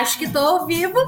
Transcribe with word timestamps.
Acho 0.00 0.18
que 0.18 0.32
tô 0.32 0.38
ao 0.38 0.66
vivo 0.66 0.98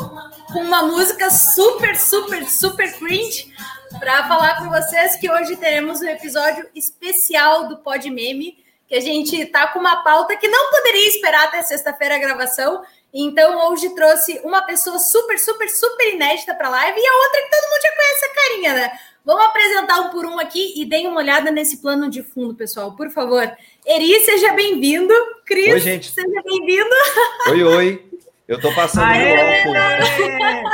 com 0.52 0.60
uma 0.60 0.82
música 0.82 1.30
super, 1.30 1.98
super, 1.98 2.46
super 2.48 2.92
cringe 2.98 3.52
para 3.98 4.26
falar 4.28 4.58
com 4.58 4.68
vocês 4.68 5.16
que 5.16 5.30
hoje 5.30 5.56
teremos 5.56 6.00
um 6.00 6.08
episódio 6.08 6.68
especial 6.74 7.68
do 7.68 7.78
Pod 7.78 8.08
Meme, 8.10 8.58
que 8.86 8.94
a 8.94 9.00
gente 9.00 9.46
tá 9.46 9.68
com 9.68 9.78
uma 9.78 10.02
pauta 10.02 10.36
que 10.36 10.48
não 10.48 10.70
poderia 10.70 11.08
esperar 11.08 11.44
até 11.44 11.62
sexta-feira 11.62 12.16
a 12.16 12.18
gravação. 12.18 12.82
Então 13.14 13.70
hoje 13.70 13.94
trouxe 13.94 14.40
uma 14.44 14.62
pessoa 14.62 14.98
super, 14.98 15.38
super, 15.38 15.68
super 15.68 16.14
inédita 16.14 16.54
para 16.54 16.68
live 16.68 16.98
e 16.98 17.06
a 17.06 17.16
outra 17.16 17.42
que 17.42 17.50
todo 17.50 17.70
mundo 17.70 17.82
já 17.82 17.96
conhece 17.96 18.24
a 18.24 18.34
carinha, 18.34 18.74
né? 18.74 18.98
Vamos 19.24 19.44
apresentar 19.44 20.00
um 20.00 20.10
por 20.10 20.26
um 20.26 20.38
aqui 20.40 20.74
e 20.76 20.84
deem 20.84 21.06
uma 21.06 21.18
olhada 21.20 21.50
nesse 21.52 21.80
plano 21.80 22.10
de 22.10 22.22
fundo, 22.22 22.54
pessoal, 22.54 22.96
por 22.96 23.08
favor. 23.10 23.48
Eri, 23.86 24.20
seja 24.24 24.52
bem-vindo. 24.52 25.14
Cris, 25.46 25.72
oi, 25.72 25.80
gente. 25.80 26.10
seja 26.10 26.42
bem-vindo. 26.44 26.94
Oi, 27.50 27.62
oi. 27.62 28.04
Eu 28.48 28.60
tô 28.60 28.74
passando 28.74 29.04
Aê! 29.04 29.64
meu 29.64 29.80
álcool. 29.80 30.70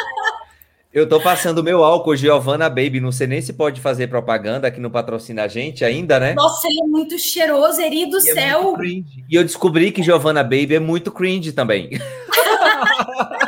Eu 0.90 1.06
tô 1.06 1.20
passando 1.20 1.62
meu 1.62 1.84
álcool, 1.84 2.16
Giovanna 2.16 2.70
Baby. 2.70 3.00
Não 3.00 3.12
sei 3.12 3.26
nem 3.26 3.42
se 3.42 3.52
pode 3.52 3.82
fazer 3.82 4.06
propaganda 4.06 4.70
que 4.70 4.80
não 4.80 4.90
patrocina 4.90 5.42
a 5.42 5.48
gente 5.48 5.84
ainda, 5.84 6.18
né? 6.18 6.32
Nossa, 6.32 6.66
ele 6.66 6.80
é 6.80 6.86
muito 6.86 7.18
cheiroso, 7.18 7.80
Eri 7.82 8.06
do 8.06 8.16
e 8.16 8.30
é 8.30 8.32
céu. 8.32 8.76
É 8.80 8.86
e 8.86 9.04
eu 9.30 9.44
descobri 9.44 9.92
que 9.92 10.02
Giovanna 10.02 10.42
Baby 10.42 10.76
é 10.76 10.80
muito 10.80 11.12
cringe 11.12 11.52
também. 11.52 11.90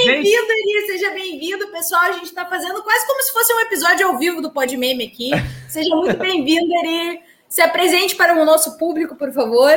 Seja 0.00 0.12
bem-vindo, 0.12 0.52
Eri, 0.52 0.86
seja 0.86 1.10
bem-vindo, 1.10 1.68
pessoal. 1.68 2.02
A 2.02 2.12
gente 2.12 2.24
está 2.24 2.46
fazendo 2.46 2.82
quase 2.82 3.06
como 3.06 3.22
se 3.22 3.32
fosse 3.32 3.52
um 3.52 3.60
episódio 3.60 4.06
ao 4.06 4.18
vivo 4.18 4.40
do 4.40 4.50
Pod 4.50 4.74
Meme 4.74 5.04
aqui. 5.04 5.30
Seja 5.68 5.94
muito 5.94 6.16
bem-vindo, 6.16 6.72
Eri. 6.74 7.20
Se 7.48 7.60
apresente 7.60 8.16
para 8.16 8.40
o 8.40 8.44
nosso 8.44 8.78
público, 8.78 9.14
por 9.14 9.30
favor. 9.30 9.72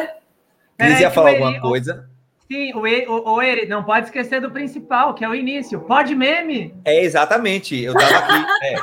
Cris 0.77 0.99
ia 1.01 1.11
falar 1.11 1.31
alguma 1.31 1.59
coisa? 1.59 2.09
Sim, 2.49 2.71
o, 2.73 2.79
o, 2.79 3.33
o 3.33 3.41
Eri, 3.41 3.67
não 3.67 3.83
pode 3.83 4.05
esquecer 4.05 4.39
do 4.39 4.49
principal, 4.49 5.13
que 5.13 5.25
é 5.25 5.29
o 5.29 5.35
início. 5.35 5.81
Pode 5.81 6.15
meme? 6.15 6.73
É, 6.85 7.03
exatamente. 7.03 7.77
Eu 7.81 7.93
tava 7.93 8.17
aqui. 8.17 8.45
É. 8.63 8.75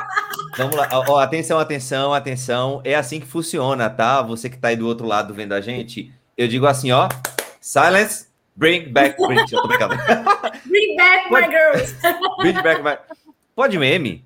Vamos 0.57 0.75
lá. 0.75 0.89
Ó, 1.07 1.17
atenção, 1.17 1.57
atenção, 1.57 2.13
atenção. 2.13 2.81
É 2.83 2.93
assim 2.93 3.19
que 3.19 3.25
funciona, 3.25 3.89
tá? 3.89 4.21
Você 4.21 4.47
que 4.47 4.59
tá 4.59 4.67
aí 4.67 4.75
do 4.75 4.87
outro 4.87 5.07
lado 5.07 5.33
vendo 5.33 5.53
a 5.53 5.61
gente, 5.61 6.13
eu 6.37 6.47
digo 6.47 6.67
assim, 6.67 6.91
ó. 6.91 7.09
Silence, 7.59 8.27
bring 8.55 8.89
back. 8.89 9.15
Bring, 9.17 9.39
eu 9.39 9.61
tô 9.61 9.67
brincando. 9.67 9.95
Bring 10.71 10.95
back 10.95 11.29
my 11.29 11.47
girls. 11.47 11.93
Bring 12.39 12.61
back 12.63 12.81
my. 12.81 12.97
Pode 13.53 13.77
meme? 13.77 14.23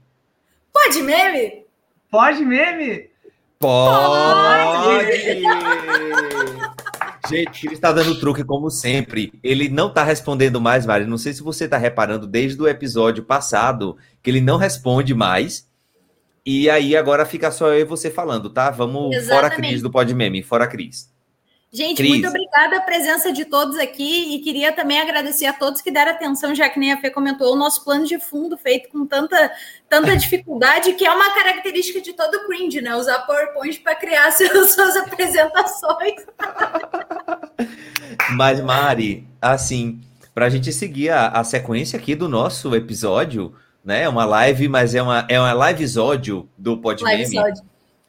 Pode 0.72 1.02
meme? 1.02 1.66
Pode 2.12 2.46
meme? 2.46 3.10
Pode! 3.58 5.42
Gente, 7.28 7.66
ele 7.66 7.74
está 7.74 7.92
dando 7.92 8.20
truque 8.20 8.44
como 8.44 8.70
sempre. 8.70 9.34
Ele 9.44 9.68
não 9.68 9.88
está 9.88 10.04
respondendo 10.04 10.62
mais, 10.62 10.86
Mari. 10.86 11.06
Não 11.06 11.18
sei 11.18 11.34
se 11.34 11.42
você 11.42 11.66
está 11.66 11.78
reparando 11.78 12.28
desde 12.28 12.62
o 12.62 12.68
episódio 12.68 13.24
passado 13.24 13.98
que 14.22 14.30
ele 14.30 14.42
não 14.42 14.58
responde 14.58 15.16
mais. 15.16 15.68
E 16.46 16.70
aí 16.70 16.96
agora 16.96 17.26
fica 17.26 17.50
só 17.50 17.70
eu 17.70 17.80
e 17.80 17.84
você 17.84 18.12
falando, 18.12 18.52
tá? 18.52 18.70
Vamos 18.70 19.16
Exatamente. 19.16 19.30
fora 19.30 19.48
a 19.48 19.56
Cris 19.56 19.82
do 19.82 19.90
Pod 19.90 20.14
Meme, 20.14 20.44
fora 20.44 20.66
a 20.66 20.68
Cris. 20.68 21.12
Gente, 21.76 21.98
Cris. 21.98 22.10
muito 22.10 22.28
obrigada 22.30 22.78
a 22.78 22.82
presença 22.82 23.34
de 23.34 23.44
todos 23.44 23.78
aqui 23.78 24.34
e 24.34 24.40
queria 24.40 24.72
também 24.72 24.98
agradecer 24.98 25.46
a 25.46 25.52
todos 25.52 25.82
que 25.82 25.92
deram 25.92 26.14
atenção, 26.14 26.56
já 26.56 26.70
que 26.70 26.80
nem 26.80 26.94
a 26.94 27.02
Fê 27.02 27.10
comentou, 27.10 27.52
o 27.52 27.56
nosso 27.58 27.84
plano 27.84 28.06
de 28.06 28.18
fundo 28.18 28.58
feito 28.58 28.88
com 28.88 29.06
tanta, 29.06 29.52
tanta 29.90 30.16
dificuldade, 30.16 30.94
que 30.94 31.06
é 31.06 31.12
uma 31.12 31.34
característica 31.34 32.00
de 32.00 32.14
todo 32.14 32.46
cringe, 32.46 32.80
né? 32.80 32.96
Usar 32.96 33.26
PowerPoint 33.26 33.78
para 33.82 33.94
criar 33.94 34.32
seus, 34.32 34.74
suas 34.74 34.96
apresentações. 34.96 36.26
Mas, 38.38 38.62
Mari, 38.62 39.28
assim, 39.42 40.00
para 40.34 40.46
a 40.46 40.50
gente 40.50 40.72
seguir 40.72 41.10
a, 41.10 41.28
a, 41.28 41.44
sequência 41.44 42.00
aqui 42.00 42.16
do 42.16 42.30
nosso 42.30 42.74
episódio, 42.74 43.54
né? 43.84 44.04
É 44.04 44.10
uma 44.10 44.24
live, 44.24 44.70
mas 44.70 44.96
é 44.96 45.02
uma, 45.02 45.28
é 45.28 45.38
uma 45.38 45.52
live-episódio 45.52 46.50
do 46.58 46.78
Podmeme. 46.78 47.36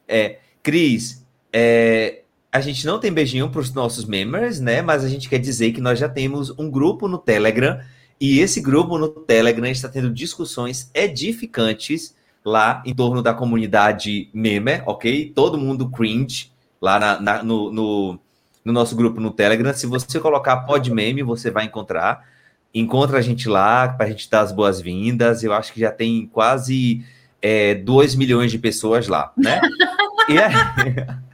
É, 0.07 0.39
Cris, 0.63 1.25
é, 1.51 2.21
a 2.57 2.61
gente 2.61 2.87
não 2.87 2.99
tem 2.99 3.13
beijinho 3.13 3.49
para 3.49 3.61
os 3.61 3.71
nossos 3.71 4.03
members, 4.03 4.59
né? 4.59 4.81
Mas 4.81 5.03
a 5.03 5.07
gente 5.07 5.29
quer 5.29 5.37
dizer 5.37 5.71
que 5.73 5.79
nós 5.79 5.99
já 5.99 6.09
temos 6.09 6.49
um 6.57 6.71
grupo 6.71 7.07
no 7.07 7.19
Telegram 7.19 7.79
e 8.19 8.39
esse 8.39 8.59
grupo 8.59 8.97
no 8.97 9.09
Telegram 9.09 9.67
está 9.67 9.87
tendo 9.87 10.09
discussões 10.09 10.89
edificantes 10.91 12.15
lá 12.43 12.81
em 12.83 12.95
torno 12.95 13.21
da 13.21 13.31
comunidade 13.31 14.29
meme, 14.33 14.81
ok? 14.87 15.31
Todo 15.35 15.57
mundo 15.57 15.87
cringe 15.87 16.51
lá 16.81 16.99
na, 16.99 17.19
na, 17.19 17.43
no, 17.43 17.71
no, 17.71 18.19
no, 18.65 18.73
nosso 18.73 18.95
grupo 18.95 19.21
no 19.21 19.29
Telegram. 19.29 19.71
Se 19.71 19.85
você 19.85 20.19
colocar 20.19 20.57
pod 20.61 20.91
meme, 20.91 21.21
você 21.21 21.51
vai 21.51 21.65
encontrar. 21.65 22.27
Encontra 22.73 23.19
a 23.19 23.21
gente 23.21 23.47
lá 23.47 23.87
para 23.87 24.07
a 24.07 24.09
gente 24.09 24.27
dar 24.27 24.41
as 24.41 24.51
boas-vindas. 24.51 25.43
Eu 25.43 25.53
acho 25.53 25.71
que 25.71 25.79
já 25.79 25.91
tem 25.91 26.25
quase 26.25 27.05
é, 27.39 27.75
2 27.75 28.15
milhões 28.15 28.49
de 28.49 28.57
pessoas 28.57 29.07
lá, 29.07 29.31
né? 29.37 29.61
e 30.27 30.39
é... 30.39 31.26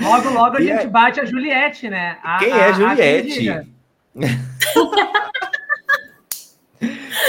Logo, 0.00 0.30
logo 0.30 0.56
a 0.56 0.60
e 0.60 0.66
gente 0.66 0.84
é... 0.84 0.86
bate 0.86 1.20
a 1.20 1.24
Juliette, 1.24 1.88
né? 1.88 2.18
A, 2.22 2.38
Quem 2.38 2.52
é 2.52 2.72
Juliette? 2.72 3.68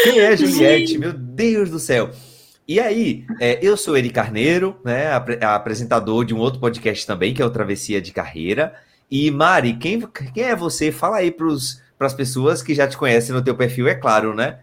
Quem 0.04 0.20
é 0.20 0.38
Juliette? 0.38 0.98
Meu 0.98 1.14
Deus 1.14 1.70
do 1.70 1.80
céu. 1.80 2.12
E 2.68 2.80
aí, 2.80 3.26
é, 3.40 3.60
eu 3.62 3.76
sou 3.76 3.98
Eri 3.98 4.10
Carneiro, 4.10 4.80
né, 4.86 5.12
apresentador 5.42 6.24
de 6.24 6.34
um 6.34 6.38
outro 6.38 6.60
podcast 6.60 7.06
também, 7.06 7.34
que 7.34 7.42
é 7.42 7.46
o 7.46 7.50
Travessia 7.50 8.02
de 8.02 8.14
Carreira. 8.14 8.74
E 9.10 9.30
Mari, 9.30 9.74
quem, 9.74 10.00
quem 10.34 10.44
é 10.44 10.56
você? 10.56 10.92
Fala 10.92 11.18
aí 11.18 11.32
para 11.32 12.08
as 12.08 12.14
pessoas 12.14 12.64
que 12.64 12.74
já 12.74 12.88
te 12.88 12.96
conhecem 12.96 13.36
no 13.36 13.44
teu 13.44 13.56
perfil, 13.56 13.90
é 13.90 13.96
claro, 13.96 14.34
né? 14.34 14.60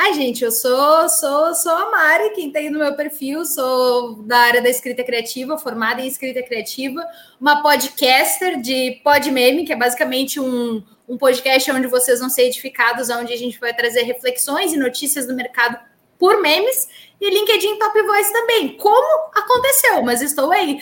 Ai, 0.00 0.14
gente, 0.14 0.44
eu 0.44 0.52
sou, 0.52 1.08
sou, 1.08 1.52
sou 1.56 1.72
a 1.72 1.90
Mari, 1.90 2.30
quem 2.30 2.52
tem 2.52 2.70
no 2.70 2.78
meu 2.78 2.94
perfil, 2.94 3.44
sou 3.44 4.22
da 4.22 4.38
área 4.38 4.62
da 4.62 4.68
escrita 4.68 5.02
criativa, 5.02 5.58
formada 5.58 6.00
em 6.00 6.06
escrita 6.06 6.40
criativa, 6.40 7.04
uma 7.40 7.62
podcaster 7.62 8.60
de 8.60 9.00
Podmeme, 9.02 9.64
que 9.64 9.72
é 9.72 9.76
basicamente 9.76 10.38
um, 10.38 10.84
um 11.08 11.18
podcast 11.18 11.68
onde 11.72 11.88
vocês 11.88 12.20
vão 12.20 12.30
ser 12.30 12.42
edificados, 12.42 13.10
onde 13.10 13.32
a 13.32 13.36
gente 13.36 13.58
vai 13.58 13.74
trazer 13.74 14.02
reflexões 14.02 14.72
e 14.72 14.76
notícias 14.76 15.26
do 15.26 15.34
mercado 15.34 15.76
por 16.16 16.40
memes, 16.40 16.88
e 17.20 17.28
LinkedIn 17.28 17.80
Top 17.80 18.00
Voice 18.00 18.32
também. 18.32 18.76
Como 18.76 19.30
aconteceu, 19.34 20.00
mas 20.04 20.22
estou 20.22 20.52
aí. 20.52 20.78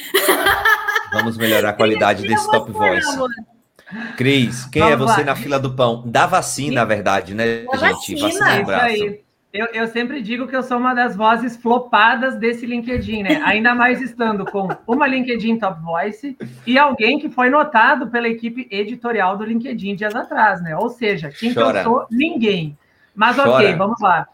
Vamos 1.14 1.38
melhorar 1.38 1.70
a 1.70 1.72
qualidade 1.72 2.20
desse 2.28 2.50
Top 2.50 2.70
Voice. 2.70 3.08
Amor. 3.08 3.30
Cris, 4.16 4.66
quem 4.66 4.82
é 4.82 4.96
você 4.96 5.24
na 5.24 5.34
fila 5.34 5.58
do 5.58 5.74
pão? 5.74 6.02
Da 6.06 6.26
vacina, 6.26 6.76
na 6.76 6.84
verdade, 6.84 7.34
né, 7.34 7.64
da 7.64 7.76
gente? 7.76 8.16
Vacina, 8.16 8.28
vacina 8.28 8.62
Isso 8.62 9.04
aí. 9.04 9.26
Eu, 9.52 9.66
eu, 9.72 9.88
sempre 9.88 10.20
digo 10.20 10.46
que 10.46 10.54
eu 10.54 10.62
sou 10.62 10.76
uma 10.76 10.92
das 10.92 11.16
vozes 11.16 11.56
flopadas 11.56 12.36
desse 12.36 12.66
LinkedIn, 12.66 13.22
né? 13.22 13.40
Ainda 13.42 13.74
mais 13.74 14.02
estando 14.02 14.44
com 14.44 14.68
uma 14.86 15.06
LinkedIn 15.06 15.58
Top 15.58 15.80
Voice 15.80 16.36
e 16.66 16.78
alguém 16.78 17.18
que 17.18 17.30
foi 17.30 17.48
notado 17.48 18.08
pela 18.08 18.28
equipe 18.28 18.68
editorial 18.70 19.38
do 19.38 19.44
LinkedIn 19.44 19.94
dias 19.94 20.14
atrás, 20.14 20.62
né? 20.62 20.76
Ou 20.76 20.90
seja, 20.90 21.30
quem 21.30 21.54
que 21.54 21.58
eu 21.58 21.82
sou? 21.82 22.06
Ninguém. 22.10 22.76
Mas 23.14 23.36
Chora. 23.36 23.50
ok, 23.50 23.74
vamos 23.76 23.98
lá. 23.98 24.28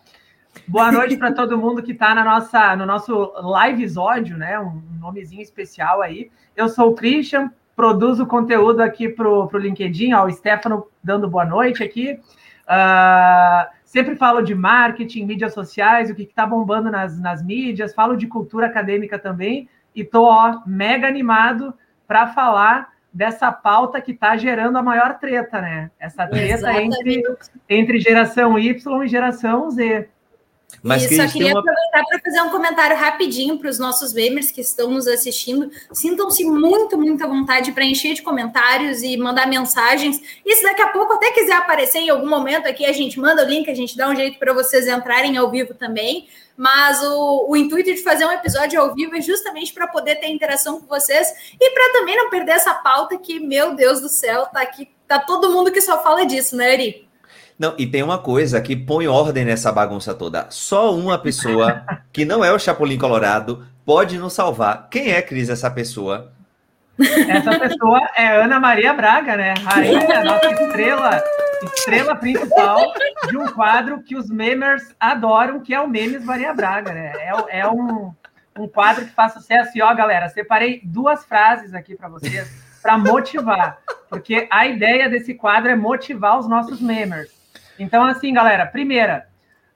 Boa 0.66 0.90
noite 0.90 1.16
para 1.16 1.32
todo 1.32 1.56
mundo 1.56 1.82
que 1.82 1.92
está 1.92 2.14
na 2.14 2.24
nossa, 2.24 2.74
no 2.74 2.84
nosso 2.84 3.32
live 3.36 3.82
episódio, 3.82 4.36
né? 4.36 4.58
Um 4.58 4.82
nomezinho 5.00 5.42
especial 5.42 6.02
aí. 6.02 6.30
Eu 6.56 6.68
sou 6.68 6.90
o 6.90 6.94
Christian, 6.94 7.50
produzo 7.74 8.26
conteúdo 8.26 8.80
aqui 8.80 9.08
para 9.08 9.28
o 9.28 9.48
LinkedIn, 9.56 10.12
ó, 10.12 10.26
o 10.26 10.30
Stefano 10.30 10.86
dando 11.02 11.28
boa 11.28 11.44
noite 11.44 11.82
aqui. 11.82 12.18
Uh, 12.62 13.70
sempre 13.84 14.16
falo 14.16 14.42
de 14.42 14.54
marketing, 14.54 15.24
mídias 15.24 15.52
sociais, 15.52 16.10
o 16.10 16.14
que 16.14 16.22
está 16.22 16.46
bombando 16.46 16.90
nas, 16.90 17.18
nas 17.20 17.44
mídias, 17.44 17.94
falo 17.94 18.16
de 18.16 18.26
cultura 18.26 18.66
acadêmica 18.66 19.18
também, 19.18 19.68
e 19.94 20.04
tô 20.04 20.24
ó, 20.24 20.62
mega 20.66 21.06
animado 21.06 21.74
para 22.06 22.28
falar 22.28 22.92
dessa 23.12 23.52
pauta 23.52 24.00
que 24.00 24.12
está 24.12 24.36
gerando 24.36 24.78
a 24.78 24.82
maior 24.82 25.18
treta, 25.18 25.60
né? 25.60 25.90
Essa 25.98 26.26
treta 26.26 26.72
entre, 26.80 27.22
entre 27.68 28.00
geração 28.00 28.58
Y 28.58 29.04
e 29.04 29.08
geração 29.08 29.70
Z. 29.70 30.08
Mas 30.82 31.10
e 31.10 31.16
só 31.16 31.26
queria 31.26 31.52
uma... 31.52 31.60
aproveitar 31.60 32.04
para 32.08 32.20
fazer 32.20 32.40
um 32.42 32.50
comentário 32.50 32.96
rapidinho 32.96 33.58
para 33.58 33.68
os 33.68 33.78
nossos 33.78 34.12
gamers 34.12 34.50
que 34.50 34.60
estão 34.60 34.90
nos 34.90 35.06
assistindo. 35.06 35.70
Sintam-se 35.92 36.44
muito, 36.44 36.98
muita 36.98 37.26
vontade 37.26 37.72
para 37.72 37.84
encher 37.84 38.14
de 38.14 38.22
comentários 38.22 39.02
e 39.02 39.16
mandar 39.16 39.46
mensagens. 39.46 40.20
E 40.44 40.56
se 40.56 40.62
daqui 40.62 40.82
a 40.82 40.88
pouco 40.88 41.12
até 41.14 41.30
quiser 41.32 41.54
aparecer 41.54 41.98
em 41.98 42.10
algum 42.10 42.28
momento 42.28 42.66
aqui, 42.66 42.84
a 42.84 42.92
gente 42.92 43.20
manda 43.20 43.44
o 43.44 43.48
link, 43.48 43.70
a 43.70 43.74
gente 43.74 43.96
dá 43.96 44.08
um 44.08 44.16
jeito 44.16 44.38
para 44.38 44.52
vocês 44.52 44.86
entrarem 44.88 45.36
ao 45.36 45.50
vivo 45.50 45.74
também. 45.74 46.28
Mas 46.56 47.02
o, 47.02 47.46
o 47.48 47.56
intuito 47.56 47.92
de 47.92 48.02
fazer 48.02 48.26
um 48.26 48.32
episódio 48.32 48.80
ao 48.80 48.94
vivo 48.94 49.16
é 49.16 49.20
justamente 49.20 49.72
para 49.72 49.86
poder 49.86 50.16
ter 50.16 50.28
interação 50.28 50.80
com 50.80 50.86
vocês 50.86 51.54
e 51.58 51.70
para 51.70 51.92
também 51.98 52.16
não 52.16 52.28
perder 52.28 52.52
essa 52.52 52.74
pauta 52.74 53.16
que, 53.16 53.40
meu 53.40 53.74
Deus 53.74 54.00
do 54.00 54.08
céu, 54.08 54.46
tá 54.46 54.60
aqui, 54.60 54.88
tá 55.08 55.18
todo 55.18 55.50
mundo 55.50 55.72
que 55.72 55.80
só 55.80 56.02
fala 56.02 56.26
disso, 56.26 56.54
né, 56.54 56.74
Eri? 56.74 57.11
Não, 57.58 57.74
e 57.78 57.86
tem 57.86 58.02
uma 58.02 58.18
coisa 58.18 58.60
que 58.60 58.74
põe 58.74 59.06
ordem 59.06 59.44
nessa 59.44 59.70
bagunça 59.70 60.14
toda. 60.14 60.46
Só 60.50 60.94
uma 60.94 61.18
pessoa, 61.18 61.84
que 62.12 62.24
não 62.24 62.44
é 62.44 62.52
o 62.52 62.58
Chapolin 62.58 62.98
Colorado, 62.98 63.66
pode 63.84 64.18
nos 64.18 64.32
salvar. 64.32 64.88
Quem 64.90 65.10
é, 65.12 65.22
Cris, 65.22 65.48
essa 65.48 65.70
pessoa? 65.70 66.32
Essa 66.98 67.58
pessoa 67.58 68.00
é 68.16 68.42
Ana 68.42 68.60
Maria 68.60 68.92
Braga, 68.92 69.36
né? 69.36 69.54
Rainha, 69.62 70.22
nossa 70.24 70.50
estrela, 70.50 71.22
estrela 71.62 72.14
principal 72.16 72.92
de 73.28 73.36
um 73.36 73.46
quadro 73.48 74.02
que 74.02 74.16
os 74.16 74.28
memers 74.28 74.94
adoram, 75.00 75.60
que 75.60 75.74
é 75.74 75.80
o 75.80 75.88
Memes 75.88 76.24
Maria 76.24 76.52
Braga, 76.52 76.92
né? 76.92 77.12
É, 77.16 77.60
é 77.60 77.68
um, 77.68 78.12
um 78.58 78.68
quadro 78.68 79.04
que 79.06 79.12
faz 79.12 79.32
sucesso. 79.32 79.70
E 79.74 79.82
ó, 79.82 79.92
galera, 79.94 80.28
separei 80.28 80.80
duas 80.84 81.24
frases 81.24 81.74
aqui 81.74 81.96
para 81.96 82.08
vocês 82.08 82.72
para 82.82 82.98
motivar, 82.98 83.78
porque 84.10 84.48
a 84.50 84.66
ideia 84.66 85.08
desse 85.08 85.34
quadro 85.34 85.70
é 85.70 85.76
motivar 85.76 86.38
os 86.38 86.48
nossos 86.48 86.80
memers. 86.80 87.30
Então, 87.78 88.04
assim, 88.04 88.32
galera, 88.32 88.66
primeira, 88.66 89.26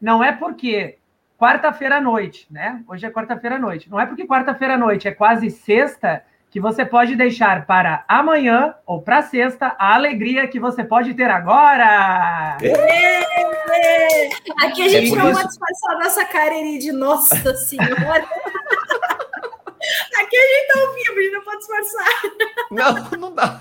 não 0.00 0.22
é 0.22 0.32
porque 0.32 0.98
quarta-feira 1.38 1.96
à 1.96 2.00
noite, 2.00 2.46
né? 2.50 2.82
Hoje 2.88 3.06
é 3.06 3.10
quarta-feira 3.10 3.56
à 3.56 3.58
noite. 3.58 3.90
Não 3.90 4.00
é 4.00 4.06
porque 4.06 4.26
quarta-feira 4.26 4.74
à 4.74 4.78
noite 4.78 5.08
é 5.08 5.12
quase 5.12 5.50
sexta 5.50 6.22
que 6.50 6.60
você 6.60 6.84
pode 6.84 7.16
deixar 7.16 7.66
para 7.66 8.04
amanhã 8.08 8.74
ou 8.86 9.02
para 9.02 9.22
sexta 9.22 9.74
a 9.78 9.94
alegria 9.94 10.48
que 10.48 10.58
você 10.58 10.82
pode 10.82 11.12
ter 11.14 11.30
agora. 11.30 12.56
É. 12.62 13.16
Aqui 14.64 14.82
a 14.82 14.88
gente 14.88 15.12
é 15.12 15.16
não 15.16 15.32
pode 15.32 15.48
disfarçar 15.48 15.98
nossa 15.98 16.24
cara 16.24 16.54
de 16.54 16.92
Nossa 16.92 17.54
Senhora. 17.56 18.26
Aqui 20.18 20.36
a 20.36 20.40
gente 20.40 20.72
tá 20.72 20.80
ao 20.80 20.94
vivo, 20.94 21.12
a 21.12 21.22
gente 21.22 21.32
não 21.32 21.42
pode 21.42 21.58
disfarçar. 21.58 22.06
Não, 22.70 23.18
não 23.18 23.34
dá. 23.34 23.60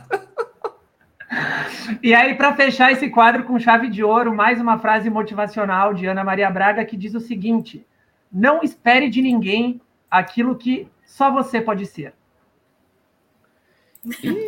E 2.01 2.13
aí, 2.13 2.35
para 2.35 2.55
fechar 2.55 2.91
esse 2.91 3.09
quadro 3.09 3.43
com 3.43 3.59
chave 3.59 3.89
de 3.89 4.03
ouro, 4.03 4.33
mais 4.33 4.59
uma 4.59 4.79
frase 4.79 5.09
motivacional 5.09 5.93
de 5.93 6.05
Ana 6.05 6.23
Maria 6.23 6.49
Braga 6.49 6.85
que 6.85 6.97
diz 6.97 7.13
o 7.13 7.19
seguinte: 7.19 7.85
Não 8.31 8.61
espere 8.63 9.09
de 9.09 9.21
ninguém 9.21 9.81
aquilo 10.09 10.55
que 10.55 10.87
só 11.05 11.31
você 11.31 11.61
pode 11.61 11.85
ser. 11.85 12.13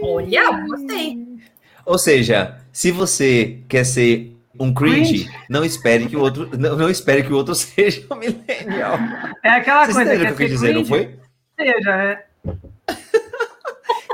Olha, 0.04 0.52
gostei. 0.68 1.40
Ou 1.86 1.98
seja, 1.98 2.60
se 2.72 2.92
você 2.92 3.62
quer 3.68 3.84
ser 3.84 4.36
um 4.60 4.74
cringe, 4.74 5.26
cringe, 5.26 5.46
não 5.50 5.64
espere 5.64 6.08
que 6.08 6.16
o 6.16 6.20
outro 6.20 6.50
não, 6.58 6.76
não, 6.76 6.90
espere 6.90 7.24
que 7.24 7.32
o 7.32 7.36
outro 7.36 7.54
seja 7.56 8.06
um 8.12 8.16
millennial. 8.16 8.98
É 9.44 9.50
aquela 9.50 9.86
Vocês 9.86 9.96
coisa 9.96 10.18
que 10.18 10.32
eu 10.32 10.36
quis 10.36 10.50
dizer, 10.50 10.74
não 10.74 10.86
foi? 10.86 11.18
Seja, 11.60 11.98
né? 11.98 12.24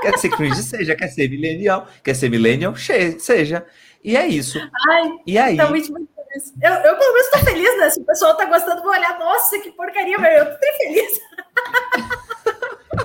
Quer 0.04 0.18
ser 0.20 0.30
cringe, 0.30 0.62
seja, 0.62 0.96
quer 0.96 1.08
ser 1.08 1.30
millennial, 1.30 1.88
quer 2.04 2.14
ser 2.14 2.30
millennial, 2.30 2.76
seja. 2.76 3.66
E 4.04 4.18
é 4.18 4.28
isso. 4.28 4.60
Ai, 4.90 5.12
e 5.26 5.38
aí? 5.38 5.58
Tá 5.58 5.70
muito, 5.70 5.92
muito 5.92 6.10
feliz. 6.14 6.54
Eu, 6.62 6.72
eu, 6.72 6.98
pelo 6.98 7.14
menos, 7.14 7.30
tô 7.30 7.40
feliz, 7.40 7.78
né? 7.80 7.90
Se 7.90 8.02
o 8.02 8.06
pessoal 8.06 8.36
tá 8.36 8.46
gostando, 8.46 8.82
vou 8.82 8.92
olhar, 8.92 9.18
nossa, 9.18 9.58
que 9.60 9.72
porcaria, 9.72 10.18
velho. 10.18 10.40
Eu 10.40 10.46
tô 10.46 10.78
feliz. 10.78 11.22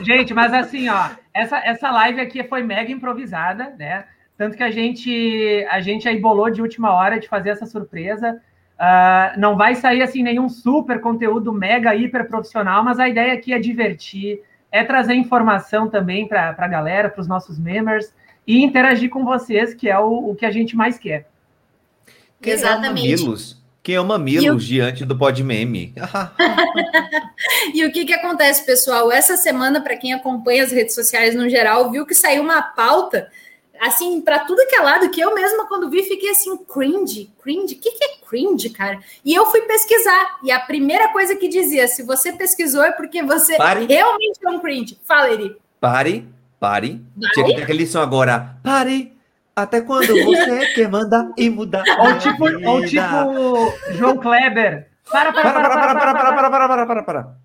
Gente, 0.02 0.34
mas 0.34 0.52
assim, 0.52 0.88
ó, 0.88 1.10
essa, 1.32 1.58
essa 1.58 1.90
live 1.90 2.20
aqui 2.20 2.44
foi 2.44 2.62
mega 2.62 2.90
improvisada, 2.90 3.74
né? 3.78 4.04
Tanto 4.36 4.56
que 4.56 4.62
a 4.62 4.70
gente, 4.70 5.66
a 5.68 5.80
gente 5.80 6.08
aí 6.08 6.20
bolou 6.20 6.48
de 6.48 6.62
última 6.62 6.92
hora 6.92 7.18
de 7.18 7.26
fazer 7.26 7.50
essa 7.50 7.66
surpresa. 7.66 8.40
Uh, 8.78 9.40
não 9.40 9.56
vai 9.56 9.74
sair 9.74 10.02
assim 10.02 10.22
nenhum 10.22 10.48
super 10.48 11.00
conteúdo 11.00 11.52
mega 11.52 11.94
hiper 11.96 12.28
profissional, 12.28 12.84
mas 12.84 13.00
a 13.00 13.08
ideia 13.08 13.32
aqui 13.32 13.52
é 13.52 13.58
divertir, 13.58 14.40
é 14.70 14.84
trazer 14.84 15.14
informação 15.14 15.88
também 15.88 16.26
para 16.28 16.54
a 16.56 16.68
galera, 16.68 17.08
para 17.08 17.20
os 17.20 17.28
nossos 17.28 17.58
members 17.58 18.12
e 18.46 18.62
interagir 18.62 19.10
com 19.10 19.24
vocês, 19.24 19.74
que 19.74 19.88
é 19.88 19.98
o, 19.98 20.30
o 20.30 20.34
que 20.34 20.46
a 20.46 20.50
gente 20.50 20.76
mais 20.76 20.98
quer. 20.98 21.28
Exatamente. 22.42 23.56
Quem 23.82 23.94
é 23.94 24.00
o 24.00 24.04
Mamilos 24.04 24.66
diante 24.66 25.04
do 25.04 25.16
pod 25.16 25.42
meme? 25.42 25.94
e 27.72 27.86
o 27.86 27.92
que, 27.92 28.04
que 28.04 28.12
acontece, 28.12 28.66
pessoal? 28.66 29.10
Essa 29.10 29.36
semana, 29.36 29.80
para 29.80 29.96
quem 29.96 30.12
acompanha 30.12 30.62
as 30.62 30.70
redes 30.70 30.94
sociais 30.94 31.34
no 31.34 31.48
geral, 31.48 31.90
viu 31.90 32.04
que 32.04 32.14
saiu 32.14 32.42
uma 32.42 32.60
pauta 32.60 33.30
assim, 33.80 34.20
para 34.20 34.40
tudo 34.40 34.66
que 34.66 34.76
é 34.76 34.80
lado, 34.80 35.10
que 35.10 35.20
eu 35.20 35.34
mesma, 35.34 35.66
quando 35.66 35.88
vi, 35.88 36.02
fiquei 36.02 36.30
assim, 36.30 36.56
cringe, 36.56 37.30
cringe, 37.42 37.74
o 37.74 37.78
que, 37.78 37.90
que 37.90 38.04
é 38.04 38.08
cringe, 38.28 38.70
cara? 38.70 38.98
E 39.24 39.34
eu 39.34 39.46
fui 39.46 39.62
pesquisar, 39.62 40.38
e 40.42 40.50
a 40.50 40.60
primeira 40.60 41.08
coisa 41.08 41.36
que 41.36 41.48
dizia, 41.48 41.88
se 41.88 42.02
você 42.02 42.32
pesquisou 42.32 42.84
é 42.84 42.92
porque 42.92 43.22
você 43.22 43.56
pare. 43.56 43.86
realmente 43.86 44.38
é 44.44 44.50
um 44.50 44.60
cringe. 44.60 44.98
Fala, 45.04 45.30
Eri. 45.30 45.56
Pare, 45.80 46.28
pare. 46.58 47.02
pare. 47.18 47.32
Tinha 47.34 47.46
que 47.46 47.54
ter 47.54 47.62
aquele 47.62 47.86
som 47.86 48.00
agora. 48.00 48.56
Pare, 48.62 49.12
até 49.54 49.80
quando 49.80 50.06
você 50.06 50.66
quer 50.74 50.88
mandar 50.88 51.30
e 51.36 51.50
mudar? 51.50 51.84
Ou 51.98 52.18
tipo, 52.18 52.44
ou 52.68 52.84
tipo 52.84 53.94
João 53.94 54.16
Kleber. 54.18 54.88
Para, 55.10 55.32
para, 55.32 55.52
para, 55.52 55.52
para, 55.52 55.62
para, 55.62 55.94
para, 55.94 56.14
para, 56.14 56.32
para, 56.32 56.50
para, 56.50 56.68
para, 56.68 56.86
para, 56.86 57.02
para. 57.02 57.36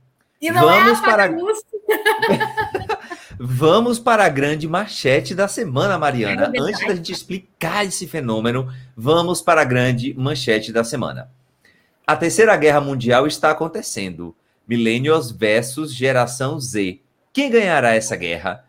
E 0.42 0.52
não 0.52 0.62
Vamos 0.62 1.00
é 1.00 1.02
para... 1.02 1.30
Vamos 3.40 4.00
para 4.00 4.26
a 4.26 4.30
grande 4.30 4.68
manchete 4.68 5.34
da 5.34 5.48
semana, 5.48 5.98
Mariana. 5.98 6.52
É 6.54 6.60
Antes 6.60 6.86
da 6.88 6.96
gente 6.96 7.12
explicar 7.12 7.86
esse 7.86 8.08
fenômeno, 8.08 8.72
vamos 8.96 9.42
para 9.42 9.62
a 9.62 9.66
grande 9.66 10.14
manchete 10.14 10.72
da 10.72 10.84
semana. 10.84 11.30
A 12.06 12.16
Terceira 12.16 12.56
Guerra 12.56 12.82
Mundial 12.82 13.26
está 13.26 13.52
acontecendo. 13.52 14.36
Millennials 14.68 15.32
versus 15.32 15.94
Geração 15.94 16.60
Z. 16.60 17.00
Quem 17.32 17.50
ganhará 17.50 17.96
essa 17.96 18.16
guerra? 18.16 18.66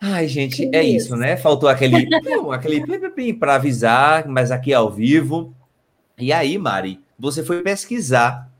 Ai, 0.00 0.26
gente, 0.28 0.68
que 0.68 0.76
é 0.76 0.82
isso, 0.82 1.06
isso 1.06 1.16
né? 1.16 1.36
Faltou 1.36 1.68
aquele, 1.68 2.08
aquele 2.52 3.32
para 3.34 3.54
avisar, 3.56 4.26
mas 4.26 4.50
aqui 4.50 4.72
ao 4.72 4.90
vivo. 4.90 5.54
E 6.18 6.32
aí, 6.32 6.56
Mari, 6.56 7.00
você 7.18 7.42
foi 7.44 7.62
pesquisar. 7.62 8.50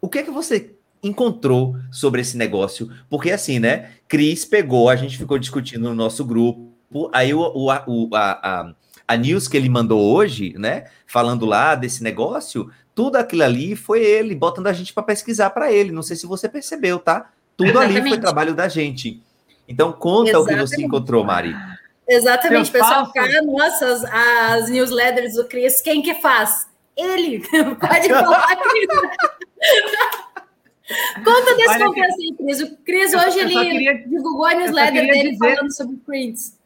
O 0.00 0.08
que 0.08 0.18
é 0.18 0.22
que 0.22 0.30
você 0.30 0.74
encontrou 1.02 1.76
sobre 1.90 2.20
esse 2.20 2.36
negócio? 2.36 2.90
Porque 3.08 3.30
assim, 3.30 3.58
né? 3.58 3.90
Cris 4.06 4.44
pegou, 4.44 4.88
a 4.88 4.96
gente 4.96 5.18
ficou 5.18 5.38
discutindo 5.38 5.88
no 5.88 5.94
nosso 5.94 6.24
grupo. 6.24 6.72
Aí 7.12 7.32
o, 7.34 7.40
o, 7.40 7.66
o 7.86 8.14
a, 8.14 8.30
a, 8.42 8.72
a 9.06 9.16
news 9.16 9.46
que 9.46 9.56
ele 9.56 9.68
mandou 9.68 10.00
hoje, 10.14 10.54
né? 10.58 10.84
Falando 11.06 11.46
lá 11.46 11.74
desse 11.74 12.02
negócio, 12.02 12.70
tudo 12.94 13.16
aquilo 13.16 13.44
ali 13.44 13.76
foi 13.76 14.02
ele 14.02 14.34
botando 14.34 14.66
a 14.66 14.72
gente 14.72 14.92
para 14.92 15.02
pesquisar 15.02 15.50
para 15.50 15.70
ele. 15.70 15.92
Não 15.92 16.02
sei 16.02 16.16
se 16.16 16.26
você 16.26 16.48
percebeu, 16.48 16.98
tá? 16.98 17.30
Tudo 17.56 17.78
ali 17.78 18.00
foi 18.08 18.18
trabalho 18.18 18.54
da 18.54 18.68
gente. 18.68 19.22
Então, 19.68 19.92
conta 19.92 20.30
Exatamente. 20.30 20.52
o 20.52 20.64
que 20.64 20.66
você 20.68 20.82
encontrou, 20.82 21.24
Mari. 21.24 21.54
Exatamente, 22.08 22.70
pessoal. 22.70 23.12
Cara, 23.12 23.42
nossa, 23.42 23.86
as, 23.86 24.04
as, 24.04 24.70
newsletters 24.70 25.34
do 25.34 25.44
Cris, 25.44 25.80
quem 25.80 26.00
que 26.00 26.14
faz? 26.14 26.66
Ele. 26.96 27.40
Pode 27.78 28.08
falar, 28.10 28.56
Cris. 28.56 28.86
Conta 31.24 31.56
desse 31.56 31.78
contexto 31.78 32.20
aí, 32.20 32.36
Cris. 32.36 32.60
O 32.60 32.76
Cris 32.78 33.14
hoje 33.14 33.40
ele 33.40 33.52
queria, 33.52 33.94
divulgou 34.06 34.46
a 34.46 34.54
newsletter 34.54 35.06
dele 35.06 35.30
dizer... 35.32 35.54
falando 35.56 35.74
sobre 35.74 35.96
prints. 35.96 36.58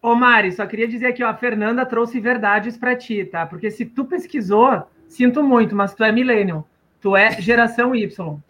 Ô, 0.00 0.16
Mari, 0.16 0.50
só 0.50 0.66
queria 0.66 0.88
dizer 0.88 1.06
aqui, 1.06 1.22
ó, 1.22 1.28
a 1.28 1.34
Fernanda 1.34 1.86
trouxe 1.86 2.18
verdades 2.18 2.76
para 2.76 2.96
ti, 2.96 3.24
tá? 3.24 3.46
Porque 3.46 3.70
se 3.70 3.84
tu 3.84 4.04
pesquisou, 4.04 4.82
sinto 5.06 5.44
muito, 5.44 5.76
mas 5.76 5.94
tu 5.94 6.02
é 6.02 6.10
millennial. 6.10 6.66
Tu 7.00 7.16
é 7.16 7.40
geração 7.40 7.94
Y. 7.94 8.40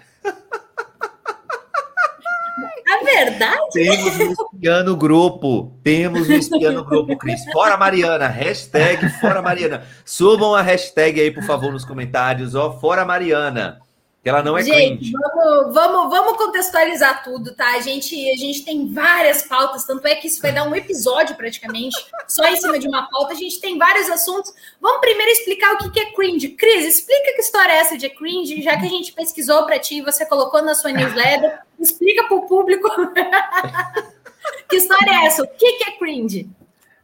É 2.84 3.04
verdade? 3.04 3.68
Temos 3.72 4.18
um 4.18 4.32
espiã 4.32 4.82
no 4.82 4.96
grupo. 4.96 5.72
Temos 5.82 6.28
um 6.28 6.32
espiã 6.32 6.72
no 6.72 6.84
grupo, 6.84 7.16
Cris. 7.16 7.42
Fora 7.52 7.76
Mariana. 7.76 8.28
Hashtag 8.28 9.08
Fora 9.20 9.42
Mariana. 9.42 9.84
Subam 10.04 10.54
a 10.54 10.62
hashtag 10.62 11.20
aí, 11.20 11.30
por 11.30 11.42
favor, 11.42 11.72
nos 11.72 11.84
comentários. 11.84 12.54
Ó, 12.54 12.78
Fora 12.78 13.04
Mariana. 13.04 13.80
Que 14.22 14.28
ela 14.28 14.40
não 14.40 14.56
é 14.56 14.62
gente, 14.62 14.98
cringe. 14.98 15.12
Vamos, 15.12 15.74
vamos, 15.74 16.10
vamos 16.10 16.36
contextualizar 16.36 17.24
tudo, 17.24 17.56
tá? 17.56 17.74
A 17.74 17.80
gente, 17.80 18.14
a 18.30 18.36
gente 18.36 18.64
tem 18.64 18.92
várias 18.92 19.42
pautas, 19.42 19.84
tanto 19.84 20.06
é 20.06 20.14
que 20.14 20.28
isso 20.28 20.40
vai 20.40 20.52
dar 20.52 20.62
um 20.62 20.76
episódio 20.76 21.34
praticamente, 21.34 21.96
só 22.28 22.46
em 22.46 22.54
cima 22.54 22.78
de 22.78 22.86
uma 22.86 23.10
pauta. 23.10 23.32
A 23.32 23.36
gente 23.36 23.60
tem 23.60 23.76
vários 23.76 24.08
assuntos. 24.08 24.54
Vamos 24.80 25.00
primeiro 25.00 25.32
explicar 25.32 25.74
o 25.74 25.90
que 25.90 25.98
é 25.98 26.12
cringe. 26.12 26.50
Cris, 26.50 26.86
explica 26.86 27.34
que 27.34 27.40
história 27.40 27.72
é 27.72 27.78
essa 27.78 27.98
de 27.98 28.08
cringe, 28.10 28.62
já 28.62 28.78
que 28.78 28.86
a 28.86 28.88
gente 28.88 29.12
pesquisou 29.12 29.66
para 29.66 29.80
ti, 29.80 30.00
você 30.00 30.24
colocou 30.24 30.62
na 30.62 30.76
sua 30.76 30.92
newsletter. 30.92 31.58
Explica 31.80 32.22
para 32.22 32.36
o 32.36 32.46
público. 32.46 32.88
que 34.70 34.76
história 34.76 35.10
é 35.10 35.26
essa? 35.26 35.42
O 35.42 35.48
que 35.48 35.82
é 35.82 35.98
cringe? 35.98 36.48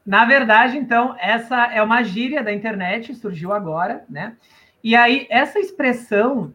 Na 0.07 0.25
verdade, 0.25 0.79
então, 0.79 1.17
essa 1.19 1.65
é 1.65 1.83
uma 1.83 2.05
gíria 2.05 2.45
da 2.45 2.53
internet, 2.53 3.13
surgiu 3.17 3.53
agora, 3.53 4.05
né? 4.09 4.37
E 4.85 4.95
aí, 4.95 5.27
essa 5.29 5.59
expressão 5.59 6.55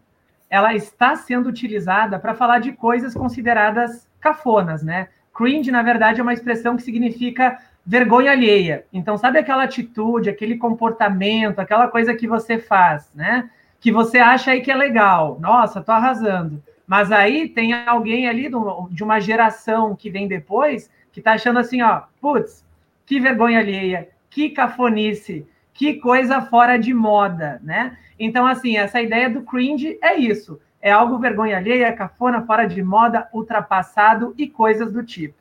ela 0.53 0.75
está 0.75 1.15
sendo 1.15 1.49
utilizada 1.49 2.19
para 2.19 2.35
falar 2.35 2.59
de 2.59 2.73
coisas 2.73 3.15
consideradas 3.15 4.07
cafonas, 4.21 4.83
né? 4.83 5.07
Cringe, 5.33 5.71
na 5.71 5.81
verdade, 5.81 6.19
é 6.19 6.21
uma 6.21 6.31
expressão 6.31 6.75
que 6.77 6.83
significa 6.83 7.57
vergonha 7.83 8.33
alheia. 8.33 8.85
Então, 8.93 9.17
sabe 9.17 9.39
aquela 9.39 9.63
atitude, 9.63 10.29
aquele 10.29 10.55
comportamento, 10.55 11.57
aquela 11.57 11.87
coisa 11.87 12.13
que 12.13 12.27
você 12.27 12.59
faz, 12.59 13.09
né? 13.15 13.49
Que 13.79 13.91
você 13.91 14.19
acha 14.19 14.51
aí 14.51 14.61
que 14.61 14.69
é 14.69 14.75
legal. 14.75 15.39
Nossa, 15.41 15.81
tô 15.81 15.91
arrasando. 15.91 16.61
Mas 16.85 17.11
aí 17.11 17.49
tem 17.49 17.73
alguém 17.73 18.29
ali 18.29 18.47
de 18.91 19.03
uma 19.03 19.19
geração 19.19 19.95
que 19.95 20.11
vem 20.11 20.27
depois 20.27 20.87
que 21.11 21.19
tá 21.19 21.31
achando 21.31 21.57
assim, 21.57 21.81
ó, 21.81 22.03
putz, 22.21 22.63
que 23.07 23.19
vergonha 23.19 23.57
alheia, 23.57 24.07
que 24.29 24.51
cafonice, 24.51 25.47
que 25.73 25.95
coisa 25.95 26.41
fora 26.41 26.77
de 26.77 26.93
moda, 26.93 27.59
né? 27.63 27.97
Então, 28.19 28.45
assim, 28.45 28.77
essa 28.77 29.01
ideia 29.01 29.29
do 29.29 29.41
cringe 29.41 29.97
é 30.01 30.15
isso. 30.15 30.59
É 30.81 30.91
algo 30.91 31.17
vergonha 31.17 31.57
alheia, 31.57 31.93
cafona, 31.93 32.45
fora 32.45 32.65
de 32.65 32.83
moda, 32.83 33.27
ultrapassado 33.33 34.33
e 34.37 34.47
coisas 34.47 34.91
do 34.91 35.03
tipo. 35.03 35.35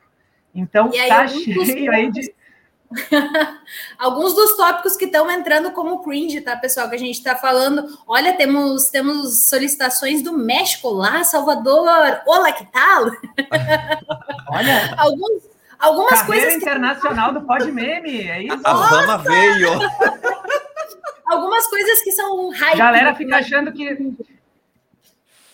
Então, 0.55 0.91
aí, 0.93 1.09
tá 1.09 1.27
cheio 1.29 1.93
aí 1.93 2.11
de. 2.11 2.33
Alguns 3.99 4.35
dos 4.35 4.57
tópicos 4.57 4.97
que 4.97 5.07
estão 5.07 5.31
entrando 5.31 5.73
como 5.73 6.03
cringe, 6.03 6.41
tá, 6.43 6.57
pessoal? 6.57 6.89
Que 6.89 6.95
a 6.95 6.99
gente 6.99 7.17
está 7.17 7.35
falando. 7.35 7.99
Olha, 8.07 8.37
temos, 8.37 8.89
temos 8.89 9.49
solicitações 9.49 10.23
do 10.23 10.37
México 10.37 10.91
lá, 10.91 11.25
Salvador. 11.25 12.21
Olá, 12.27 12.53
que 12.53 12.67
tal? 12.67 13.07
Olha. 14.49 14.95
Alguns, 14.97 15.43
algumas 15.83 16.23
Carreira 16.23 16.47
coisas. 16.47 16.63
internacional 16.63 17.33
que... 17.33 17.41
do 17.41 17.47
Pod 17.47 17.71
Meme, 17.71 18.29
é 18.29 18.43
isso? 18.45 18.61
A 18.65 18.89
fama 18.89 19.19
veio. 19.19 19.69
algumas 21.27 21.67
coisas 21.67 22.01
que 22.03 22.13
são 22.13 22.51
hype. 22.51 22.79
Galera 22.79 23.15
fica 23.15 23.37
achando 23.37 23.73
que 23.73 24.17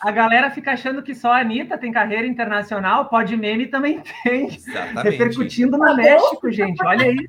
a 0.00 0.12
galera 0.12 0.50
fica 0.50 0.72
achando 0.72 1.02
que 1.02 1.12
só 1.14 1.32
a 1.32 1.40
Anitta 1.40 1.76
tem 1.76 1.90
carreira 1.90 2.26
internacional, 2.26 3.06
pode 3.06 3.36
meme 3.36 3.66
também 3.66 4.00
tem. 4.22 4.46
Exatamente. 4.46 5.02
Repercutindo 5.02 5.76
no 5.76 5.96
México, 5.96 6.50
gente. 6.52 6.84
Olha 6.84 7.06
aí. 7.06 7.28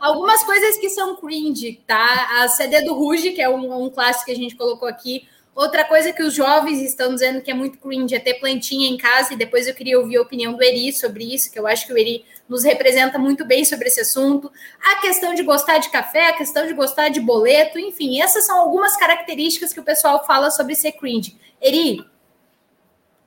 Algumas 0.00 0.42
coisas 0.44 0.78
que 0.78 0.88
são 0.88 1.16
cringe, 1.16 1.82
tá? 1.86 2.42
A 2.42 2.48
CD 2.48 2.82
do 2.82 2.94
Ruge, 2.94 3.32
que 3.32 3.42
é 3.42 3.48
um, 3.48 3.84
um 3.84 3.90
clássico 3.90 4.26
que 4.26 4.32
a 4.32 4.36
gente 4.36 4.56
colocou 4.56 4.88
aqui. 4.88 5.28
Outra 5.58 5.84
coisa 5.84 6.12
que 6.12 6.22
os 6.22 6.34
jovens 6.34 6.80
estão 6.80 7.12
dizendo 7.12 7.42
que 7.42 7.50
é 7.50 7.54
muito 7.54 7.78
cringe 7.78 8.14
é 8.14 8.20
ter 8.20 8.34
plantinha 8.34 8.88
em 8.88 8.96
casa, 8.96 9.34
e 9.34 9.36
depois 9.36 9.66
eu 9.66 9.74
queria 9.74 9.98
ouvir 9.98 10.16
a 10.16 10.22
opinião 10.22 10.52
do 10.52 10.62
Eri 10.62 10.92
sobre 10.92 11.34
isso, 11.34 11.50
que 11.50 11.58
eu 11.58 11.66
acho 11.66 11.84
que 11.84 11.92
o 11.92 11.98
Eri 11.98 12.24
nos 12.48 12.62
representa 12.62 13.18
muito 13.18 13.44
bem 13.44 13.64
sobre 13.64 13.88
esse 13.88 13.98
assunto. 13.98 14.52
A 14.80 15.00
questão 15.00 15.34
de 15.34 15.42
gostar 15.42 15.78
de 15.78 15.90
café, 15.90 16.28
a 16.28 16.32
questão 16.32 16.64
de 16.64 16.74
gostar 16.74 17.08
de 17.08 17.18
boleto, 17.18 17.76
enfim, 17.76 18.20
essas 18.20 18.46
são 18.46 18.56
algumas 18.56 18.96
características 18.96 19.72
que 19.72 19.80
o 19.80 19.82
pessoal 19.82 20.24
fala 20.24 20.48
sobre 20.52 20.76
ser 20.76 20.92
cringe. 20.92 21.36
Eri? 21.60 22.06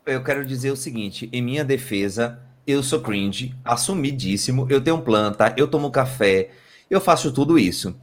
Eu 0.05 0.23
quero 0.23 0.45
dizer 0.45 0.71
o 0.71 0.77
seguinte, 0.77 1.29
em 1.33 1.41
minha 1.41 1.65
defesa, 1.65 2.41
eu 2.65 2.81
sou 2.81 3.01
cringe, 3.01 3.53
assumidíssimo, 3.61 4.67
eu 4.69 4.81
tenho 4.81 5.01
planta, 5.01 5.53
eu 5.57 5.67
tomo 5.67 5.91
café, 5.91 6.51
eu 6.89 7.01
faço 7.01 7.33
tudo 7.33 7.59
isso. 7.59 7.93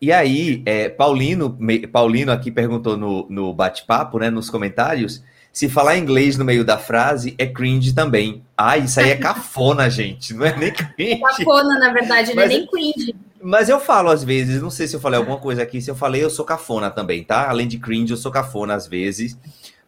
E 0.00 0.12
aí, 0.12 0.62
é, 0.64 0.88
Paulino, 0.88 1.58
Paulino 1.92 2.30
aqui 2.30 2.50
perguntou 2.50 2.96
no, 2.96 3.26
no 3.28 3.52
bate-papo, 3.52 4.18
né, 4.18 4.30
nos 4.30 4.48
comentários, 4.48 5.24
se 5.52 5.68
falar 5.68 5.98
inglês 5.98 6.38
no 6.38 6.44
meio 6.44 6.64
da 6.64 6.78
frase 6.78 7.34
é 7.36 7.46
cringe 7.46 7.92
também. 7.92 8.44
Ah, 8.56 8.76
isso 8.78 9.00
aí 9.00 9.10
é 9.10 9.16
cafona, 9.16 9.88
gente, 9.90 10.32
não 10.34 10.46
é 10.46 10.56
nem 10.56 10.72
cringe. 10.72 11.20
Cafona, 11.20 11.78
na 11.78 11.92
verdade, 11.92 12.34
não 12.34 12.42
é 12.42 12.46
nem 12.46 12.66
cringe. 12.66 13.14
Mas 13.42 13.68
eu 13.68 13.80
falo 13.80 14.08
às 14.08 14.22
vezes, 14.22 14.62
não 14.62 14.70
sei 14.70 14.86
se 14.86 14.94
eu 14.94 15.00
falei 15.00 15.18
alguma 15.18 15.38
coisa 15.38 15.62
aqui, 15.62 15.80
se 15.80 15.90
eu 15.90 15.96
falei, 15.96 16.22
eu 16.22 16.30
sou 16.30 16.44
cafona 16.44 16.90
também, 16.90 17.24
tá? 17.24 17.48
Além 17.48 17.66
de 17.66 17.78
cringe, 17.78 18.12
eu 18.12 18.16
sou 18.16 18.30
cafona 18.30 18.74
às 18.74 18.86
vezes, 18.86 19.38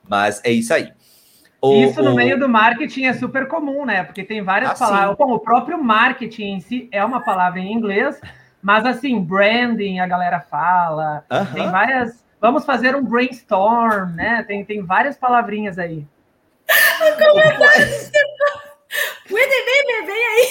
mas 0.09 0.40
é 0.45 0.50
isso 0.50 0.75
aí. 0.75 0.93
O, 1.61 1.85
isso 1.85 2.02
no 2.02 2.12
o... 2.12 2.17
meio 2.17 2.38
do 2.38 2.49
marketing 2.49 3.05
é 3.05 3.12
super 3.12 3.47
comum, 3.47 3.85
né? 3.85 4.02
Porque 4.02 4.25
tem 4.25 4.43
várias 4.43 4.71
ah, 4.71 4.75
palavras. 4.75 5.17
Bom, 5.17 5.33
o 5.35 5.38
próprio 5.38 5.83
marketing 5.83 6.55
em 6.55 6.61
si 6.61 6.88
é 6.90 7.05
uma 7.05 7.21
palavra 7.21 7.61
em 7.61 7.73
inglês, 7.73 8.19
mas 8.62 8.85
assim, 8.85 9.21
branding 9.21 10.00
a 10.00 10.07
galera 10.07 10.40
fala, 10.40 11.25
uh 11.31 11.35
-huh. 11.35 11.52
tem 11.52 11.71
várias. 11.71 12.25
Vamos 12.40 12.64
fazer 12.64 12.97
um 12.97 13.05
brainstorm, 13.05 14.14
né? 14.14 14.43
Tem, 14.45 14.64
tem 14.64 14.83
várias 14.83 15.17
palavrinhas 15.17 15.79
aí. 15.79 16.07
Puede 19.29 19.64
ver, 19.64 20.07
vem 20.07 20.26
aí. 20.26 20.49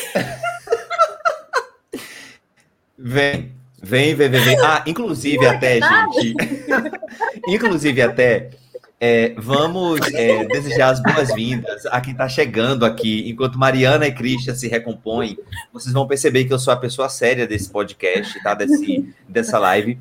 Vem, 3.01 3.56
vem, 3.82 4.13
vem, 4.13 4.30
vem, 4.30 4.42
vem. 4.42 4.60
Ah, 4.60 4.84
inclusive 4.86 5.48
até, 5.48 5.80
gente. 5.80 6.36
inclusive 7.48 8.01
até. 8.01 8.50
É, 9.01 9.34
vamos 9.38 10.01
é, 10.13 10.44
desejar 10.46 10.89
as 10.89 11.01
boas-vindas 11.01 11.86
a 11.86 12.01
quem 12.01 12.12
está 12.12 12.27
chegando 12.27 12.86
aqui. 12.86 13.29
Enquanto 13.29 13.58
Mariana 13.58 14.06
e 14.06 14.12
Christian 14.12 14.53
se 14.53 14.68
recompõem, 14.68 15.38
vocês 15.72 15.94
vão 15.94 16.06
perceber 16.06 16.44
que 16.44 16.53
eu 16.53 16.60
sou 16.60 16.74
a 16.74 16.77
pessoa 16.77 17.08
séria 17.08 17.48
desse 17.48 17.70
podcast, 17.70 18.41
tá? 18.44 18.53
Desse, 18.53 19.13
dessa 19.27 19.58
live. 19.58 19.98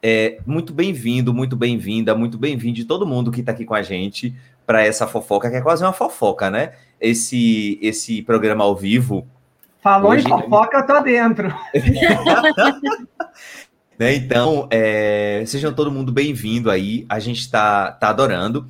É, 0.00 0.38
muito 0.46 0.72
bem-vindo, 0.72 1.34
muito 1.34 1.56
bem-vinda, 1.56 2.14
muito 2.14 2.38
bem-vindo 2.38 2.76
de 2.76 2.84
todo 2.84 3.04
mundo 3.04 3.32
que 3.32 3.40
está 3.40 3.50
aqui 3.50 3.64
com 3.64 3.74
a 3.74 3.82
gente 3.82 4.32
para 4.64 4.84
essa 4.84 5.08
fofoca, 5.08 5.50
que 5.50 5.56
é 5.56 5.60
quase 5.60 5.82
uma 5.82 5.92
fofoca, 5.92 6.48
né? 6.48 6.74
Esse, 7.00 7.76
esse 7.82 8.22
programa 8.22 8.62
ao 8.62 8.76
vivo. 8.76 9.26
Falou 9.82 10.12
hoje... 10.12 10.24
em 10.24 10.28
fofoca, 10.28 10.78
eu 10.78 10.86
tô 10.86 11.00
dentro. 11.00 11.52
Né? 13.98 14.14
Então, 14.14 14.68
é, 14.70 15.42
sejam 15.46 15.74
todo 15.74 15.90
mundo 15.90 16.12
bem-vindo 16.12 16.70
aí. 16.70 17.04
A 17.08 17.18
gente 17.18 17.40
está 17.40 17.90
tá 17.90 18.10
adorando. 18.10 18.68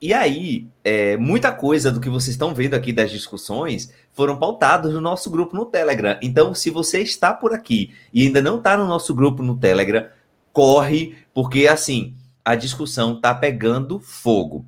E 0.00 0.12
aí, 0.12 0.66
é, 0.82 1.16
muita 1.16 1.52
coisa 1.52 1.92
do 1.92 2.00
que 2.00 2.08
vocês 2.08 2.34
estão 2.34 2.54
vendo 2.54 2.74
aqui 2.74 2.92
das 2.92 3.10
discussões 3.10 3.92
foram 4.12 4.38
pautados 4.38 4.92
no 4.92 5.00
nosso 5.00 5.30
grupo 5.30 5.56
no 5.56 5.66
Telegram. 5.66 6.18
Então, 6.22 6.54
se 6.54 6.70
você 6.70 7.00
está 7.00 7.32
por 7.32 7.52
aqui 7.52 7.92
e 8.12 8.22
ainda 8.22 8.40
não 8.40 8.58
está 8.58 8.76
no 8.76 8.86
nosso 8.86 9.14
grupo 9.14 9.42
no 9.42 9.56
Telegram, 9.56 10.06
corre, 10.52 11.16
porque 11.32 11.66
assim, 11.66 12.14
a 12.44 12.54
discussão 12.54 13.16
está 13.16 13.34
pegando 13.34 13.98
fogo. 13.98 14.66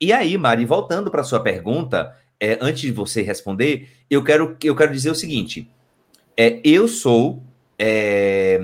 E 0.00 0.12
aí, 0.12 0.36
Mari, 0.36 0.64
voltando 0.64 1.10
para 1.10 1.24
sua 1.24 1.40
pergunta, 1.40 2.14
é, 2.38 2.58
antes 2.60 2.82
de 2.82 2.92
você 2.92 3.22
responder, 3.22 3.88
eu 4.10 4.22
quero, 4.22 4.56
eu 4.62 4.76
quero 4.76 4.92
dizer 4.92 5.10
o 5.10 5.14
seguinte: 5.14 5.70
é, 6.36 6.60
eu 6.62 6.86
sou 6.86 7.42
é, 7.78 8.60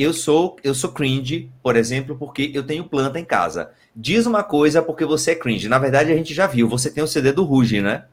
eu 0.00 0.14
sou 0.14 0.56
eu 0.64 0.74
sou 0.74 0.90
cringe, 0.92 1.50
por 1.62 1.76
exemplo, 1.76 2.16
porque 2.16 2.50
eu 2.54 2.62
tenho 2.62 2.84
planta 2.84 3.20
em 3.20 3.24
casa. 3.24 3.70
Diz 3.94 4.24
uma 4.24 4.42
coisa 4.42 4.80
porque 4.80 5.04
você 5.04 5.32
é 5.32 5.34
cringe. 5.34 5.68
Na 5.68 5.78
verdade, 5.78 6.10
a 6.10 6.16
gente 6.16 6.32
já 6.32 6.46
viu. 6.46 6.66
Você 6.68 6.90
tem 6.90 7.04
o 7.04 7.06
CD 7.06 7.32
do 7.32 7.44
Ruge, 7.44 7.82
né? 7.82 8.04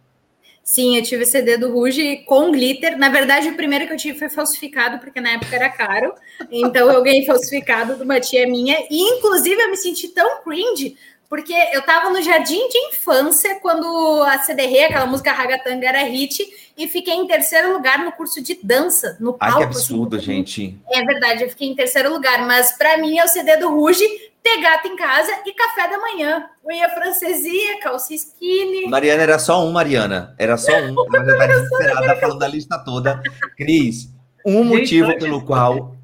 Sim, 0.61 0.97
eu 0.97 1.03
tive 1.03 1.23
o 1.23 1.25
CD 1.25 1.57
do 1.57 1.71
Ruge 1.71 2.25
com 2.25 2.51
glitter. 2.51 2.97
Na 2.97 3.07
verdade, 3.07 3.47
o 3.47 3.55
primeiro 3.55 3.87
que 3.87 3.93
eu 3.93 3.97
tive 3.97 4.19
foi 4.19 4.27
falsificado, 4.27 4.99
porque 4.99 5.21
na 5.21 5.29
época 5.31 5.55
era 5.55 5.69
caro. 5.69 6.13
Então 6.51 6.91
eu 6.91 7.01
ganhei 7.01 7.25
falsificado 7.25 7.95
de 7.95 8.03
uma 8.03 8.19
tia 8.19 8.45
minha. 8.45 8.75
E, 8.91 9.17
inclusive, 9.17 9.61
eu 9.61 9.69
me 9.69 9.77
senti 9.77 10.09
tão 10.09 10.43
cringe, 10.43 10.97
porque 11.29 11.53
eu 11.73 11.81
estava 11.81 12.09
no 12.09 12.21
jardim 12.21 12.67
de 12.69 12.77
infância 12.89 13.59
quando 13.59 14.23
a 14.23 14.39
CDR, 14.39 14.85
aquela 14.85 15.05
música 15.05 15.31
Ragatanga, 15.31 15.87
era 15.87 16.03
hit 16.03 16.47
e 16.77 16.87
fiquei 16.87 17.15
em 17.15 17.27
terceiro 17.27 17.73
lugar 17.73 18.03
no 18.03 18.11
curso 18.11 18.41
de 18.41 18.57
dança, 18.63 19.17
no 19.19 19.33
palco. 19.33 19.57
Ai, 19.57 19.63
que 19.63 19.69
assim. 19.69 19.79
absurdo, 19.79 20.15
assim. 20.15 20.25
gente. 20.25 20.77
É 20.89 21.03
verdade, 21.03 21.43
eu 21.43 21.49
fiquei 21.49 21.67
em 21.67 21.75
terceiro 21.75 22.11
lugar, 22.11 22.45
mas 22.45 22.77
para 22.77 22.97
mim 22.97 23.17
é 23.17 23.25
o 23.25 23.27
CD 23.27 23.57
do 23.57 23.69
Ruge, 23.69 24.05
ter 24.41 24.61
gato 24.61 24.87
em 24.87 24.95
casa 24.95 25.31
e 25.45 25.51
café 25.53 25.89
da 25.89 25.97
manhã. 25.97 26.45
Unha 26.65 26.89
francesia, 26.89 27.79
calça 27.81 28.13
skinny. 28.13 28.87
Mariana, 28.87 29.23
era 29.23 29.39
só 29.39 29.65
um, 29.65 29.71
Mariana. 29.71 30.33
Era 30.37 30.55
só 30.55 30.71
um. 30.77 30.95
Mas 31.09 31.27
eu 31.27 31.37
tava 31.37 31.47
desesperada 31.47 32.15
falando 32.15 32.39
da 32.39 32.47
lista 32.47 32.79
toda. 32.79 33.21
Cris, 33.57 34.13
um 34.45 34.63
gente, 34.63 34.67
motivo 34.69 35.17
pelo 35.17 35.43
qual... 35.43 35.96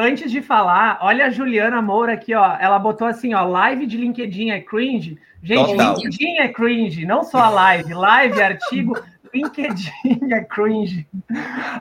Antes 0.00 0.30
de 0.30 0.40
falar, 0.40 1.00
olha 1.02 1.26
a 1.26 1.30
Juliana 1.30 1.82
Moura 1.82 2.12
aqui, 2.12 2.32
ó. 2.32 2.56
Ela 2.60 2.78
botou 2.78 3.04
assim, 3.04 3.34
ó, 3.34 3.44
live 3.44 3.84
de 3.84 3.96
LinkedIn 3.96 4.50
é 4.50 4.60
cringe. 4.60 5.18
Gente, 5.42 5.72
Total. 5.72 5.96
LinkedIn 5.96 6.36
é 6.38 6.46
cringe, 6.46 7.04
não 7.04 7.24
só 7.24 7.38
a 7.38 7.48
live. 7.50 7.92
Live, 7.92 8.40
artigo... 8.40 8.96
LinkedIn 9.34 10.32
é 10.32 10.40
cringe. 10.44 11.06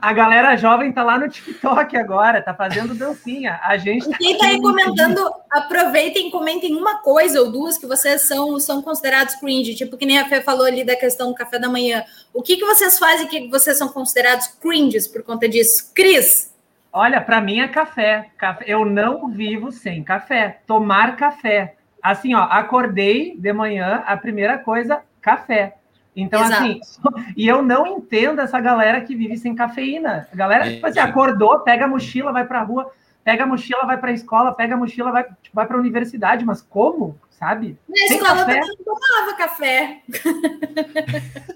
A 0.02 0.12
galera 0.12 0.58
jovem 0.58 0.92
tá 0.92 1.04
lá 1.04 1.18
no 1.20 1.30
TikTok 1.30 1.96
agora, 1.96 2.42
tá 2.42 2.54
fazendo 2.54 2.94
dancinha. 2.96 3.60
A 3.64 3.78
gente 3.78 4.10
tá 4.10 4.18
Quem 4.18 4.38
tá 4.38 4.48
aí 4.48 4.60
comentando, 4.60 5.22
aproveitem 5.50 6.28
e 6.28 6.32
comentem 6.32 6.76
uma 6.76 6.98
coisa 7.00 7.40
ou 7.40 7.52
duas 7.52 7.78
que 7.78 7.86
vocês 7.86 8.28
são, 8.28 8.60
são 8.60 8.82
considerados 8.82 9.36
cringe, 9.36 9.76
tipo 9.76 9.96
que 9.96 10.06
nem 10.06 10.18
a 10.18 10.28
Fê 10.28 10.42
falou 10.42 10.66
ali 10.66 10.84
da 10.84 10.96
questão 10.96 11.30
do 11.30 11.36
café 11.36 11.58
da 11.58 11.70
manhã. 11.70 12.04
O 12.34 12.42
que, 12.42 12.58
que 12.58 12.66
vocês 12.66 13.00
fazem 13.00 13.28
que 13.28 13.48
vocês 13.48 13.78
são 13.78 13.88
considerados 13.88 14.48
cringes 14.60 15.08
por 15.08 15.24
conta 15.24 15.48
disso? 15.48 15.92
Cris? 15.96 16.57
Olha, 16.92 17.22
para 17.22 17.42
mim 17.42 17.60
é 17.60 17.68
café. 17.68 18.30
Eu 18.66 18.86
não 18.86 19.30
vivo 19.30 19.72
sem 19.72 20.04
café. 20.04 20.60
Tomar 20.66 21.16
café. 21.16 21.76
Assim, 22.02 22.34
ó, 22.34 22.44
acordei 22.44 23.36
de 23.38 23.54
manhã, 23.54 24.04
a 24.06 24.16
primeira 24.16 24.58
coisa, 24.58 25.02
café. 25.22 25.76
Então, 26.16 26.44
Exato. 26.44 26.64
assim, 26.64 26.80
e 27.38 27.48
eu 27.48 27.62
não 27.62 27.86
entendo 27.86 28.42
essa 28.42 28.60
galera 28.60 29.02
que 29.02 29.16
vive 29.16 29.38
sem 29.38 29.54
cafeína. 29.54 30.28
A 30.32 30.36
galera, 30.36 30.72
tipo 30.72 30.88
assim, 30.88 31.00
acordou, 31.00 31.60
pega 31.60 31.86
a 31.86 31.88
mochila, 31.88 32.32
vai 32.32 32.46
pra 32.46 32.64
rua, 32.64 32.92
pega 33.24 33.44
a 33.44 33.48
mochila, 33.48 33.86
vai 33.86 33.98
pra 33.98 34.12
escola, 34.12 34.54
pega 34.54 34.74
a 34.74 34.78
mochila, 34.78 35.12
vai, 35.12 35.24
tipo, 35.24 35.56
vai 35.56 35.68
pra 35.68 35.78
universidade, 35.78 36.44
mas 36.44 36.62
como? 36.62 37.20
Sabe? 37.30 37.78
Na 37.88 37.96
sem 38.08 38.18
escola 38.18 38.46
café? 38.46 38.58
eu 38.58 38.62
também 38.62 38.78
tomava 38.84 39.34
café. 39.38 40.02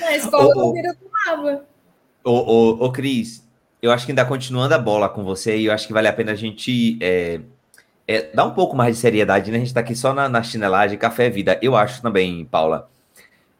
Na 0.00 0.16
escola 0.16 0.44
ô, 0.44 0.54
também 0.54 0.86
eu 0.86 0.94
tomava. 0.96 1.66
Ô, 2.22 2.30
ô, 2.30 2.84
ô, 2.84 2.92
Cris, 2.92 3.48
eu 3.82 3.90
acho 3.92 4.06
que 4.06 4.12
ainda 4.12 4.24
continuando 4.24 4.74
a 4.74 4.78
bola 4.78 5.08
com 5.08 5.24
você, 5.24 5.56
e 5.56 5.66
eu 5.66 5.72
acho 5.72 5.86
que 5.86 5.92
vale 5.92 6.08
a 6.08 6.12
pena 6.12 6.32
a 6.32 6.36
gente 6.36 6.98
é, 7.00 7.40
é, 8.06 8.30
dar 8.34 8.44
um 8.44 8.52
pouco 8.52 8.76
mais 8.76 8.96
de 8.96 9.00
seriedade, 9.00 9.50
né? 9.50 9.58
A 9.58 9.60
gente 9.60 9.74
tá 9.74 9.80
aqui 9.80 9.94
só 9.94 10.12
na, 10.12 10.28
na 10.28 10.42
chinelagem, 10.42 10.98
café 10.98 11.26
é 11.26 11.30
vida. 11.30 11.58
Eu 11.62 11.76
acho 11.76 12.02
também, 12.02 12.44
Paula 12.44 12.88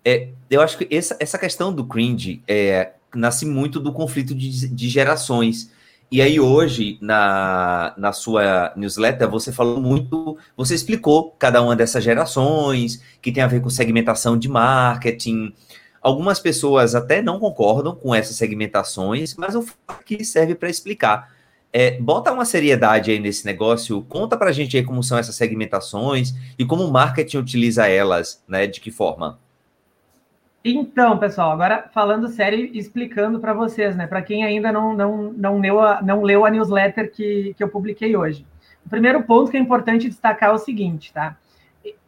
é, 0.05 0.29
eu 0.51 0.61
acho 0.61 0.79
que 0.79 0.95
essa, 0.95 1.17
essa 1.21 1.39
questão 1.39 1.73
do 1.73 1.85
cringe 1.85 2.43
é, 2.49 2.93
nasce 3.15 3.47
muito 3.47 3.79
do 3.79 3.93
conflito 3.93 4.35
de, 4.35 4.69
de 4.69 4.89
gerações. 4.89 5.71
E 6.11 6.21
aí, 6.21 6.41
hoje, 6.41 6.99
na, 7.01 7.95
na 7.97 8.13
sua 8.13 8.73
newsletter, 8.75 9.29
você 9.29 9.53
falou 9.53 9.81
muito, 9.81 10.37
você 10.57 10.75
explicou 10.75 11.37
cada 11.39 11.63
uma 11.63 11.77
dessas 11.77 12.03
gerações, 12.03 13.01
que 13.23 13.31
tem 13.31 13.43
a 13.43 13.47
ver 13.47 13.61
com 13.61 13.71
segmentação 13.71 14.37
de 14.37 14.49
marketing. 14.49 15.55
Algumas 16.03 16.41
pessoas 16.41 16.95
até 16.95 17.21
não 17.21 17.39
concordam 17.39 17.95
com 17.95 18.15
essas 18.15 18.37
segmentações, 18.37 19.35
mas 19.37 19.55
o 19.55 19.63
fato 19.63 20.03
que 20.05 20.25
serve 20.25 20.55
para 20.55 20.71
explicar. 20.71 21.31
É, 21.73 22.01
bota 22.01 22.33
uma 22.33 22.45
seriedade 22.45 23.11
aí 23.11 23.21
nesse 23.21 23.47
negócio, 23.47 24.03
conta 24.09 24.37
para 24.37 24.51
a 24.51 24.53
gente 24.53 24.77
aí 24.77 24.83
como 24.83 25.03
são 25.03 25.19
essas 25.19 25.37
segmentações 25.37 26.35
e 26.59 26.65
como 26.65 26.85
o 26.85 26.91
marketing 26.91 27.37
utiliza 27.37 27.87
elas, 27.87 28.43
né? 28.49 28.67
De 28.67 28.81
que 28.81 28.91
forma? 28.91 29.39
Então, 30.65 31.17
pessoal, 31.19 31.53
agora 31.53 31.89
falando 31.93 32.29
sério 32.29 32.59
e 32.59 32.79
explicando 32.79 33.39
para 33.39 33.55
vocês, 33.55 33.95
né? 33.95 34.07
Para 34.07 34.21
quem 34.21 34.45
ainda 34.45 34.73
não, 34.73 34.95
não, 34.95 35.33
não, 35.33 35.59
leu 35.59 35.81
a, 35.81 36.03
não 36.03 36.23
leu 36.23 36.45
a 36.45 36.51
newsletter 36.51 37.11
que, 37.13 37.55
que 37.57 37.63
eu 37.63 37.69
publiquei 37.69 38.17
hoje. 38.17 38.47
O 38.85 38.89
primeiro 38.89 39.23
ponto 39.23 39.51
que 39.51 39.57
é 39.57 39.61
importante 39.61 40.09
destacar 40.09 40.51
é 40.51 40.53
o 40.53 40.59
seguinte, 40.59 41.13
tá? 41.13 41.37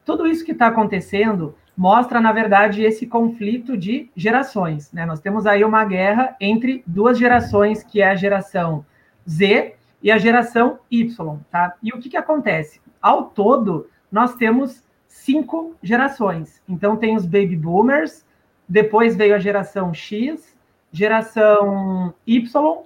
Tudo 0.05 0.27
isso 0.27 0.45
que 0.45 0.53
está 0.53 0.67
acontecendo 0.67 1.55
mostra, 1.83 2.21
na 2.21 2.31
verdade, 2.31 2.85
esse 2.85 3.09
conflito 3.09 3.77
de 3.77 4.09
gerações. 4.15 4.93
Né? 4.93 5.05
Nós 5.05 5.19
temos 5.19 5.49
aí 5.49 5.65
uma 5.65 5.85
guerra 5.85 6.37
entre 6.41 6.85
duas 6.87 7.19
gerações, 7.19 7.83
que 7.83 8.01
é 8.01 8.09
a 8.09 8.15
geração 8.15 8.87
Z 9.29 9.75
e 10.01 10.09
a 10.09 10.17
geração 10.17 10.79
Y. 10.89 11.41
Tá? 11.51 11.75
E 11.83 11.93
o 11.93 11.99
que, 11.99 12.09
que 12.09 12.17
acontece? 12.17 12.81
Ao 13.01 13.25
todo, 13.25 13.91
nós 14.13 14.37
temos 14.37 14.85
cinco 15.09 15.75
gerações. 15.83 16.63
Então, 16.69 16.97
tem 16.97 17.17
os 17.17 17.27
baby 17.27 17.57
boomers, 17.57 18.25
depois 18.69 19.17
veio 19.17 19.35
a 19.35 19.41
geração 19.41 19.93
X, 19.93 20.57
geração 20.93 22.15
Y, 22.25 22.83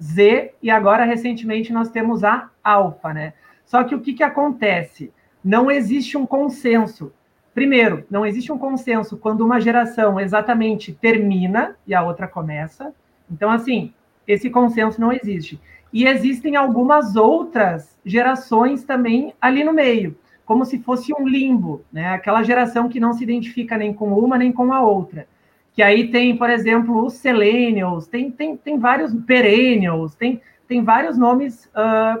Z, 0.00 0.54
e 0.62 0.70
agora, 0.70 1.04
recentemente, 1.04 1.72
nós 1.72 1.90
temos 1.90 2.22
a 2.22 2.48
Alpha. 2.62 3.12
Né? 3.12 3.32
Só 3.64 3.82
que 3.82 3.96
o 3.96 4.00
que, 4.00 4.12
que 4.12 4.22
acontece? 4.22 5.12
Não 5.42 5.68
existe 5.68 6.16
um 6.16 6.24
consenso 6.24 7.12
Primeiro, 7.56 8.04
não 8.10 8.26
existe 8.26 8.52
um 8.52 8.58
consenso 8.58 9.16
quando 9.16 9.40
uma 9.40 9.58
geração 9.58 10.20
exatamente 10.20 10.92
termina 10.92 11.74
e 11.86 11.94
a 11.94 12.02
outra 12.04 12.28
começa. 12.28 12.92
Então, 13.30 13.50
assim, 13.50 13.94
esse 14.28 14.50
consenso 14.50 15.00
não 15.00 15.10
existe. 15.10 15.58
E 15.90 16.06
existem 16.06 16.54
algumas 16.54 17.16
outras 17.16 17.98
gerações 18.04 18.84
também 18.84 19.32
ali 19.40 19.64
no 19.64 19.72
meio, 19.72 20.18
como 20.44 20.66
se 20.66 20.80
fosse 20.80 21.14
um 21.14 21.26
limbo, 21.26 21.82
né? 21.90 22.10
Aquela 22.10 22.42
geração 22.42 22.90
que 22.90 23.00
não 23.00 23.14
se 23.14 23.22
identifica 23.22 23.78
nem 23.78 23.94
com 23.94 24.12
uma 24.12 24.36
nem 24.36 24.52
com 24.52 24.70
a 24.70 24.82
outra. 24.82 25.26
Que 25.72 25.82
aí 25.82 26.10
tem, 26.10 26.36
por 26.36 26.50
exemplo, 26.50 27.06
os 27.06 27.14
Selenials, 27.14 28.06
tem, 28.06 28.30
tem, 28.30 28.54
tem 28.54 28.78
vários 28.78 29.14
Perennials, 29.14 30.14
tem, 30.14 30.42
tem 30.68 30.84
vários 30.84 31.16
nomes 31.16 31.64
uh, 31.68 32.20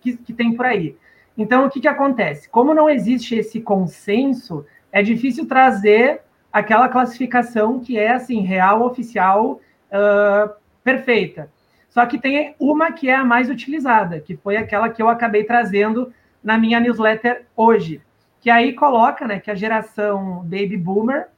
que, 0.00 0.16
que 0.16 0.32
tem 0.32 0.54
por 0.54 0.66
aí. 0.66 0.96
Então, 1.38 1.66
o 1.66 1.70
que, 1.70 1.80
que 1.80 1.88
acontece? 1.88 2.48
Como 2.48 2.74
não 2.74 2.90
existe 2.90 3.36
esse 3.36 3.60
consenso, 3.60 4.66
é 4.92 5.02
difícil 5.02 5.46
trazer 5.46 6.20
aquela 6.52 6.88
classificação 6.88 7.80
que 7.80 7.98
é 7.98 8.12
assim 8.12 8.42
real 8.42 8.82
oficial 8.82 9.58
uh, 9.90 10.52
perfeita. 10.84 11.50
Só 11.88 12.04
que 12.06 12.18
tem 12.18 12.54
uma 12.58 12.92
que 12.92 13.08
é 13.08 13.14
a 13.14 13.24
mais 13.24 13.48
utilizada, 13.48 14.20
que 14.20 14.36
foi 14.36 14.56
aquela 14.56 14.88
que 14.88 15.02
eu 15.02 15.08
acabei 15.08 15.44
trazendo 15.44 16.12
na 16.44 16.58
minha 16.58 16.78
newsletter 16.78 17.44
hoje, 17.56 18.00
que 18.40 18.50
aí 18.50 18.72
coloca, 18.72 19.26
né, 19.26 19.38
que 19.38 19.50
a 19.50 19.54
geração 19.54 20.40
baby 20.40 20.76
boomer 20.76 21.28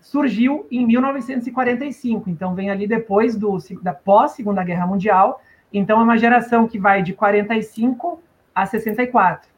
surgiu 0.00 0.66
em 0.70 0.86
1945, 0.86 2.30
então 2.30 2.54
vem 2.54 2.70
ali 2.70 2.86
depois 2.86 3.36
do 3.36 3.58
da 3.82 3.92
pós 3.92 4.32
Segunda 4.32 4.62
Guerra 4.62 4.86
Mundial, 4.86 5.42
então 5.72 6.00
é 6.00 6.02
uma 6.02 6.16
geração 6.16 6.68
que 6.68 6.78
vai 6.78 7.02
de 7.02 7.12
45 7.12 8.22
a 8.54 8.64
64. 8.64 9.48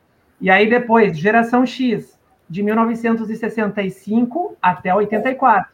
E 0.41 0.51
aí 0.51 0.69
depois, 0.69 1.19
geração 1.19 1.67
X, 1.67 2.18
de 2.49 2.63
1965 2.63 4.57
até 4.61 4.95
84. 4.95 5.71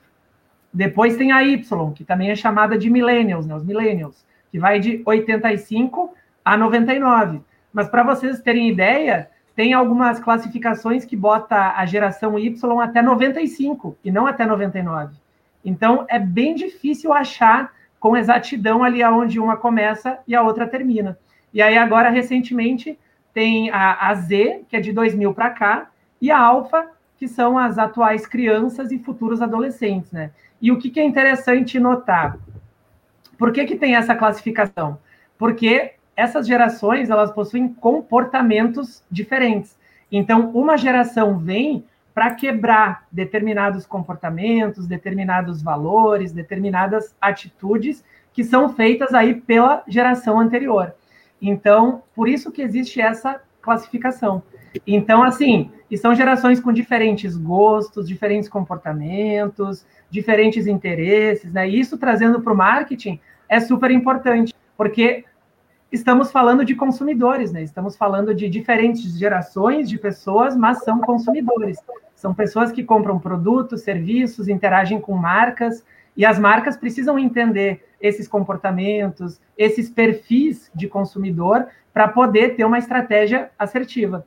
Depois 0.73 1.16
tem 1.16 1.31
a 1.31 1.45
Y, 1.45 1.93
que 1.93 2.04
também 2.04 2.31
é 2.31 2.35
chamada 2.35 2.76
de 2.76 2.90
millennials, 2.90 3.47
né, 3.47 3.54
os 3.54 3.64
millennials, 3.64 4.25
que 4.50 4.59
vai 4.59 4.81
de 4.81 5.02
85 5.04 6.14
a 6.45 6.57
99. 6.57 7.40
Mas 7.73 7.88
para 7.88 8.02
vocês 8.02 8.41
terem 8.41 8.69
ideia, 8.69 9.30
tem 9.54 9.73
algumas 9.73 10.19
classificações 10.19 11.04
que 11.04 11.17
bota 11.17 11.75
a 11.76 11.87
geração 11.87 12.39
Y 12.39 12.80
até 12.80 13.00
95 13.00 13.97
e 14.04 14.10
não 14.10 14.26
até 14.26 14.45
99. 14.45 15.15
Então 15.65 16.04
é 16.08 16.19
bem 16.19 16.54
difícil 16.54 17.13
achar 17.13 17.73
com 18.00 18.17
exatidão 18.17 18.84
ali 18.84 19.02
aonde 19.02 19.41
uma 19.41 19.56
começa 19.56 20.19
e 20.26 20.34
a 20.34 20.43
outra 20.43 20.67
termina. 20.67 21.17
E 21.52 21.63
aí 21.63 21.78
agora 21.78 22.10
recentemente 22.10 22.99
tem 23.32 23.71
a, 23.71 24.08
a 24.08 24.15
Z, 24.15 24.65
que 24.69 24.76
é 24.76 24.80
de 24.80 24.93
2000 24.93 25.32
para 25.32 25.50
cá, 25.50 25.91
e 26.20 26.30
a 26.30 26.38
alfa, 26.38 26.88
que 27.16 27.28
são 27.28 27.58
as 27.58 27.78
atuais 27.78 28.26
crianças 28.26 28.90
e 28.90 28.98
futuros 28.98 29.40
adolescentes, 29.40 30.10
né? 30.12 30.30
E 30.60 30.72
o 30.72 30.78
que, 30.78 30.90
que 30.90 31.00
é 31.00 31.04
interessante 31.04 31.78
notar? 31.78 32.38
Por 33.38 33.52
que, 33.52 33.64
que 33.64 33.76
tem 33.76 33.96
essa 33.96 34.14
classificação? 34.14 34.98
Porque 35.36 35.94
essas 36.16 36.46
gerações 36.46 37.10
elas 37.10 37.30
possuem 37.32 37.68
comportamentos 37.68 39.02
diferentes. 39.10 39.76
Então, 40.10 40.50
uma 40.50 40.76
geração 40.76 41.38
vem 41.38 41.84
para 42.14 42.32
quebrar 42.34 43.06
determinados 43.10 43.84
comportamentos, 43.84 44.86
determinados 44.86 45.60
valores, 45.60 46.32
determinadas 46.32 47.14
atitudes 47.20 48.04
que 48.32 48.44
são 48.44 48.68
feitas 48.68 49.12
aí 49.12 49.34
pela 49.34 49.82
geração 49.88 50.38
anterior. 50.38 50.94
Então, 51.42 52.02
por 52.14 52.28
isso 52.28 52.52
que 52.52 52.62
existe 52.62 53.00
essa 53.00 53.40
classificação. 53.60 54.42
Então, 54.87 55.23
assim, 55.23 55.71
são 55.97 56.15
gerações 56.15 56.58
com 56.60 56.73
diferentes 56.73 57.37
gostos, 57.37 58.08
diferentes 58.08 58.49
comportamentos, 58.49 59.87
diferentes 60.10 60.67
interesses, 60.67 61.52
né? 61.52 61.69
E 61.69 61.78
isso 61.78 61.97
trazendo 61.97 62.41
para 62.41 62.52
o 62.52 62.56
marketing 62.56 63.21
é 63.49 63.60
super 63.60 63.91
importante, 63.91 64.52
porque 64.76 65.25
estamos 65.93 66.32
falando 66.32 66.65
de 66.65 66.75
consumidores, 66.75 67.52
né? 67.52 67.63
Estamos 67.63 67.97
falando 67.97 68.34
de 68.34 68.49
diferentes 68.49 69.17
gerações 69.17 69.89
de 69.89 69.99
pessoas, 69.99 70.56
mas 70.56 70.82
são 70.82 71.00
consumidores. 71.00 71.78
São 72.15 72.34
pessoas 72.34 72.73
que 72.73 72.82
compram 72.82 73.19
produtos, 73.19 73.82
serviços, 73.82 74.49
interagem 74.49 75.00
com 75.00 75.15
marcas, 75.15 75.84
e 76.17 76.25
as 76.25 76.39
marcas 76.39 76.76
precisam 76.76 77.19
entender 77.19 77.84
esses 78.00 78.28
comportamentos, 78.28 79.41
esses 79.58 79.91
perfis 79.91 80.71
de 80.75 80.89
consumidor, 80.89 81.67
para 81.93 82.08
poder 82.08 82.56
ter 82.56 82.65
uma 82.65 82.78
estratégia 82.78 83.50
assertiva. 83.58 84.26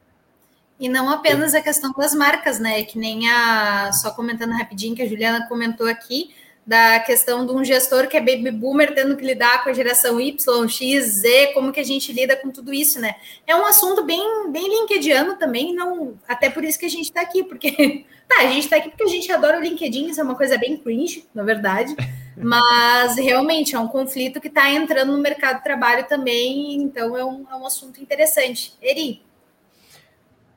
E 0.80 0.88
não 0.88 1.10
apenas 1.10 1.56
a 1.56 1.62
questão 1.62 1.92
das 1.92 2.14
marcas, 2.14 2.60
né? 2.60 2.84
Que 2.84 3.00
nem 3.00 3.30
a. 3.30 3.92
Só 3.94 4.12
comentando 4.12 4.52
rapidinho, 4.52 4.96
que 4.96 5.02
a 5.02 5.08
Juliana 5.08 5.48
comentou 5.48 5.88
aqui, 5.88 6.32
da 6.68 7.00
questão 7.00 7.46
de 7.46 7.54
um 7.54 7.64
gestor 7.64 8.10
que 8.10 8.18
é 8.18 8.20
baby 8.20 8.52
boomer 8.52 8.94
tendo 8.94 9.16
que 9.16 9.26
lidar 9.26 9.64
com 9.64 9.70
a 9.70 9.74
geração 9.74 10.20
Y, 10.20 10.68
X, 10.68 11.06
Z, 11.06 11.54
como 11.54 11.72
que 11.72 11.80
a 11.80 11.84
gente 11.84 12.12
lida 12.12 12.36
com 12.36 12.52
tudo 12.52 12.74
isso, 12.74 13.00
né? 13.00 13.16
É 13.48 13.56
um 13.56 13.66
assunto 13.66 14.04
bem, 14.04 14.52
bem 14.52 14.68
linkediano 14.68 15.38
também, 15.38 15.74
não, 15.74 16.20
até 16.28 16.50
por 16.50 16.66
isso 16.66 16.78
que 16.78 16.86
a 16.86 16.90
gente 16.90 17.06
está 17.06 17.22
aqui, 17.22 17.42
porque 17.42 18.06
tá, 18.28 18.42
a 18.42 18.48
gente 18.48 18.66
está 18.66 18.76
aqui 18.76 18.90
porque 18.90 19.04
a 19.04 19.08
gente 19.08 19.32
adora 19.32 19.58
o 19.58 19.62
LinkedIn, 19.62 20.10
isso 20.10 20.20
é 20.20 20.24
uma 20.26 20.36
coisa 20.36 20.58
bem 20.58 20.76
cringe, 20.76 21.26
na 21.34 21.44
verdade, 21.44 21.96
mas 22.36 23.16
realmente 23.16 23.74
é 23.74 23.80
um 23.80 23.88
conflito 23.88 24.42
que 24.42 24.50
está 24.50 24.70
entrando 24.70 25.14
no 25.14 25.20
mercado 25.20 25.60
de 25.60 25.64
trabalho 25.64 26.06
também, 26.06 26.76
então 26.76 27.16
é 27.16 27.24
um, 27.24 27.46
é 27.50 27.56
um 27.56 27.66
assunto 27.66 28.02
interessante. 28.02 28.74
Eri, 28.82 29.22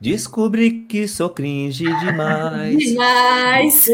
Descobri 0.01 0.87
que 0.89 1.07
sou 1.07 1.29
cringe 1.29 1.83
demais. 1.99 2.75
Demais. 2.75 3.87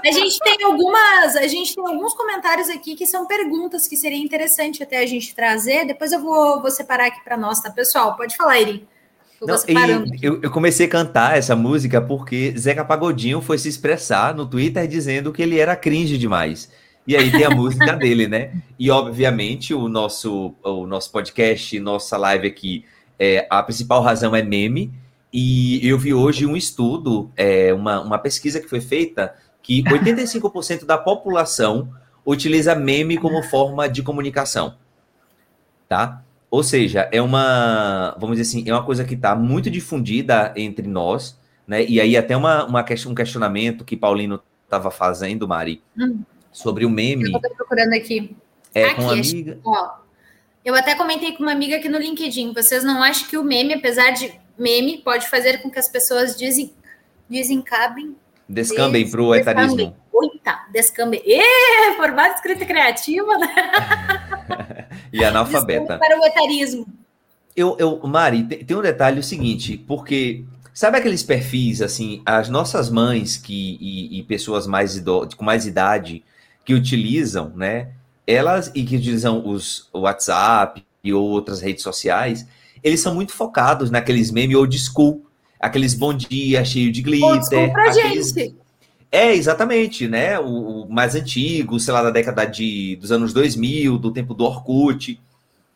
a 0.00 0.12
gente 0.12 0.38
tem 0.38 0.62
algumas, 0.62 1.34
a 1.34 1.48
gente 1.48 1.74
tem 1.74 1.84
alguns 1.84 2.14
comentários 2.14 2.68
aqui 2.68 2.94
que 2.94 3.04
são 3.04 3.26
perguntas 3.26 3.88
que 3.88 3.96
seria 3.96 4.16
interessante 4.16 4.80
até 4.80 4.98
a 4.98 5.06
gente 5.06 5.34
trazer. 5.34 5.84
Depois 5.86 6.12
eu 6.12 6.22
vou, 6.22 6.62
vou 6.62 6.70
separar 6.70 7.06
aqui 7.06 7.18
para 7.24 7.36
nós, 7.36 7.60
tá, 7.60 7.68
pessoal? 7.68 8.16
Pode 8.16 8.36
falar, 8.36 8.60
Iri. 8.60 8.86
Não, 9.42 9.56
eu, 10.22 10.40
eu, 10.40 10.50
comecei 10.52 10.86
a 10.86 10.88
cantar 10.88 11.36
essa 11.36 11.56
música 11.56 12.00
porque 12.00 12.54
Zeca 12.56 12.84
Pagodinho 12.84 13.42
foi 13.42 13.58
se 13.58 13.68
expressar 13.68 14.36
no 14.36 14.46
Twitter 14.46 14.86
dizendo 14.86 15.32
que 15.32 15.42
ele 15.42 15.58
era 15.58 15.74
cringe 15.74 16.16
demais. 16.16 16.70
E 17.04 17.16
aí 17.16 17.28
tem 17.32 17.44
a 17.44 17.50
música 17.54 17.94
dele, 17.96 18.28
né? 18.28 18.52
E 18.78 18.88
obviamente 18.88 19.74
o 19.74 19.88
nosso, 19.88 20.54
o 20.62 20.86
nosso 20.86 21.10
podcast, 21.10 21.80
nossa 21.80 22.16
live 22.16 22.46
aqui 22.46 22.84
é, 23.18 23.46
a 23.50 23.62
principal 23.62 24.02
razão 24.02 24.34
é 24.34 24.42
meme, 24.42 24.92
e 25.32 25.86
eu 25.86 25.98
vi 25.98 26.14
hoje 26.14 26.46
um 26.46 26.56
estudo, 26.56 27.30
é, 27.36 27.72
uma, 27.74 28.00
uma 28.00 28.18
pesquisa 28.18 28.60
que 28.60 28.68
foi 28.68 28.80
feita, 28.80 29.34
que 29.62 29.82
85% 29.90 30.84
da 30.84 30.96
população 30.96 31.88
utiliza 32.24 32.74
meme 32.74 33.18
como 33.18 33.42
forma 33.42 33.88
de 33.88 34.02
comunicação. 34.02 34.76
Tá? 35.88 36.22
Ou 36.50 36.62
seja, 36.62 37.08
é 37.10 37.20
uma, 37.20 38.16
vamos 38.18 38.36
dizer 38.36 38.48
assim, 38.48 38.68
é 38.68 38.72
uma 38.72 38.84
coisa 38.84 39.04
que 39.04 39.14
está 39.14 39.34
muito 39.34 39.68
difundida 39.68 40.52
entre 40.56 40.86
nós, 40.86 41.36
né? 41.66 41.84
E 41.84 42.00
aí 42.00 42.16
até 42.16 42.36
uma, 42.36 42.64
uma 42.64 42.84
um 43.08 43.14
questionamento 43.14 43.84
que 43.84 43.96
Paulino 43.96 44.40
estava 44.64 44.90
fazendo, 44.90 45.48
Mari, 45.48 45.82
hum. 45.98 46.20
sobre 46.52 46.84
o 46.84 46.90
meme. 46.90 47.24
Eu 47.24 47.36
estou 47.36 47.56
procurando 47.56 47.94
aqui. 47.94 48.36
É, 48.72 48.84
aqui, 48.84 48.94
com 48.94 49.10
amiga. 49.10 49.58
Ó, 49.64 49.94
eu 50.64 50.74
até 50.74 50.94
comentei 50.94 51.32
com 51.32 51.42
uma 51.42 51.52
amiga 51.52 51.76
aqui 51.76 51.88
no 51.88 51.98
LinkedIn. 51.98 52.54
Vocês 52.54 52.82
não 52.82 53.02
acham 53.02 53.28
que 53.28 53.36
o 53.36 53.44
meme, 53.44 53.74
apesar 53.74 54.10
de 54.12 54.32
meme, 54.58 54.98
pode 54.98 55.28
fazer 55.28 55.58
com 55.58 55.70
que 55.70 55.78
as 55.78 55.88
pessoas 55.88 56.34
desen... 56.36 56.72
desencabem? 57.28 58.16
Descambem 58.48 59.08
para 59.10 59.22
o 59.22 59.34
etarismo. 59.34 59.96
Oita, 60.12 60.66
descambem. 60.72 61.22
E, 61.24 61.96
formato 61.96 62.36
escrita 62.36 62.64
criativa, 62.64 63.36
né? 63.36 64.88
e 65.12 65.24
analfabeta. 65.24 65.98
para 65.98 66.18
o 66.18 66.24
etarismo. 66.24 66.86
Eu, 67.54 67.76
eu, 67.78 68.00
Mari, 68.06 68.44
tem, 68.44 68.76
um 68.76 68.82
detalhe 68.82 69.20
o 69.20 69.22
seguinte, 69.22 69.76
porque 69.76 70.44
sabe 70.72 70.98
aqueles 70.98 71.22
perfis, 71.22 71.82
assim, 71.82 72.22
as 72.24 72.48
nossas 72.48 72.90
mães 72.90 73.36
que, 73.36 73.78
e, 73.80 74.18
e 74.18 74.22
pessoas 74.24 74.66
mais 74.66 74.98
com 75.36 75.44
mais 75.44 75.66
idade 75.66 76.24
que 76.64 76.74
utilizam, 76.74 77.52
né? 77.54 77.90
Elas 78.26 78.70
e 78.74 78.84
que 78.84 78.96
utilizam 78.96 79.46
os 79.46 79.88
WhatsApp 79.92 80.84
e 81.02 81.12
outras 81.12 81.60
redes 81.60 81.82
sociais, 81.82 82.46
eles 82.82 83.00
são 83.00 83.14
muito 83.14 83.32
focados 83.32 83.90
naqueles 83.90 84.30
memes 84.30 84.56
old 84.56 84.78
school, 84.78 85.24
aqueles 85.60 85.94
bom 85.94 86.14
dia 86.14 86.64
cheio 86.64 86.90
de 86.90 87.02
glitter. 87.02 87.72
Pra 87.72 87.90
aqueles... 87.90 88.32
gente. 88.32 88.54
É, 89.10 89.32
exatamente, 89.32 90.08
né? 90.08 90.40
O, 90.40 90.82
o, 90.82 90.92
mais 90.92 91.14
antigo, 91.14 91.78
sei 91.78 91.94
lá, 91.94 92.02
da 92.02 92.10
década 92.10 92.44
de, 92.44 92.96
dos 92.96 93.12
anos 93.12 93.32
2000, 93.32 93.96
do 93.96 94.10
tempo 94.10 94.34
do 94.34 94.44
Orkut. 94.44 95.20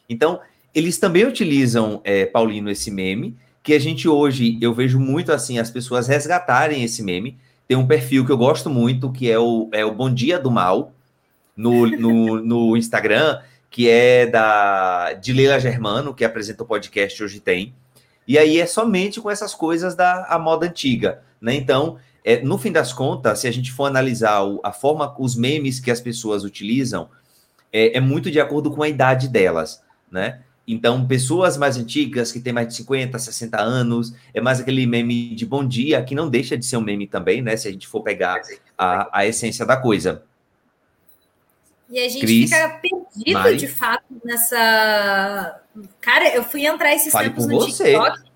Então, 0.08 0.40
eles 0.74 0.98
também 0.98 1.24
utilizam, 1.24 2.00
é, 2.02 2.26
Paulino, 2.26 2.68
esse 2.68 2.90
meme, 2.90 3.36
que 3.62 3.74
a 3.74 3.78
gente 3.78 4.08
hoje, 4.08 4.58
eu 4.60 4.74
vejo 4.74 4.98
muito 4.98 5.30
assim, 5.30 5.58
as 5.58 5.70
pessoas 5.70 6.08
resgatarem 6.08 6.82
esse 6.82 7.00
meme. 7.00 7.36
Tem 7.68 7.76
um 7.76 7.86
perfil 7.86 8.26
que 8.26 8.32
eu 8.32 8.36
gosto 8.36 8.68
muito, 8.68 9.12
que 9.12 9.30
é 9.30 9.38
o, 9.38 9.68
é 9.72 9.84
o 9.84 9.94
Bom 9.94 10.12
Dia 10.12 10.36
do 10.38 10.50
Mal, 10.50 10.92
no, 11.58 11.86
no, 11.88 12.40
no 12.40 12.76
Instagram, 12.76 13.40
que 13.68 13.90
é 13.90 14.26
da 14.26 15.12
de 15.14 15.32
Leila 15.32 15.58
Germano, 15.58 16.14
que 16.14 16.24
apresenta 16.24 16.62
o 16.62 16.66
podcast 16.66 17.20
Hoje 17.22 17.40
Tem. 17.40 17.74
E 18.28 18.38
aí 18.38 18.60
é 18.60 18.66
somente 18.66 19.20
com 19.20 19.28
essas 19.28 19.54
coisas 19.54 19.96
da 19.96 20.24
a 20.26 20.38
moda 20.38 20.66
antiga, 20.66 21.20
né? 21.40 21.54
Então, 21.54 21.98
é, 22.24 22.40
no 22.42 22.56
fim 22.58 22.70
das 22.70 22.92
contas, 22.92 23.40
se 23.40 23.48
a 23.48 23.50
gente 23.50 23.72
for 23.72 23.86
analisar 23.86 24.42
o, 24.44 24.60
a 24.62 24.70
forma, 24.70 25.14
os 25.18 25.34
memes 25.34 25.80
que 25.80 25.90
as 25.90 26.00
pessoas 26.00 26.44
utilizam, 26.44 27.08
é, 27.72 27.96
é, 27.96 28.00
muito 28.00 28.30
de 28.30 28.40
acordo 28.40 28.70
com 28.70 28.82
a 28.82 28.88
idade 28.88 29.28
delas, 29.28 29.82
né? 30.10 30.40
Então, 30.66 31.06
pessoas 31.06 31.56
mais 31.56 31.78
antigas, 31.78 32.30
que 32.30 32.38
têm 32.38 32.52
mais 32.52 32.68
de 32.68 32.74
50, 32.74 33.18
60 33.18 33.60
anos, 33.60 34.14
é 34.34 34.40
mais 34.40 34.60
aquele 34.60 34.86
meme 34.86 35.34
de 35.34 35.46
bom 35.46 35.66
dia, 35.66 36.02
que 36.04 36.14
não 36.14 36.28
deixa 36.28 36.56
de 36.58 36.66
ser 36.66 36.76
um 36.76 36.82
meme 36.82 37.06
também, 37.06 37.40
né? 37.42 37.56
Se 37.56 37.66
a 37.66 37.72
gente 37.72 37.88
for 37.88 38.02
pegar 38.02 38.42
a, 38.76 39.20
a 39.20 39.26
essência 39.26 39.64
da 39.64 39.76
coisa. 39.76 40.22
E 41.90 41.98
a 41.98 42.08
gente 42.08 42.20
Cris, 42.20 42.50
fica 42.50 42.68
perdido, 42.82 43.32
Mari. 43.32 43.56
de 43.56 43.68
fato, 43.68 44.04
nessa. 44.24 45.60
Cara, 46.00 46.34
eu 46.34 46.44
fui 46.44 46.66
entrar 46.66 46.94
esses 46.94 47.12
Fale 47.12 47.30
tempos 47.30 47.46
no 47.46 47.60
você. 47.60 47.84
TikTok. 47.84 48.28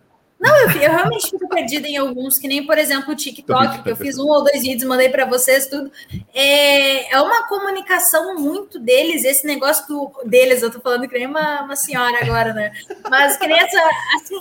Não, 0.43 0.57
eu, 0.57 0.71
eu, 0.71 0.91
realmente 0.91 1.31
fico 1.31 1.49
perdida 1.49 1.87
em 1.87 1.97
alguns, 1.97 2.37
que 2.37 2.49
nem, 2.49 2.67
por 2.67 2.77
exemplo, 2.77 3.13
o 3.13 3.17
TikTok, 3.17 3.83
que 3.85 3.91
eu 3.91 3.95
fiz 3.95 4.19
um 4.19 4.27
ou 4.27 4.43
dois 4.43 4.63
vídeos, 4.63 4.89
mandei 4.89 5.09
para 5.09 5.25
vocês 5.25 5.69
tudo. 5.69 5.93
É, 6.35 7.15
é 7.15 7.21
uma 7.21 7.47
comunicação 7.47 8.35
muito 8.35 8.81
deles, 8.81 9.25
esse 9.25 9.47
negócio 9.47 9.87
do, 9.87 10.11
deles, 10.25 10.61
eu 10.61 10.71
tô 10.71 10.81
falando 10.81 11.07
que 11.07 11.17
nem 11.17 11.29
uma, 11.29 11.63
uma 11.63 11.77
senhora 11.77 12.19
agora, 12.25 12.53
né? 12.53 12.73
Mas 13.09 13.37
que 13.37 13.47
nem 13.47 13.57
essa, 13.57 13.89
assim, 14.17 14.41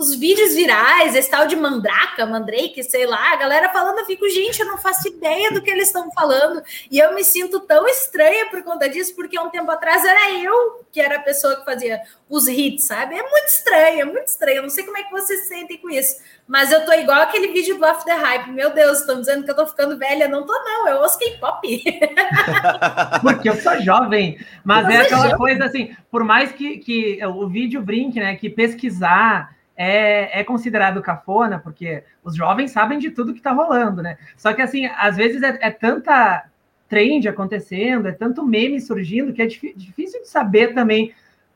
os 0.00 0.14
vídeos 0.14 0.54
virais, 0.54 1.14
esse 1.14 1.30
tal 1.30 1.46
de 1.46 1.54
Mandraka, 1.54 2.24
Mandrake, 2.24 2.82
sei 2.82 3.04
lá, 3.04 3.34
a 3.34 3.36
galera 3.36 3.68
falando, 3.68 3.98
eu 3.98 4.06
fico, 4.06 4.26
gente, 4.30 4.58
eu 4.58 4.66
não 4.66 4.78
faço 4.78 5.06
ideia 5.06 5.52
do 5.52 5.60
que 5.60 5.68
eles 5.68 5.88
estão 5.88 6.10
falando. 6.12 6.62
E 6.90 6.98
eu 6.98 7.14
me 7.14 7.22
sinto 7.22 7.60
tão 7.60 7.86
estranha 7.86 8.48
por 8.48 8.62
conta 8.62 8.88
disso, 8.88 9.14
porque 9.14 9.38
um 9.38 9.50
tempo 9.50 9.70
atrás 9.70 10.02
era 10.02 10.32
eu 10.40 10.86
que 10.90 11.02
era 11.02 11.16
a 11.16 11.22
pessoa 11.22 11.56
que 11.56 11.66
fazia 11.66 12.00
os 12.30 12.48
hits, 12.48 12.86
sabe? 12.86 13.14
É 13.14 13.22
muito 13.22 13.48
estranho, 13.48 14.00
é 14.00 14.04
muito 14.06 14.26
estranho. 14.28 14.56
Eu 14.56 14.62
não 14.62 14.70
sei 14.70 14.84
como 14.84 14.96
é 14.96 15.02
que 15.02 15.10
vocês 15.10 15.42
se 15.42 15.48
sentem 15.48 15.76
com 15.76 15.90
isso. 15.90 16.16
Mas 16.48 16.72
eu 16.72 16.82
tô 16.86 16.92
igual 16.94 17.20
aquele 17.20 17.48
vídeo 17.48 17.76
do 17.76 17.84
Off 17.84 18.02
the 18.06 18.14
Hype. 18.14 18.50
Meu 18.52 18.72
Deus, 18.72 19.00
estão 19.00 19.20
dizendo 19.20 19.44
que 19.44 19.50
eu 19.50 19.56
tô 19.56 19.66
ficando 19.66 19.98
velha. 19.98 20.28
Não 20.28 20.46
tô, 20.46 20.54
não. 20.54 20.88
Eu 20.88 21.02
ouço 21.02 21.18
K-pop. 21.18 21.84
porque 23.20 23.50
eu 23.50 23.56
sou 23.56 23.78
jovem. 23.82 24.38
Mas 24.64 24.86
eu 24.86 24.92
é 24.92 24.96
aquela 25.02 25.24
jovem. 25.24 25.36
coisa 25.36 25.66
assim, 25.66 25.94
por 26.10 26.24
mais 26.24 26.50
que, 26.52 26.78
que 26.78 27.24
o 27.26 27.46
vídeo 27.46 27.82
brinque, 27.82 28.18
né? 28.18 28.34
Que 28.36 28.48
pesquisar 28.48 29.59
é, 29.82 30.40
é 30.40 30.44
considerado 30.44 31.00
cafona, 31.00 31.58
porque 31.58 32.04
os 32.22 32.36
jovens 32.36 32.70
sabem 32.70 32.98
de 32.98 33.10
tudo 33.10 33.32
que 33.32 33.38
está 33.38 33.50
rolando, 33.50 34.02
né? 34.02 34.18
Só 34.36 34.52
que, 34.52 34.60
assim, 34.60 34.84
às 34.84 35.16
vezes 35.16 35.42
é, 35.42 35.58
é, 35.58 35.70
tanta 35.70 36.44
trend 36.86 37.26
acontecendo, 37.26 38.06
é 38.06 38.12
tanto 38.12 38.44
meme 38.44 38.78
surgindo, 38.78 39.32
que 39.32 39.40
é 39.40 39.46
difícil 39.46 40.20
de 40.20 40.28
saber 40.28 40.74
também 40.74 41.14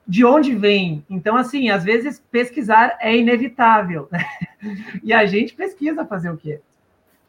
de 0.08 0.24
onde 0.24 0.54
vem. 0.54 1.04
Então, 1.10 1.36
assim, 1.36 1.68
às 1.68 1.84
vezes 1.84 2.18
pesquisar 2.30 2.96
é 2.98 3.14
inevitável, 3.14 4.08
né? 4.10 4.24
E 5.02 5.12
a 5.12 5.26
gente 5.26 5.52
pesquisa 5.52 6.06
fazer 6.06 6.30
o 6.30 6.38
quê? 6.38 6.60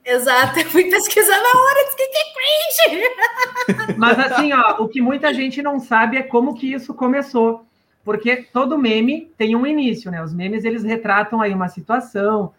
Exato, 0.05 0.59
eu 0.59 0.65
fui 0.67 0.89
pesquisar 0.89 1.37
na 1.37 1.59
hora, 1.59 1.83
disse 1.83 1.97
que 1.97 2.03
é 2.03 2.95
cringe. 2.95 3.97
Mas 3.97 4.17
assim, 4.17 4.53
ó, 4.53 4.81
o 4.81 4.87
que 4.87 5.01
muita 5.01 5.33
gente 5.33 5.61
não 5.61 5.77
sabe 5.77 6.15
é 6.15 6.23
como 6.23 6.53
que 6.53 6.71
isso 6.71 6.93
começou 6.93 7.65
porque 8.05 8.47
todo 8.53 8.77
meme 8.77 9.31
tem 9.35 9.55
um 9.55 9.65
início, 9.65 10.11
né? 10.11 10.23
Os 10.23 10.33
memes 10.33 10.63
eles 10.63 10.83
retratam 10.83 11.41
aí 11.41 11.51
uma 11.51 11.67
situação, 11.67 12.53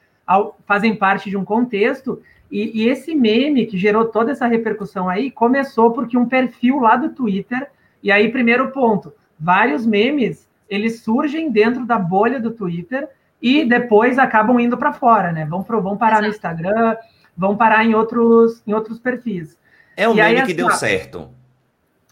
fazem 0.67 0.97
parte 0.97 1.31
de 1.31 1.37
um 1.37 1.45
contexto, 1.45 2.21
e, 2.51 2.83
e, 2.83 2.89
esse 2.89 3.15
meme 3.15 3.67
que 3.67 3.79
gerou 3.79 4.05
toda 4.05 4.33
essa 4.33 4.47
repercussão 4.47 5.09
aí 5.09 5.31
começou 5.31 5.93
porque 5.93 6.17
um 6.17 6.27
perfil 6.27 6.79
lá 6.81 6.97
do 6.97 7.11
Twitter, 7.11 7.69
e 8.03 8.13
aí, 8.13 8.29
primeiro 8.29 8.71
ponto, 8.71 9.13
vários 9.39 9.87
memes 9.87 10.49
eles 10.69 11.01
surgem 11.01 11.51
dentro 11.51 11.87
da 11.87 11.99
bolha 11.99 12.41
do 12.41 12.51
Twitter 12.51 13.09
e 13.41 13.65
depois 13.65 14.19
acabam 14.19 14.59
indo 14.59 14.77
para 14.77 14.93
fora, 14.93 15.33
né? 15.33 15.45
Vão, 15.45 15.63
pro, 15.63 15.81
vão 15.81 15.97
parar 15.97 16.25
Exato. 16.25 16.27
no 16.27 16.35
Instagram, 16.35 16.97
vão 17.37 17.57
parar 17.57 17.85
em 17.85 17.95
outros, 17.95 18.63
em 18.67 18.73
outros 18.73 18.99
perfis. 18.99 19.57
É 19.97 20.09
o 20.09 20.13
e 20.13 20.17
meme 20.17 20.29
aí, 20.29 20.35
que 20.37 20.43
assim, 20.43 20.55
deu 20.55 20.71
certo. 20.71 21.31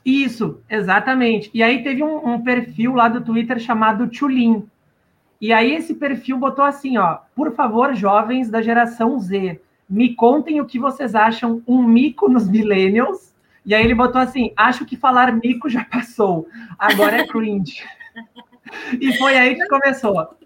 Isso, 0.05 0.61
exatamente. 0.69 1.51
E 1.55 1.63
aí 1.63 1.83
teve 1.83 2.03
um, 2.03 2.35
um 2.35 2.43
perfil 2.43 2.95
lá 2.95 3.09
do 3.09 3.23
Twitter 3.23 3.59
chamado 3.59 4.13
Chulin. 4.13 4.67
E 5.41 5.53
aí 5.53 5.75
esse 5.75 5.95
perfil 5.95 6.39
botou 6.39 6.65
assim, 6.65 6.99
ó, 6.99 7.19
por 7.35 7.55
favor, 7.55 7.95
jovens 7.95 8.51
da 8.51 8.61
geração 8.61 9.19
Z, 9.19 9.61
me 9.89 10.15
contem 10.15 10.61
o 10.61 10.67
que 10.67 10.79
vocês 10.79 11.15
acham 11.15 11.63
um 11.67 11.83
mico 11.83 12.29
nos 12.29 12.49
millennials. 12.49 13.35
E 13.65 13.75
aí 13.75 13.83
ele 13.83 13.95
botou 13.95 14.21
assim, 14.21 14.53
acho 14.57 14.85
que 14.85 14.97
falar 14.97 15.33
mico 15.33 15.69
já 15.71 15.85
passou, 15.85 16.47
agora 16.79 17.23
é 17.23 17.27
cringe. 17.27 17.83
e 19.01 19.17
foi 19.17 19.39
aí 19.39 19.55
que 19.55 19.67
começou. 19.69 20.37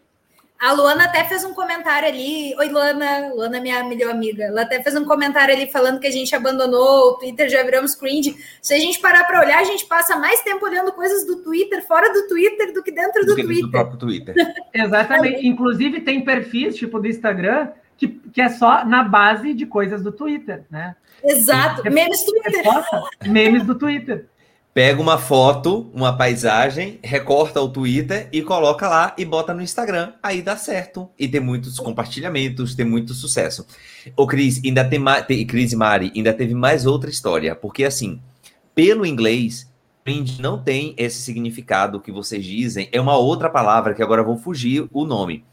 A 0.58 0.72
Luana 0.72 1.04
até 1.04 1.22
fez 1.22 1.44
um 1.44 1.54
comentário 1.54 2.08
ali. 2.08 2.52
Oi, 2.58 2.68
Luana. 2.68 3.32
Luana, 3.32 3.60
minha 3.60 3.84
melhor 3.84 4.10
amiga. 4.10 4.42
Ela 4.42 4.62
até 4.62 4.82
fez 4.82 4.96
um 4.96 5.04
comentário 5.04 5.54
ali 5.54 5.70
falando 5.70 6.00
que 6.00 6.06
a 6.06 6.10
gente 6.10 6.34
abandonou 6.34 7.12
o 7.12 7.14
Twitter, 7.14 7.48
já 7.48 7.62
viramos 7.62 7.94
cringe. 7.94 8.36
Se 8.60 8.74
a 8.74 8.78
gente 8.78 8.98
parar 8.98 9.22
para 9.24 9.40
olhar, 9.40 9.60
a 9.60 9.64
gente 9.64 9.86
passa 9.86 10.16
mais 10.16 10.42
tempo 10.42 10.64
olhando 10.66 10.90
coisas 10.90 11.24
do 11.24 11.36
Twitter, 11.44 11.86
fora 11.86 12.12
do 12.12 12.26
Twitter, 12.26 12.72
do 12.72 12.82
que 12.82 12.90
dentro 12.90 13.24
do, 13.24 13.28
do 13.28 13.36
que 13.36 13.44
Twitter. 13.44 13.64
Do 13.66 13.70
próprio 13.70 13.98
Twitter. 13.98 14.34
Exatamente. 14.74 15.46
Inclusive, 15.46 16.00
tem 16.00 16.24
perfis, 16.24 16.74
tipo 16.74 16.98
do 16.98 17.06
Instagram, 17.06 17.68
que, 17.96 18.08
que 18.08 18.40
é 18.40 18.48
só 18.48 18.84
na 18.84 19.04
base 19.04 19.54
de 19.54 19.64
coisas 19.64 20.02
do 20.02 20.10
Twitter, 20.10 20.64
né? 20.68 20.96
Exato. 21.22 21.84
Memes 21.84 22.24
Twitter. 22.24 22.64
Memes 23.28 23.64
do 23.64 23.76
Twitter 23.76 24.26
pega 24.78 25.02
uma 25.02 25.18
foto, 25.18 25.90
uma 25.92 26.16
paisagem, 26.16 27.00
recorta 27.02 27.60
o 27.60 27.68
Twitter 27.68 28.28
e 28.32 28.42
coloca 28.42 28.88
lá 28.88 29.12
e 29.18 29.24
bota 29.24 29.52
no 29.52 29.60
Instagram. 29.60 30.12
Aí 30.22 30.40
dá 30.40 30.56
certo. 30.56 31.10
E 31.18 31.26
tem 31.26 31.40
muitos 31.40 31.80
compartilhamentos, 31.80 32.76
tem 32.76 32.86
muito 32.86 33.12
sucesso. 33.12 33.66
Ô, 34.16 34.24
Cris, 34.24 34.60
ainda 34.64 34.84
tem 34.84 35.00
mais. 35.00 35.26
Cris 35.48 35.74
Mari, 35.74 36.12
ainda 36.14 36.32
teve 36.32 36.54
mais 36.54 36.86
outra 36.86 37.10
história. 37.10 37.56
Porque, 37.56 37.82
assim, 37.82 38.20
pelo 38.72 39.04
inglês, 39.04 39.68
cringe 40.04 40.40
não 40.40 40.62
tem 40.62 40.94
esse 40.96 41.22
significado 41.22 41.98
que 41.98 42.12
vocês 42.12 42.44
dizem. 42.44 42.88
É 42.92 43.00
uma 43.00 43.16
outra 43.16 43.50
palavra 43.50 43.94
que 43.94 44.02
agora 44.04 44.22
vou 44.22 44.36
fugir 44.36 44.86
o 44.92 45.04
nome. 45.04 45.44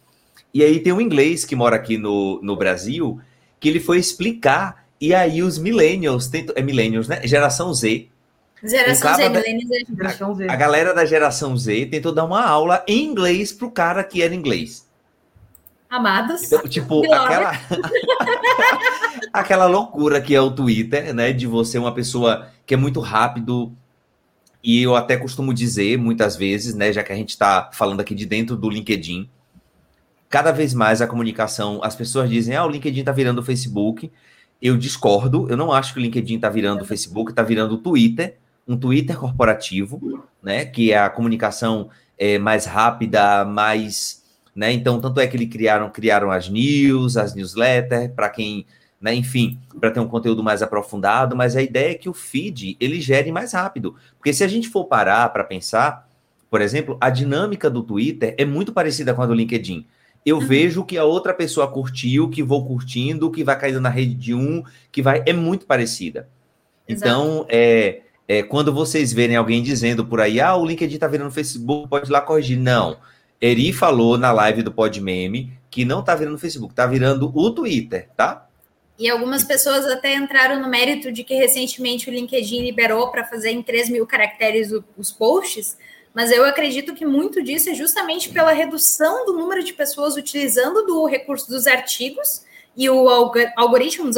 E 0.54 0.64
aí 0.64 0.80
tem 0.80 0.94
um 0.94 1.02
inglês 1.02 1.44
que 1.44 1.56
mora 1.56 1.78
aqui 1.78 1.98
no, 1.98 2.40
no 2.44 2.56
Brasil 2.56 3.20
que 3.60 3.70
ele 3.70 3.80
foi 3.80 3.98
explicar. 3.98 4.86
E 5.02 5.16
aí 5.16 5.42
os 5.42 5.58
millennials, 5.58 6.30
é 6.56 6.62
millennials, 6.62 7.08
né? 7.08 7.26
Geração 7.26 7.74
Z, 7.74 8.08
Geração 8.68 9.16
Z, 9.16 9.30
da, 9.30 9.42
geração 9.42 10.36
Z. 10.36 10.50
A 10.50 10.56
galera 10.56 10.94
da 10.94 11.06
geração 11.06 11.56
Z 11.56 11.86
tentou 11.88 12.12
dar 12.12 12.26
uma 12.26 12.44
aula 12.44 12.84
em 12.88 13.06
inglês 13.06 13.54
pro 13.54 13.70
cara 13.70 14.04
que 14.04 14.22
era 14.22 14.34
inglês. 14.34 14.88
Amados. 15.90 16.44
Então, 16.44 16.68
tipo, 16.68 17.02
aquela, 17.14 17.52
aquela 19.32 19.66
loucura 19.68 20.20
que 20.20 20.34
é 20.34 20.42
o 20.42 20.52
Twitter, 20.52 21.14
né? 21.14 21.32
De 21.32 21.46
você 21.46 21.78
uma 21.78 21.94
pessoa 21.94 22.50
que 22.66 22.74
é 22.74 22.78
muito 22.78 23.00
rápido. 23.00 23.72
E 24.64 24.82
eu 24.82 24.96
até 24.96 25.16
costumo 25.16 25.54
dizer, 25.54 25.98
muitas 25.98 26.36
vezes, 26.36 26.74
né? 26.74 26.92
Já 26.92 27.04
que 27.04 27.14
a 27.14 27.16
gente 27.16 27.30
está 27.30 27.70
falando 27.72 28.00
aqui 28.00 28.16
de 28.16 28.26
dentro 28.26 28.56
do 28.56 28.68
LinkedIn, 28.68 29.30
cada 30.28 30.52
vez 30.52 30.74
mais 30.74 31.04
a 31.04 31.08
comunicação, 31.08 31.82
as 31.84 31.96
pessoas 31.96 32.30
dizem, 32.30 32.56
ah, 32.56 32.66
o 32.66 32.70
LinkedIn 32.70 33.02
está 33.02 33.12
virando 33.12 33.40
o 33.40 33.44
Facebook. 33.44 34.12
Eu 34.60 34.76
discordo, 34.76 35.48
eu 35.50 35.56
não 35.56 35.72
acho 35.72 35.94
que 35.94 36.00
o 36.00 36.02
LinkedIn 36.02 36.38
está 36.38 36.50
virando 36.50 36.82
o 36.82 36.86
Facebook, 36.86 37.32
está 37.32 37.44
virando 37.44 37.76
o 37.76 37.78
Twitter 37.78 38.38
um 38.68 38.78
Twitter 38.78 39.18
corporativo, 39.18 40.24
né, 40.42 40.66
que 40.66 40.92
é 40.92 40.98
a 40.98 41.10
comunicação 41.10 41.90
é, 42.18 42.38
mais 42.40 42.66
rápida, 42.66 43.46
mais, 43.46 44.24
né, 44.56 44.72
então 44.72 45.00
tanto 45.00 45.20
é 45.20 45.28
que 45.28 45.38
eles 45.38 45.50
criaram 45.50 45.90
criaram 45.90 46.32
as 46.32 46.50
news, 46.50 47.18
as 47.18 47.36
newsletters 47.36 48.12
para 48.16 48.30
quem 48.30 48.66
né? 49.06 49.14
Enfim, 49.14 49.60
para 49.80 49.92
ter 49.92 50.00
um 50.00 50.08
conteúdo 50.08 50.44
mais 50.44 50.64
aprofundado, 50.64 51.36
mas 51.36 51.56
a 51.56 51.62
ideia 51.62 51.92
é 51.92 51.96
que 51.96 52.10
o 52.10 52.14
feed 52.14 52.76
ele 52.80 53.00
gere 53.00 53.32
mais 53.32 53.54
rápido. 53.54 53.96
Porque 54.18 54.34
se 54.34 54.44
a 54.44 54.48
gente 54.48 54.68
for 54.68 54.86
parar 54.86 55.30
para 55.30 55.44
pensar, 55.44 56.10
por 56.50 56.60
exemplo, 56.60 56.98
a 57.00 57.12
dinâmica 57.12 57.70
do 57.70 57.84
Twitter 57.84 58.34
é 58.36 58.46
muito 58.46 58.74
parecida 58.74 59.14
com 59.14 59.22
a 59.22 59.28
do 59.28 59.34
LinkedIn. 59.36 59.86
Eu 60.26 60.38
uhum. 60.38 60.48
vejo 60.48 60.84
que 60.84 60.98
a 60.98 61.04
outra 61.04 61.36
pessoa 61.36 61.68
curtiu, 61.68 62.30
que 62.30 62.42
vou 62.42 62.66
curtindo, 62.66 63.30
que 63.30 63.44
vai 63.44 63.60
caindo 63.60 63.80
na 63.80 63.90
rede 63.90 64.16
de 64.16 64.34
um, 64.34 64.64
que 64.92 65.04
vai. 65.04 65.22
É 65.26 65.34
muito 65.34 65.68
parecida. 65.68 66.28
Exato. 66.88 67.08
Então, 67.08 67.46
é, 67.48 68.02
é, 68.28 68.42
quando 68.42 68.74
vocês 68.74 69.14
verem 69.14 69.36
alguém 69.36 69.62
dizendo 69.62 70.06
por 70.06 70.20
aí, 70.20 70.40
ah, 70.40 70.56
o 70.56 70.66
LinkedIn 70.66 70.98
tá 70.98 71.08
virando 71.08 71.32
Facebook, 71.32 71.88
pode 71.90 72.10
ir 72.10 72.12
lá 72.12 72.22
corrigir. 72.22 72.58
Não. 72.58 72.98
Eri 73.40 73.72
falou 73.72 74.18
na 74.18 74.32
live 74.32 74.64
do 74.64 74.72
Podmeme 74.72 75.54
que 75.70 75.86
não 75.86 76.04
tá 76.04 76.16
virando 76.16 76.38
Facebook, 76.38 76.74
tá 76.74 76.88
virando 76.88 77.32
o 77.36 77.52
Twitter, 77.52 78.08
tá? 78.16 78.48
E 78.98 79.10
algumas 79.10 79.44
pessoas 79.44 79.86
até 79.88 80.16
entraram 80.16 80.62
no 80.62 80.70
mérito 80.70 81.12
de 81.12 81.24
que 81.24 81.36
recentemente 81.36 82.10
o 82.10 82.14
LinkedIn 82.14 82.64
liberou 82.64 83.12
para 83.12 83.26
fazer 83.26 83.52
em 83.52 83.62
3 83.62 83.90
mil 83.90 84.08
caracteres 84.08 84.72
os 84.98 85.12
posts, 85.12 85.78
mas 86.14 86.32
eu 86.32 86.46
acredito 86.46 86.94
que 86.94 87.06
muito 87.06 87.44
disso 87.44 87.70
é 87.70 87.74
justamente 87.74 88.30
pela 88.30 88.54
redução 88.54 89.26
do 89.26 89.34
número 89.34 89.62
de 89.62 89.74
pessoas 89.74 90.16
utilizando 90.16 90.86
do 90.86 91.06
recurso 91.06 91.50
dos 91.50 91.68
artigos 91.68 92.46
e 92.76 92.90
o 92.90 93.08
algoritmo 93.56 94.10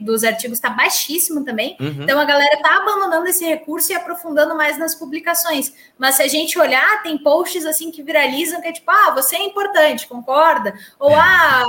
dos 0.00 0.24
artigos 0.24 0.58
está 0.58 0.70
baixíssimo 0.70 1.44
também. 1.44 1.76
Uhum. 1.78 2.02
Então 2.02 2.18
a 2.18 2.24
galera 2.24 2.54
está 2.54 2.76
abandonando 2.76 3.26
esse 3.26 3.44
recurso 3.44 3.92
e 3.92 3.94
aprofundando 3.94 4.54
mais 4.56 4.78
nas 4.78 4.94
publicações. 4.94 5.72
Mas 5.98 6.14
se 6.14 6.22
a 6.22 6.28
gente 6.28 6.58
olhar, 6.58 7.02
tem 7.02 7.18
posts 7.18 7.66
assim 7.66 7.90
que 7.90 8.02
viralizam 8.02 8.60
que 8.62 8.68
é 8.68 8.72
tipo, 8.72 8.90
ah, 8.90 9.10
você 9.14 9.36
é 9.36 9.44
importante, 9.44 10.08
concorda? 10.08 10.74
Ou 10.98 11.14
ah, 11.14 11.64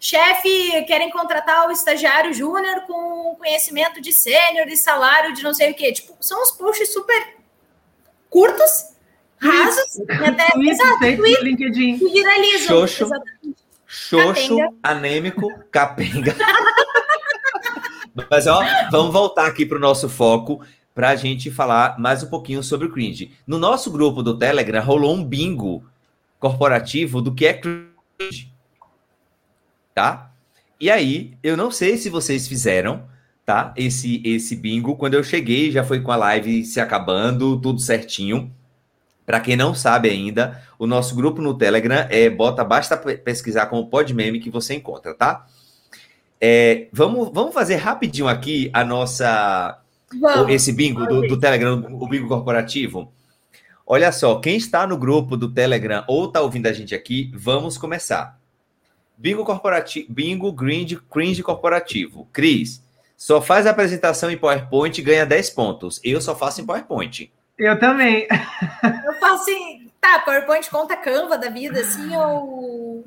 chefe 0.00 0.84
querem 0.86 1.10
contratar 1.10 1.68
o 1.68 1.72
estagiário 1.72 2.34
júnior 2.34 2.82
com 2.82 3.36
conhecimento 3.38 4.00
de 4.00 4.12
sênior 4.12 4.66
e 4.68 4.76
salário 4.76 5.32
de 5.32 5.44
não 5.44 5.54
sei 5.54 5.70
o 5.70 5.74
quê. 5.74 5.92
Tipo, 5.92 6.16
são 6.20 6.42
uns 6.42 6.50
posts 6.50 6.92
super 6.92 7.36
curtos, 8.28 8.88
rasos, 9.36 9.96
e 9.96 10.24
até 10.24 10.48
exato, 10.58 11.04
LinkedIn. 11.44 11.98
que 11.98 12.08
viralizam. 12.08 12.80
Xoxo. 12.80 13.04
Exatamente. 13.04 13.37
Xoxo, 13.88 14.58
anêmico, 14.82 15.50
capenga. 15.70 16.36
Mas, 18.30 18.46
ó, 18.46 18.62
vamos 18.90 19.12
voltar 19.12 19.46
aqui 19.46 19.64
para 19.64 19.78
o 19.78 19.80
nosso 19.80 20.10
foco 20.10 20.60
para 20.94 21.08
a 21.08 21.16
gente 21.16 21.50
falar 21.50 21.98
mais 21.98 22.22
um 22.22 22.26
pouquinho 22.28 22.62
sobre 22.62 22.86
o 22.86 22.92
cringe. 22.92 23.32
No 23.46 23.58
nosso 23.58 23.90
grupo 23.90 24.22
do 24.22 24.36
Telegram 24.36 24.84
rolou 24.84 25.14
um 25.14 25.24
bingo 25.24 25.82
corporativo 26.38 27.22
do 27.22 27.34
que 27.34 27.46
é 27.46 27.54
cringe. 27.54 28.52
Tá? 29.94 30.32
E 30.78 30.90
aí, 30.90 31.38
eu 31.42 31.56
não 31.56 31.70
sei 31.70 31.96
se 31.96 32.10
vocês 32.10 32.46
fizeram, 32.46 33.08
tá? 33.46 33.72
Esse, 33.74 34.20
esse 34.24 34.54
bingo. 34.54 34.96
Quando 34.96 35.14
eu 35.14 35.24
cheguei, 35.24 35.70
já 35.70 35.82
foi 35.82 36.00
com 36.00 36.12
a 36.12 36.16
live 36.16 36.64
se 36.64 36.78
acabando, 36.78 37.58
tudo 37.58 37.80
certinho. 37.80 38.52
Para 39.28 39.40
quem 39.40 39.56
não 39.56 39.74
sabe 39.74 40.08
ainda, 40.08 40.58
o 40.78 40.86
nosso 40.86 41.14
grupo 41.14 41.42
no 41.42 41.52
Telegram 41.52 42.06
é 42.08 42.30
bota 42.30 42.64
basta 42.64 42.96
pesquisar 42.96 43.66
como 43.66 43.90
Podmeme 43.90 44.40
que 44.40 44.48
você 44.48 44.72
encontra, 44.72 45.12
tá? 45.12 45.44
É, 46.40 46.88
vamos, 46.90 47.30
vamos 47.30 47.52
fazer 47.52 47.76
rapidinho 47.76 48.26
aqui 48.26 48.70
a 48.72 48.82
nossa 48.82 49.82
vamos, 50.18 50.50
esse 50.50 50.72
bingo 50.72 51.04
do, 51.04 51.28
do, 51.28 51.38
Telegram, 51.38 51.74
o 52.00 52.08
bingo 52.08 52.26
corporativo. 52.26 53.12
Olha 53.86 54.10
só, 54.12 54.36
quem 54.40 54.56
está 54.56 54.86
no 54.86 54.96
grupo 54.96 55.36
do 55.36 55.52
Telegram 55.52 56.04
ou 56.08 56.24
está 56.24 56.40
ouvindo 56.40 56.66
a 56.66 56.72
gente 56.72 56.94
aqui, 56.94 57.30
vamos 57.34 57.76
começar. 57.76 58.40
Bingo 59.14 59.44
corporativo, 59.44 60.06
bingo 60.10 60.54
cringe, 60.54 60.96
cringe 60.96 61.42
corporativo. 61.42 62.26
Cris, 62.32 62.82
só 63.14 63.42
faz 63.42 63.66
a 63.66 63.72
apresentação 63.72 64.30
em 64.30 64.38
PowerPoint 64.38 64.98
e 64.98 65.04
ganha 65.04 65.26
10 65.26 65.50
pontos. 65.50 66.00
Eu 66.02 66.18
só 66.18 66.34
faço 66.34 66.62
em 66.62 66.64
PowerPoint. 66.64 67.30
Eu 67.58 67.78
também. 67.78 68.26
Eu 69.04 69.14
faço 69.14 69.42
assim, 69.42 69.90
tá, 70.00 70.20
PowerPoint 70.20 70.70
conta 70.70 70.96
Canva 70.96 71.36
da 71.36 71.50
vida, 71.50 71.80
assim, 71.80 72.16
ou... 72.16 73.02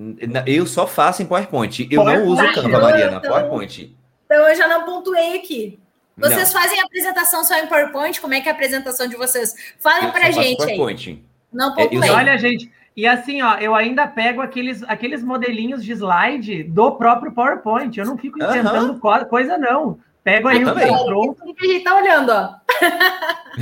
Eu 0.45 0.67
só 0.67 0.85
faço 0.85 1.23
em 1.23 1.25
PowerPoint. 1.25 1.87
Eu 1.89 2.03
PowerPoint. 2.03 2.25
não 2.25 2.27
uso 2.27 2.53
Canva, 2.53 2.79
Mariana, 2.79 3.17
então, 3.17 3.31
PowerPoint. 3.31 3.95
Então 4.25 4.47
eu 4.47 4.55
já 4.55 4.67
não 4.67 4.83
pontuei 4.83 5.37
aqui. 5.37 5.79
Vocês 6.17 6.53
não. 6.53 6.61
fazem 6.61 6.79
a 6.79 6.83
apresentação 6.83 7.43
só 7.43 7.55
em 7.57 7.67
PowerPoint? 7.67 8.19
Como 8.19 8.33
é 8.33 8.41
que 8.41 8.49
é 8.49 8.51
a 8.51 8.55
apresentação 8.55 9.07
de 9.07 9.15
vocês? 9.15 9.55
Falem 9.79 10.05
eu 10.05 10.11
pra 10.11 10.31
gente 10.31 10.57
PowerPoint. 10.57 11.09
aí. 11.09 11.23
Não 11.51 11.71
é, 11.71 11.83
pontuei. 11.83 12.09
Olha, 12.09 12.37
gente, 12.37 12.71
e 12.95 13.07
assim, 13.07 13.41
ó, 13.41 13.57
eu 13.57 13.73
ainda 13.73 14.05
pego 14.05 14.41
aqueles, 14.41 14.83
aqueles 14.83 15.23
modelinhos 15.23 15.83
de 15.83 15.93
slide 15.93 16.63
do 16.63 16.91
próprio 16.91 17.31
PowerPoint. 17.31 17.97
Eu 17.97 18.05
não 18.05 18.17
fico 18.17 18.37
inventando 18.37 18.99
uhum. 19.01 19.25
coisa, 19.25 19.57
não. 19.57 19.97
Pego 20.23 20.49
aí 20.49 20.61
eu 20.61 20.67
o 20.67 20.73
também. 20.73 21.05
pronto. 21.05 21.41
A 21.41 21.65
gente 21.65 21.83
tá 21.83 21.95
olhando, 21.95 22.29
ó. 22.29 22.55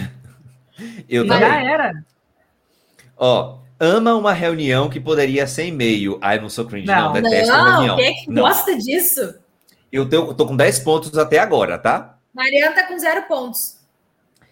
Eu 1.08 1.26
Já 1.26 1.40
também. 1.40 1.68
era. 1.68 2.04
Ó, 3.18 3.60
ama 3.80 4.16
uma 4.16 4.34
reunião 4.34 4.90
que 4.90 5.00
poderia 5.00 5.48
ser 5.48 5.68
e-mail. 5.68 6.18
Ai, 6.22 6.40
não 6.40 6.50
sou 6.50 6.66
cringe, 6.66 6.88
não, 6.88 7.06
não 7.06 7.14
detesto 7.14 7.52
não, 7.52 7.72
reunião. 7.72 7.96
Quem 7.98 8.06
é 8.06 8.14
que 8.14 8.30
não. 8.30 8.44
gosta 8.44 8.78
disso? 8.78 9.36
Eu 9.92 10.08
tenho, 10.08 10.34
tô 10.34 10.46
com 10.46 10.56
10 10.56 10.80
pontos 10.80 11.18
até 11.18 11.40
agora, 11.40 11.78
tá? 11.78 12.18
Mariana 12.34 12.76
tá 12.76 12.88
com 12.88 12.98
zero 12.98 13.24
pontos. 13.24 13.80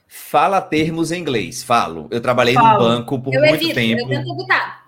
Fala 0.07 0.61
termos 0.61 1.11
em 1.11 1.19
inglês. 1.19 1.63
Falo. 1.63 2.07
Eu 2.09 2.19
trabalhei 2.21 2.55
Falo. 2.55 2.73
no 2.73 2.79
banco 2.79 3.19
por 3.19 3.33
eu 3.33 3.41
muito 3.41 3.63
evito, 3.63 3.75
tempo. 3.75 4.01
Eu 4.01 4.07
tento 4.07 4.33
evitar. 4.33 4.87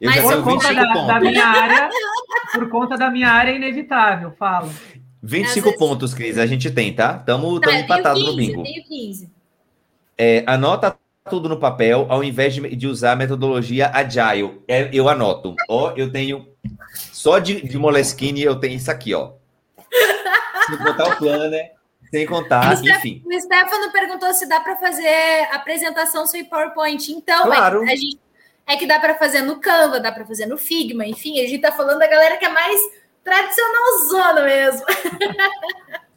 Eu 0.00 0.10
Mas 0.10 0.22
já 0.22 0.36
por 0.36 0.44
conta 0.44 0.74
da, 0.74 0.84
da, 0.84 1.20
minha 1.20 1.46
área, 1.46 1.90
por 2.52 2.68
conta 2.68 2.96
da 2.96 3.10
minha 3.10 3.28
área 3.28 3.50
é 3.50 3.56
inevitável, 3.56 4.32
falo. 4.38 4.70
25 5.20 5.64
vezes... 5.64 5.78
pontos, 5.78 6.14
Cris, 6.14 6.38
a 6.38 6.46
gente 6.46 6.70
tem, 6.70 6.94
tá? 6.94 7.16
Estamos 7.18 7.58
tá, 7.58 7.72
empatados 7.72 8.24
no 8.24 8.36
bingo. 8.36 8.60
Eu 8.60 8.64
tenho 8.64 8.84
15 8.84 9.37
é, 10.18 10.42
anota 10.46 10.98
tudo 11.28 11.48
no 11.48 11.60
papel, 11.60 12.06
ao 12.08 12.24
invés 12.24 12.54
de, 12.54 12.74
de 12.74 12.86
usar 12.86 13.12
a 13.12 13.16
metodologia 13.16 13.90
agile. 13.94 14.60
É, 14.66 14.90
eu 14.92 15.08
anoto. 15.08 15.54
Ó, 15.68 15.92
eu 15.96 16.10
tenho. 16.10 16.48
Só 16.94 17.38
de, 17.38 17.62
de 17.62 17.78
Moleskine 17.78 18.42
eu 18.42 18.58
tenho 18.58 18.76
isso 18.76 18.90
aqui, 18.90 19.14
ó. 19.14 19.32
Sem 20.66 20.76
contar 20.78 21.08
o 21.08 21.16
planner, 21.16 21.72
sem 22.10 22.26
contar, 22.26 22.76
o 22.76 22.88
enfim. 22.88 23.22
O 23.24 23.40
Stefano 23.40 23.92
perguntou 23.92 24.32
se 24.34 24.46
dá 24.46 24.60
para 24.60 24.76
fazer 24.76 25.48
apresentação 25.52 26.26
sem 26.26 26.44
PowerPoint. 26.44 27.12
Então, 27.12 27.52
é 27.52 27.56
claro. 27.56 27.84
é, 27.84 27.96
gente, 27.96 28.18
é 28.66 28.76
que 28.76 28.86
dá 28.86 28.98
para 28.98 29.14
fazer 29.14 29.42
no 29.42 29.60
Canva, 29.60 30.00
dá 30.00 30.12
para 30.12 30.26
fazer 30.26 30.46
no 30.46 30.58
Figma, 30.58 31.06
enfim, 31.06 31.40
a 31.40 31.46
gente 31.46 31.60
tá 31.60 31.72
falando 31.72 31.98
da 31.98 32.06
galera 32.06 32.36
que 32.36 32.44
é 32.44 32.50
mais 32.50 32.78
tradicionalzona 33.24 34.42
mesmo. 34.42 34.86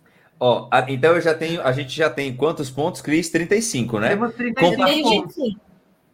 Ó, 0.44 0.68
a, 0.72 0.92
então 0.92 1.14
eu 1.14 1.22
já 1.22 1.36
tenho, 1.36 1.62
a 1.62 1.72
gente 1.72 1.96
já 1.96 2.10
tem 2.10 2.36
quantos 2.36 2.68
pontos, 2.68 3.00
Cris? 3.00 3.30
35, 3.30 4.00
né? 4.00 4.10
Temos 4.10 4.34
35 4.34 5.04
pontos. 5.04 5.36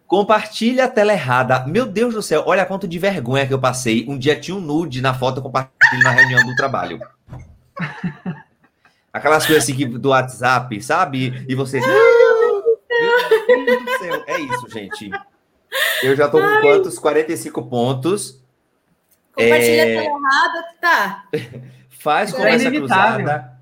Compartilha 0.05 0.83
a 0.83 0.89
tela 0.89 1.13
errada. 1.13 1.65
Meu 1.65 1.85
Deus 1.85 2.13
do 2.13 2.21
céu, 2.21 2.43
olha 2.45 2.65
quanto 2.65 2.89
de 2.89 2.99
vergonha 2.99 3.47
que 3.47 3.53
eu 3.53 3.59
passei. 3.59 4.05
Um 4.05 4.17
dia 4.17 4.37
tinha 4.37 4.57
um 4.57 4.59
nude 4.59 5.01
na 5.01 5.13
foto 5.13 5.41
compartilhando 5.41 6.03
na 6.03 6.11
reunião 6.11 6.45
do 6.45 6.53
trabalho. 6.57 6.99
Aquelas 9.13 9.45
coisas 9.45 9.63
assim 9.63 9.73
que, 9.73 9.85
do 9.85 10.09
WhatsApp, 10.09 10.81
sabe? 10.83 11.45
E 11.47 11.55
você. 11.55 11.79
Meu 11.79 13.65
Deus 13.65 13.85
do 13.85 13.97
céu. 13.97 14.23
É 14.27 14.39
isso, 14.41 14.69
gente. 14.69 15.09
Eu 16.03 16.17
já 16.17 16.27
tô 16.27 16.41
com 16.41 16.61
quantos? 16.61 16.99
45 16.99 17.63
pontos. 17.63 18.43
Compartilha 19.33 19.83
é... 19.83 19.99
a 19.99 20.01
tela 20.01 20.17
errada, 20.17 20.65
tá. 20.81 21.23
Faz 21.89 22.33
é 22.33 22.35
conversa 22.35 22.69
cruzada 22.71 23.56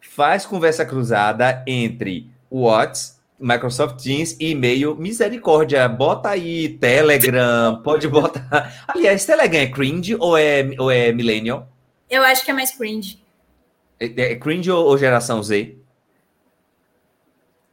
faz 0.00 0.46
conversa 0.46 0.84
cruzada 0.84 1.62
entre 1.66 2.30
WhatsApp, 2.50 3.20
Microsoft 3.38 4.02
Teams 4.02 4.36
e 4.38 4.50
e-mail. 4.50 4.94
Misericórdia, 4.96 5.88
bota 5.88 6.28
aí 6.30 6.68
Telegram, 6.78 7.80
pode 7.82 8.06
botar. 8.06 8.84
Aliás, 8.86 9.24
Telegram 9.24 9.60
é 9.60 9.66
cringe 9.66 10.14
ou 10.16 10.36
é, 10.36 10.70
ou 10.78 10.90
é 10.90 11.10
millennial? 11.10 11.66
Eu 12.08 12.22
acho 12.22 12.44
que 12.44 12.50
é 12.50 12.54
mais 12.54 12.70
cringe. 12.70 13.22
É, 13.98 14.32
é 14.32 14.36
cringe 14.36 14.70
ou, 14.70 14.84
ou 14.84 14.98
geração 14.98 15.42
Z? 15.42 15.76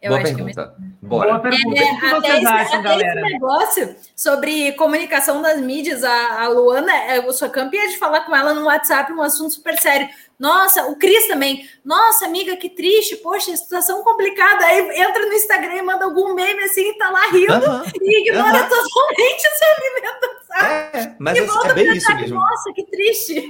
Eu 0.01 0.11
Boa 0.11 0.21
pergunta. 0.21 0.61
É 0.61 0.79
mais... 0.79 0.93
Bora. 1.01 1.29
Boa 1.29 1.39
pergunta. 1.39 1.81
É, 1.81 1.91
o 1.91 1.99
que 1.99 2.09
vocês 2.09 2.37
esse, 2.37 2.45
acham, 2.45 2.81
galera? 2.81 3.21
Esse 3.21 3.33
negócio 3.33 3.95
sobre 4.15 4.71
comunicação 4.73 5.41
das 5.41 5.59
mídias, 5.59 6.03
a, 6.03 6.43
a 6.43 6.47
Luana, 6.49 6.93
eu 7.15 7.33
sou 7.33 7.49
campeã 7.49 7.87
de 7.87 7.97
falar 7.97 8.21
com 8.21 8.35
ela 8.35 8.53
no 8.53 8.65
WhatsApp 8.65 9.11
um 9.11 9.21
assunto 9.21 9.53
super 9.53 9.77
sério. 9.79 10.07
Nossa, 10.39 10.85
o 10.87 10.95
Cris 10.95 11.27
também. 11.27 11.67
Nossa, 11.83 12.25
amiga, 12.25 12.55
que 12.55 12.69
triste. 12.69 13.15
Poxa, 13.17 13.55
situação 13.57 14.03
complicada. 14.03 14.65
Aí 14.65 15.01
entra 15.01 15.25
no 15.25 15.33
Instagram 15.33 15.75
e 15.75 15.81
manda 15.81 16.05
algum 16.05 16.35
meme 16.35 16.63
assim 16.63 16.91
e 16.91 16.97
tá 16.97 17.09
lá 17.09 17.27
rindo 17.31 17.53
uh 17.53 17.81
-huh. 17.81 17.91
e 17.99 18.21
ignora 18.21 18.49
uh 18.49 18.65
-huh. 18.65 18.69
totalmente 18.69 19.47
essa 19.47 19.65
alimentação. 19.77 20.37
É, 20.59 21.15
mas 21.19 21.37
é, 21.37 21.69
é 21.69 21.73
bem 21.73 21.97
isso 21.97 22.15
mesmo. 22.15 22.39
Nossa, 22.39 22.71
que 22.73 22.85
triste. 22.85 23.47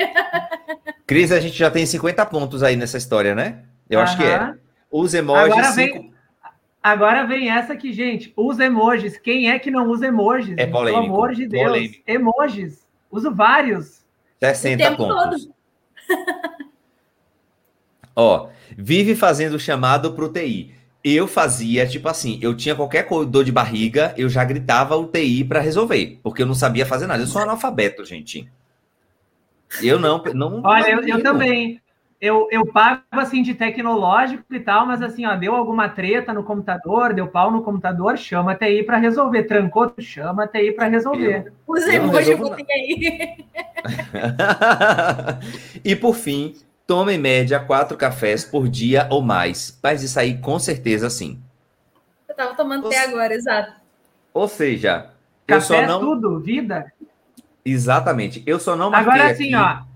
Cris, 1.05 1.31
a 1.31 1.39
gente 1.41 1.57
já 1.57 1.69
tem 1.69 1.85
50 1.85 2.25
pontos 2.25 2.63
aí 2.63 2.77
nessa 2.77 2.97
história, 2.97 3.35
né? 3.35 3.63
Eu 3.89 3.99
uh 3.99 4.03
-huh. 4.03 4.05
acho 4.05 4.17
que 4.17 4.23
é. 4.23 4.53
Os 4.89 5.13
emojis. 5.13 5.51
Agora 5.51 5.71
vem, 5.71 5.93
cinco... 5.93 6.13
agora 6.81 7.25
vem 7.25 7.51
essa 7.51 7.73
aqui, 7.73 7.91
gente. 7.91 8.31
Os 8.37 8.59
emojis. 8.59 9.17
Quem 9.17 9.51
é 9.51 9.59
que 9.59 9.69
não 9.69 9.89
usa 9.89 10.07
emojis? 10.07 10.55
É 10.57 10.65
polêmico. 10.65 11.03
Pelo 11.03 11.13
amor 11.13 11.35
de 11.35 11.47
Deus. 11.47 11.63
Polêmico. 11.65 12.03
Emojis. 12.07 12.87
Uso 13.11 13.35
vários. 13.35 14.05
60 14.39 14.95
pontos. 14.95 15.49
Ó, 18.19 18.49
vive 18.75 19.15
fazendo 19.15 19.59
chamado 19.59 20.13
pro 20.13 20.27
TI. 20.27 20.73
Eu 21.03 21.27
fazia, 21.27 21.85
tipo 21.85 22.09
assim, 22.09 22.39
eu 22.41 22.57
tinha 22.57 22.75
qualquer 22.75 23.07
dor 23.27 23.43
de 23.43 23.51
barriga, 23.51 24.11
eu 24.17 24.27
já 24.27 24.43
gritava 24.43 24.95
o 24.95 25.05
TI 25.05 25.43
para 25.43 25.59
resolver, 25.59 26.19
porque 26.23 26.41
eu 26.41 26.47
não 26.47 26.55
sabia 26.55 26.83
fazer 26.83 27.05
nada. 27.05 27.21
Eu 27.21 27.27
sou 27.27 27.43
analfabeto, 27.43 28.03
gente. 28.03 28.51
Eu 29.83 29.99
não. 29.99 30.23
não 30.33 30.61
Olha, 30.65 30.89
eu, 30.89 31.07
eu 31.07 31.21
também 31.21 31.79
eu, 32.19 32.47
eu 32.49 32.65
pago 32.65 33.03
assim 33.11 33.43
de 33.43 33.53
tecnológico 33.53 34.43
e 34.51 34.59
tal, 34.59 34.87
mas 34.87 35.03
assim, 35.03 35.27
ó, 35.27 35.35
deu 35.35 35.55
alguma 35.55 35.87
treta 35.87 36.33
no 36.33 36.43
computador, 36.43 37.13
deu 37.13 37.27
pau 37.27 37.51
no 37.51 37.61
computador, 37.61 38.17
chama 38.17 38.53
até 38.53 38.65
aí 38.65 38.83
para 38.83 38.97
resolver. 38.97 39.43
Trancou, 39.43 39.93
chama 39.99 40.45
até 40.45 40.57
aí 40.59 40.71
para 40.71 40.87
resolver. 40.87 41.53
Os 41.67 41.85
emojis 41.85 42.39
aí. 42.71 43.45
e 45.85 45.95
por 45.95 46.15
fim, 46.15 46.55
tome 46.87 47.13
em 47.13 47.19
média 47.19 47.59
quatro 47.59 47.95
cafés 47.95 48.43
por 48.43 48.67
dia 48.67 49.07
ou 49.11 49.21
mais. 49.21 49.77
Mas 49.83 50.01
isso 50.01 50.19
aí 50.19 50.37
com 50.37 50.57
certeza 50.57 51.09
sim. 51.09 51.39
Eu 52.27 52.35
tava 52.35 52.55
tomando 52.55 52.87
até 52.87 53.03
agora, 53.03 53.33
exato. 53.33 53.73
Ou 54.33 54.47
seja, 54.47 55.11
Café 55.45 55.57
eu 55.57 55.61
só 55.61 55.75
é 55.75 55.87
não... 55.87 55.99
tudo, 55.99 56.39
vida. 56.39 56.91
Exatamente. 57.65 58.41
Eu 58.45 58.59
só 58.59 58.75
não 58.75 58.89
marquei 58.89 59.11
Agora 59.11 59.35
sim, 59.35 59.53
ó 59.53 59.87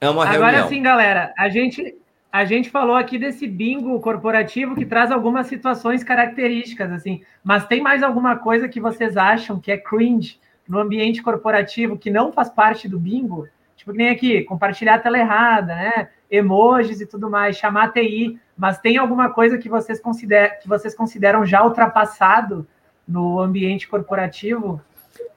é 0.00 0.10
uma 0.10 0.24
Agora 0.24 0.50
reunião. 0.52 0.68
sim, 0.68 0.82
galera, 0.82 1.32
a 1.36 1.48
gente, 1.48 1.96
a 2.30 2.44
gente 2.44 2.70
falou 2.70 2.96
aqui 2.96 3.18
desse 3.18 3.46
bingo 3.46 3.98
corporativo 4.00 4.74
que 4.74 4.84
traz 4.84 5.10
algumas 5.10 5.46
situações 5.46 6.04
características, 6.04 6.92
assim, 6.92 7.22
mas 7.42 7.66
tem 7.66 7.80
mais 7.80 8.02
alguma 8.02 8.36
coisa 8.36 8.68
que 8.68 8.80
vocês 8.80 9.16
acham 9.16 9.58
que 9.58 9.72
é 9.72 9.78
cringe 9.78 10.38
no 10.68 10.78
ambiente 10.78 11.22
corporativo 11.22 11.98
que 11.98 12.10
não 12.10 12.32
faz 12.32 12.50
parte 12.50 12.88
do 12.88 12.98
bingo? 12.98 13.48
Tipo, 13.86 13.92
que 13.92 13.98
nem 13.98 14.08
aqui, 14.08 14.42
compartilhar 14.42 14.96
a 14.96 14.98
tela 14.98 15.16
errada, 15.16 15.76
né? 15.76 16.08
Emojis 16.28 17.00
e 17.00 17.06
tudo 17.06 17.30
mais, 17.30 17.56
chamar 17.56 17.92
TI, 17.92 18.36
mas 18.58 18.80
tem 18.80 18.98
alguma 18.98 19.30
coisa 19.30 19.58
que 19.58 19.68
vocês, 19.68 20.00
consider, 20.00 20.58
que 20.58 20.68
vocês 20.68 20.92
consideram 20.92 21.46
já 21.46 21.62
ultrapassado 21.62 22.66
no 23.06 23.38
ambiente 23.38 23.86
corporativo? 23.86 24.82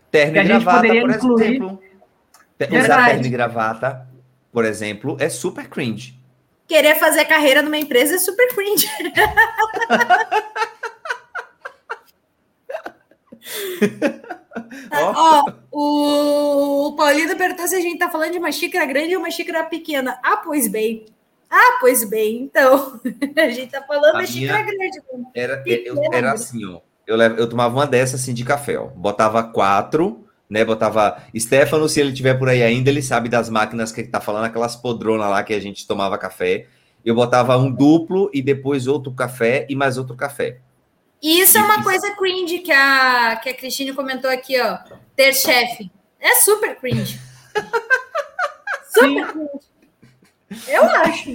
Terno 0.09 0.33
que 0.33 0.39
a 0.39 0.43
gente 0.43 0.63
gravata, 0.63 0.87
poderia 0.87 1.03
incluir. 1.03 1.45
Exemplo. 1.45 1.79
Usar 2.71 3.05
terno 3.05 3.25
e 3.25 3.29
gravata 3.29 4.09
por 4.51 4.65
exemplo, 4.65 5.15
é 5.19 5.29
super 5.29 5.69
cringe. 5.69 6.19
Querer 6.67 6.95
fazer 6.95 7.25
carreira 7.25 7.61
numa 7.61 7.77
empresa 7.77 8.15
é 8.15 8.19
super 8.19 8.47
cringe. 8.49 8.87
Ó, 14.91 15.45
oh, 15.71 16.87
o 16.87 16.95
Paulino 16.95 17.35
perguntou 17.35 17.67
se 17.67 17.75
a 17.75 17.81
gente 17.81 17.99
tá 17.99 18.09
falando 18.09 18.31
de 18.31 18.39
uma 18.39 18.51
xícara 18.51 18.85
grande 18.85 19.15
ou 19.15 19.21
uma 19.21 19.31
xícara 19.31 19.63
pequena. 19.63 20.19
Ah, 20.23 20.37
pois 20.37 20.67
bem. 20.67 21.05
Ah, 21.49 21.77
pois 21.79 22.07
bem. 22.07 22.43
Então, 22.43 22.99
a 23.37 23.49
gente 23.49 23.71
tá 23.71 23.81
falando 23.81 24.15
a 24.15 24.19
da 24.19 24.25
xícara 24.25 24.63
grande. 24.63 25.01
Era, 25.33 25.63
eu, 25.65 25.95
era 26.11 26.31
assim, 26.33 26.65
ó. 26.65 26.79
Eu, 27.05 27.17
eu 27.17 27.49
tomava 27.49 27.75
uma 27.75 27.87
dessas 27.87 28.21
assim 28.21 28.33
de 28.33 28.43
café, 28.43 28.77
ó. 28.77 28.87
Botava 28.87 29.43
quatro 29.43 30.25
né? 30.49 30.65
Botava 30.65 31.21
Stefano, 31.37 31.87
se 31.87 32.01
ele 32.01 32.11
tiver 32.11 32.33
por 32.33 32.49
aí 32.49 32.63
ainda, 32.63 32.89
ele 32.89 33.01
sabe 33.01 33.29
das 33.29 33.49
máquinas 33.49 33.91
que 33.91 34.01
ele 34.01 34.07
tá 34.07 34.19
falando, 34.19 34.45
aquelas 34.45 34.75
podronas 34.75 35.29
lá 35.29 35.43
que 35.43 35.53
a 35.53 35.59
gente 35.61 35.85
tomava 35.85 36.17
café. 36.17 36.65
Eu 37.05 37.15
botava 37.15 37.55
um 37.57 37.71
duplo 37.71 38.29
e 38.33 38.41
depois 38.41 38.87
outro 38.87 39.13
café 39.13 39.67
e 39.69 39.75
mais 39.75 39.97
outro 39.97 40.15
café. 40.15 40.59
E 41.21 41.41
isso 41.41 41.57
é 41.57 41.61
uma 41.61 41.83
coisa 41.83 42.15
cringe 42.15 42.59
que 42.59 42.71
a, 42.71 43.35
que 43.37 43.49
a 43.49 43.53
Cristine 43.53 43.93
comentou 43.93 44.29
aqui, 44.29 44.59
ó. 44.59 44.77
Ter 45.15 45.33
chefe. 45.33 45.91
É 46.19 46.35
super 46.35 46.75
cringe. 46.77 47.19
super 48.93 49.27
cringe. 49.27 49.69
Eu 50.67 50.83
acho. 50.83 51.29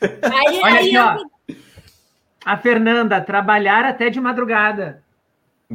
Aí, 0.00 0.60
Olha 0.62 0.78
aí 0.78 0.78
aqui, 0.78 0.94
eu... 0.94 1.02
ó. 1.02 1.54
A 2.44 2.56
Fernanda, 2.56 3.20
trabalhar 3.20 3.84
até 3.84 4.08
de 4.08 4.20
madrugada. 4.20 5.02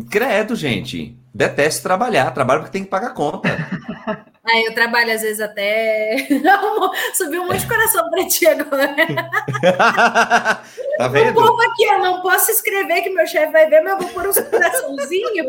Credo, 0.10 0.56
gente. 0.56 1.16
Detesto 1.34 1.84
trabalhar, 1.84 2.32
trabalho 2.32 2.62
porque 2.62 2.74
tem 2.74 2.84
que 2.84 2.90
pagar 2.90 3.14
conta. 3.14 3.50
Ah, 4.46 4.60
eu 4.60 4.74
trabalho 4.74 5.14
às 5.14 5.22
vezes 5.22 5.40
até. 5.40 6.18
Subiu 7.16 7.44
um 7.44 7.48
monte 7.48 7.62
de 7.62 7.68
coração 7.68 8.10
para 8.10 8.28
ti 8.28 8.46
agora. 8.46 8.94
Tá 10.98 11.08
vendo? 11.08 11.40
Aqui, 11.62 11.84
eu 11.84 12.00
não 12.00 12.22
posso 12.22 12.52
escrever 12.52 13.02
que 13.02 13.10
meu 13.10 13.26
chefe 13.28 13.52
vai 13.52 13.70
ver, 13.70 13.82
mas 13.82 13.94
eu 13.94 14.00
vou 14.00 14.10
pôr 14.10 14.28
um 14.28 14.50
coraçãozinho. 14.50 15.46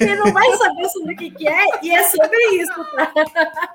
Ele 0.00 0.16
não 0.16 0.32
vai 0.32 0.56
saber 0.56 0.88
sobre 0.88 1.14
o 1.14 1.16
que, 1.16 1.30
que 1.30 1.48
é, 1.48 1.64
e 1.82 1.94
é 1.94 2.02
sobre 2.04 2.38
isso, 2.56 2.84
tá? 2.94 3.74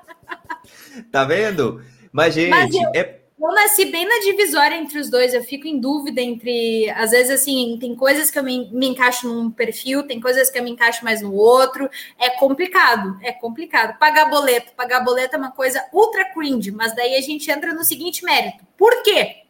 Tá 1.10 1.24
vendo? 1.24 1.82
Mas, 2.12 2.34
gente, 2.34 2.50
mas 2.50 2.74
eu... 2.74 2.90
é 2.94 3.22
eu 3.42 3.50
nasci 3.50 3.86
bem 3.86 4.06
na 4.06 4.20
divisória 4.20 4.76
entre 4.76 5.00
os 5.00 5.10
dois. 5.10 5.34
Eu 5.34 5.42
fico 5.42 5.66
em 5.66 5.80
dúvida 5.80 6.20
entre. 6.20 6.88
Às 6.90 7.10
vezes, 7.10 7.40
assim, 7.40 7.76
tem 7.80 7.92
coisas 7.96 8.30
que 8.30 8.38
eu 8.38 8.44
me, 8.44 8.70
me 8.72 8.86
encaixo 8.86 9.26
num 9.26 9.50
perfil, 9.50 10.06
tem 10.06 10.20
coisas 10.20 10.48
que 10.48 10.56
eu 10.56 10.62
me 10.62 10.70
encaixo 10.70 11.04
mais 11.04 11.20
no 11.20 11.34
outro. 11.34 11.90
É 12.20 12.30
complicado, 12.30 13.18
é 13.20 13.32
complicado. 13.32 13.98
Pagar 13.98 14.30
boleto. 14.30 14.72
Pagar 14.76 15.00
boleto 15.00 15.34
é 15.34 15.38
uma 15.38 15.50
coisa 15.50 15.84
ultra 15.92 16.24
cringe, 16.26 16.70
mas 16.70 16.94
daí 16.94 17.16
a 17.16 17.20
gente 17.20 17.50
entra 17.50 17.74
no 17.74 17.82
seguinte 17.82 18.24
mérito. 18.24 18.64
Por 18.78 19.02
quê? 19.02 19.41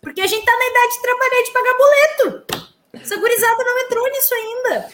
Porque 0.00 0.20
a 0.20 0.26
gente 0.26 0.44
tá 0.44 0.52
na 0.52 0.66
idade 0.66 0.94
de 0.94 1.02
trabalhar 1.02 1.42
de 1.44 1.52
pagar 1.52 1.74
boleto. 1.76 2.68
Essa 2.94 3.16
gurizada 3.16 3.64
não 3.64 3.78
entrou 3.80 4.04
nisso 4.10 4.34
ainda. 4.34 4.88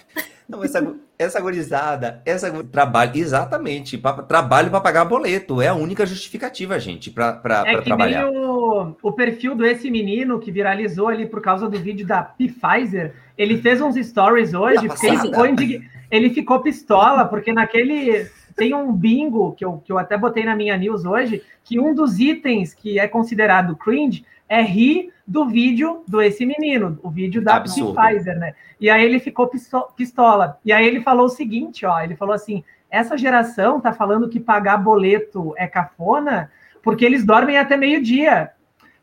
Não, 0.48 0.62
essa, 0.62 0.94
essa 1.18 1.40
gurizada, 1.40 2.22
essa 2.26 2.50
trabalho, 2.64 3.16
exatamente, 3.16 3.96
pra, 3.96 4.12
trabalho 4.22 4.70
para 4.70 4.80
pagar 4.80 5.04
boleto, 5.06 5.62
é 5.62 5.68
a 5.68 5.74
única 5.74 6.04
justificativa, 6.04 6.78
gente, 6.78 7.10
para 7.10 7.64
é 7.66 7.80
trabalhar. 7.80 8.28
O, 8.28 8.94
o 9.02 9.12
perfil 9.12 9.54
do 9.54 9.64
esse 9.64 9.90
menino 9.90 10.38
que 10.38 10.52
viralizou 10.52 11.08
ali 11.08 11.26
por 11.26 11.40
causa 11.40 11.68
do 11.68 11.78
vídeo 11.78 12.06
da 12.06 12.22
Pfizer, 12.22 13.14
ele 13.38 13.56
fez 13.58 13.80
uns 13.80 13.96
stories 13.96 14.52
hoje, 14.52 14.86
porque 14.86 15.06
ele 15.06 15.18
ficou, 15.18 15.46
indig... 15.46 15.90
ele 16.10 16.30
ficou 16.30 16.60
pistola, 16.60 17.24
porque 17.24 17.52
naquele 17.52 18.28
tem 18.54 18.74
um 18.74 18.92
bingo 18.92 19.52
que 19.52 19.64
eu, 19.64 19.82
que 19.84 19.90
eu 19.90 19.98
até 19.98 20.16
botei 20.16 20.44
na 20.44 20.54
minha 20.54 20.76
news 20.76 21.04
hoje, 21.04 21.42
que 21.64 21.80
um 21.80 21.94
dos 21.94 22.18
itens 22.20 22.74
que 22.74 22.98
é 22.98 23.08
considerado 23.08 23.74
cringe 23.76 24.24
é 24.48 24.62
rir 24.62 25.12
do 25.26 25.46
vídeo 25.46 26.04
do 26.06 26.20
esse 26.20 26.44
menino, 26.44 26.98
o 27.02 27.10
vídeo 27.10 27.42
da 27.42 27.56
Absurdo. 27.56 27.94
Pfizer, 27.94 28.38
né? 28.38 28.54
E 28.78 28.90
aí 28.90 29.04
ele 29.04 29.18
ficou 29.18 29.50
pistola. 29.96 30.58
E 30.64 30.72
aí 30.72 30.86
ele 30.86 31.00
falou 31.00 31.26
o 31.26 31.30
seguinte, 31.30 31.86
ó, 31.86 32.00
ele 32.00 32.14
falou 32.14 32.34
assim: 32.34 32.62
essa 32.90 33.16
geração 33.16 33.80
tá 33.80 33.92
falando 33.92 34.28
que 34.28 34.38
pagar 34.38 34.76
boleto 34.76 35.54
é 35.56 35.66
cafona 35.66 36.50
porque 36.82 37.04
eles 37.04 37.24
dormem 37.24 37.56
até 37.56 37.76
meio-dia. 37.76 38.52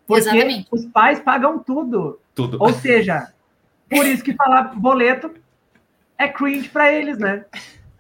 Porque 0.06 0.22
Exatamente. 0.22 0.68
os 0.72 0.86
pais 0.86 1.20
pagam 1.20 1.58
tudo. 1.58 2.20
Tudo. 2.36 2.58
Ou 2.62 2.72
seja, 2.72 3.34
por 3.90 4.06
isso 4.06 4.24
que 4.24 4.34
falar 4.34 4.76
boleto 4.76 5.34
é 6.18 6.28
cringe 6.28 6.70
para 6.70 6.92
eles, 6.92 7.18
né? 7.18 7.44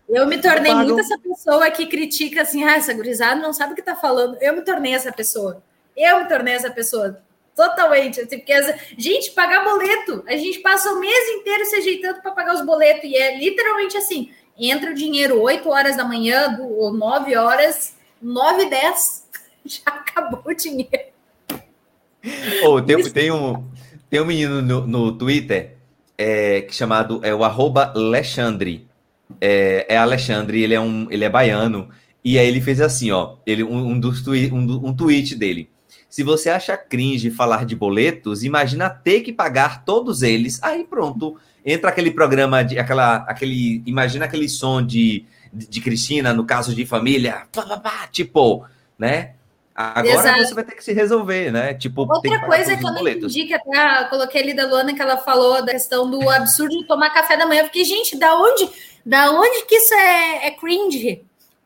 Eu 0.07 0.27
me 0.27 0.37
tornei 0.37 0.73
muito 0.73 0.99
essa 0.99 1.17
pessoa 1.17 1.71
que 1.71 1.87
critica 1.87 2.41
assim, 2.41 2.63
ah, 2.63 2.75
essa 2.75 2.93
gurizada 2.93 3.41
não 3.41 3.53
sabe 3.53 3.73
o 3.73 3.75
que 3.75 3.81
tá 3.81 3.95
falando. 3.95 4.37
Eu 4.41 4.53
me 4.55 4.61
tornei 4.61 4.93
essa 4.93 5.11
pessoa. 5.11 5.63
Eu 5.95 6.19
me 6.19 6.27
tornei 6.27 6.53
essa 6.53 6.69
pessoa. 6.69 7.21
Totalmente. 7.55 8.21
Assim, 8.21 8.37
porque, 8.37 8.53
gente, 8.97 9.31
pagar 9.31 9.63
boleto. 9.63 10.23
A 10.27 10.35
gente 10.35 10.59
passa 10.59 10.91
o 10.91 10.99
mês 10.99 11.29
inteiro 11.29 11.65
se 11.65 11.75
ajeitando 11.75 12.21
para 12.21 12.31
pagar 12.31 12.55
os 12.55 12.65
boletos. 12.65 13.03
E 13.03 13.15
é 13.15 13.37
literalmente 13.37 13.97
assim: 13.97 14.31
entra 14.57 14.91
o 14.91 14.95
dinheiro 14.95 15.41
8 15.41 15.69
horas 15.69 15.97
da 15.97 16.03
manhã, 16.03 16.59
ou 16.61 16.93
9 16.93 17.35
horas, 17.35 17.95
9 18.21 18.63
e 18.63 18.69
10, 18.69 19.27
já 19.65 19.81
acabou 19.85 20.43
o 20.45 20.53
dinheiro. 20.53 21.11
Oh, 22.63 22.81
tem, 22.81 23.03
tem, 23.11 23.31
um, 23.31 23.65
tem 24.09 24.21
um 24.21 24.25
menino 24.25 24.61
no, 24.61 24.85
no 24.85 25.11
Twitter 25.11 25.77
é, 26.17 26.67
chamado 26.69 27.19
é 27.23 27.33
o 27.33 27.43
arroba 27.43 27.91
Alexandre. 27.95 28.87
É, 29.39 29.87
é 29.89 29.97
Alexandre, 29.97 30.61
ele 30.61 30.75
é 30.75 30.79
um 30.79 31.07
ele 31.09 31.25
é 31.25 31.29
baiano. 31.29 31.89
E 32.23 32.37
aí 32.37 32.47
ele 32.47 32.61
fez 32.61 32.79
assim, 32.79 33.09
ó. 33.09 33.37
Ele, 33.45 33.63
um, 33.63 33.77
um 33.77 33.99
dos 33.99 34.21
twi 34.21 34.51
um, 34.51 34.59
um 34.87 34.95
tweet 34.95 35.35
dele. 35.35 35.69
Se 36.11 36.23
você 36.23 36.49
acha 36.49 36.75
cringe 36.75 37.31
falar 37.31 37.65
de 37.65 37.73
boletos, 37.73 38.43
imagina 38.43 38.89
ter 38.89 39.21
que 39.21 39.31
pagar 39.31 39.85
todos 39.85 40.21
eles. 40.21 40.61
Aí 40.61 40.83
pronto, 40.83 41.39
entra 41.65 41.89
aquele 41.89 42.11
programa 42.11 42.63
de 42.63 42.77
aquela 42.77 43.15
aquele 43.27 43.81
imagina 43.85 44.25
aquele 44.25 44.49
som 44.49 44.85
de 44.85 45.25
de, 45.51 45.67
de 45.67 45.81
Cristina 45.81 46.33
no 46.33 46.45
caso 46.45 46.75
de 46.75 46.85
família, 46.85 47.43
pá, 47.51 47.63
pá, 47.63 47.77
pá, 47.77 48.07
tipo, 48.11 48.65
né? 48.99 49.33
Agora 49.73 50.13
Exato. 50.13 50.39
você 50.43 50.53
vai 50.53 50.63
ter 50.65 50.75
que 50.75 50.83
se 50.83 50.91
resolver, 50.91 51.49
né? 51.49 51.73
Tipo, 51.73 52.01
outra 52.01 52.45
coisa 52.45 52.75
que 52.75 52.85
eu 52.85 52.91
não 52.91 53.07
entendi, 53.07 53.45
que 53.45 53.53
até 53.53 54.03
coloquei 54.09 54.41
ali 54.41 54.53
da 54.53 54.67
Luana 54.67 54.93
que 54.93 55.01
ela 55.01 55.17
falou 55.17 55.65
da 55.65 55.71
questão 55.71 56.09
do 56.09 56.29
absurdo 56.29 56.77
de 56.77 56.85
tomar 56.85 57.09
café 57.11 57.37
da 57.37 57.47
manhã. 57.47 57.61
Eu 57.61 57.65
fiquei, 57.67 57.85
gente, 57.85 58.17
da 58.17 58.35
onde, 58.35 58.69
da 59.05 59.31
onde 59.31 59.65
que 59.65 59.75
isso 59.75 59.93
é, 59.93 60.47
é 60.47 60.51
cringe? 60.51 61.23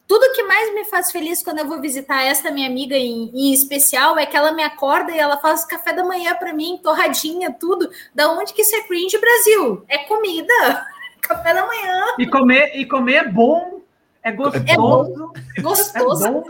Tudo 0.07 0.33
que 0.33 0.43
mais 0.43 0.73
me 0.73 0.85
faz 0.85 1.11
feliz 1.11 1.41
quando 1.41 1.59
eu 1.59 1.67
vou 1.67 1.81
visitar 1.81 2.23
esta 2.23 2.51
minha 2.51 2.69
amiga 2.69 2.95
em, 2.95 3.31
em 3.33 3.53
especial 3.53 4.17
é 4.19 4.25
que 4.25 4.37
ela 4.37 4.51
me 4.51 4.63
acorda 4.63 5.11
e 5.11 5.17
ela 5.17 5.37
faz 5.37 5.65
café 5.65 5.93
da 5.93 6.03
manhã 6.03 6.35
para 6.35 6.53
mim, 6.53 6.79
torradinha, 6.81 7.51
tudo. 7.51 7.89
Da 8.13 8.31
onde 8.31 8.53
que 8.53 8.61
isso 8.61 8.75
é 8.75 8.81
cringe, 8.83 9.17
Brasil? 9.17 9.83
É 9.87 9.99
comida. 9.99 10.85
café 11.21 11.53
da 11.53 11.65
manhã. 11.65 12.03
E 12.19 12.27
comer, 12.27 12.75
e 12.75 12.85
comer 12.85 13.15
é 13.15 13.27
bom, 13.27 13.81
é 14.23 14.31
gostoso. 14.31 14.63
É 14.67 14.75
bom. 14.75 15.33
Gostoso. 15.61 16.25
É 16.27 16.31
bom. 16.31 16.43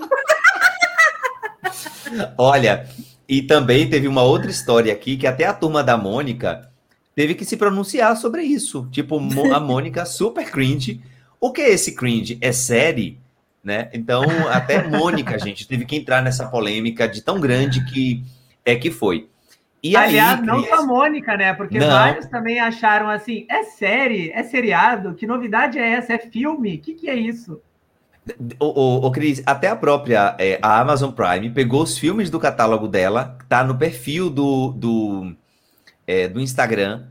Olha, 2.37 2.87
E 3.27 3.41
também 3.41 3.89
teve 3.89 4.07
uma 4.07 4.21
outra 4.21 4.51
história 4.51 4.93
aqui 4.93 5.17
que 5.17 5.25
até 5.25 5.45
a 5.45 5.53
turma 5.53 5.83
da 5.83 5.97
Mônica 5.97 6.69
teve 7.15 7.33
que 7.33 7.43
se 7.43 7.57
pronunciar 7.57 8.15
sobre 8.17 8.43
isso. 8.43 8.87
Tipo, 8.91 9.17
a 9.53 9.59
Mônica 9.59 10.05
super 10.05 10.49
cringe. 10.51 11.01
O 11.39 11.51
que 11.51 11.61
é 11.61 11.71
esse 11.71 11.95
cringe? 11.95 12.37
É 12.39 12.51
série? 12.51 13.17
Né? 13.65 13.89
Então, 13.93 14.23
até 14.49 14.87
Mônica, 14.87 15.37
gente, 15.43 15.67
teve 15.67 15.85
que 15.85 15.95
entrar 15.95 16.21
nessa 16.21 16.47
polêmica 16.47 17.07
de 17.07 17.23
tão 17.23 17.39
grande 17.39 17.83
que 17.85 18.23
é 18.63 18.75
que 18.75 18.91
foi. 18.91 19.27
E 19.81 19.97
Aliás, 19.97 20.39
aí, 20.39 20.45
não 20.45 20.63
só 20.63 20.75
a 20.75 20.85
Mônica, 20.85 21.35
né? 21.35 21.51
Porque 21.53 21.79
não. 21.79 21.87
vários 21.87 22.27
também 22.27 22.59
acharam 22.59 23.09
assim: 23.09 23.47
é 23.49 23.63
série, 23.63 24.31
é 24.31 24.43
seriado, 24.43 25.15
que 25.15 25.25
novidade 25.25 25.79
é 25.79 25.93
essa? 25.93 26.13
É 26.13 26.19
filme? 26.19 26.75
O 26.75 26.79
que, 26.79 26.93
que 26.93 27.09
é 27.09 27.15
isso? 27.15 27.59
O, 28.59 28.65
o, 28.65 29.05
o 29.07 29.11
Cris, 29.11 29.41
até 29.45 29.67
a 29.67 29.75
própria 29.75 30.35
é, 30.39 30.59
a 30.61 30.79
Amazon 30.79 31.11
Prime 31.11 31.49
pegou 31.49 31.83
os 31.83 31.97
filmes 31.97 32.29
do 32.29 32.39
catálogo 32.39 32.87
dela, 32.87 33.37
tá 33.47 33.63
no 33.63 33.77
perfil 33.77 34.29
do, 34.29 34.71
do, 34.71 35.35
é, 36.07 36.27
do 36.27 36.39
Instagram, 36.39 37.05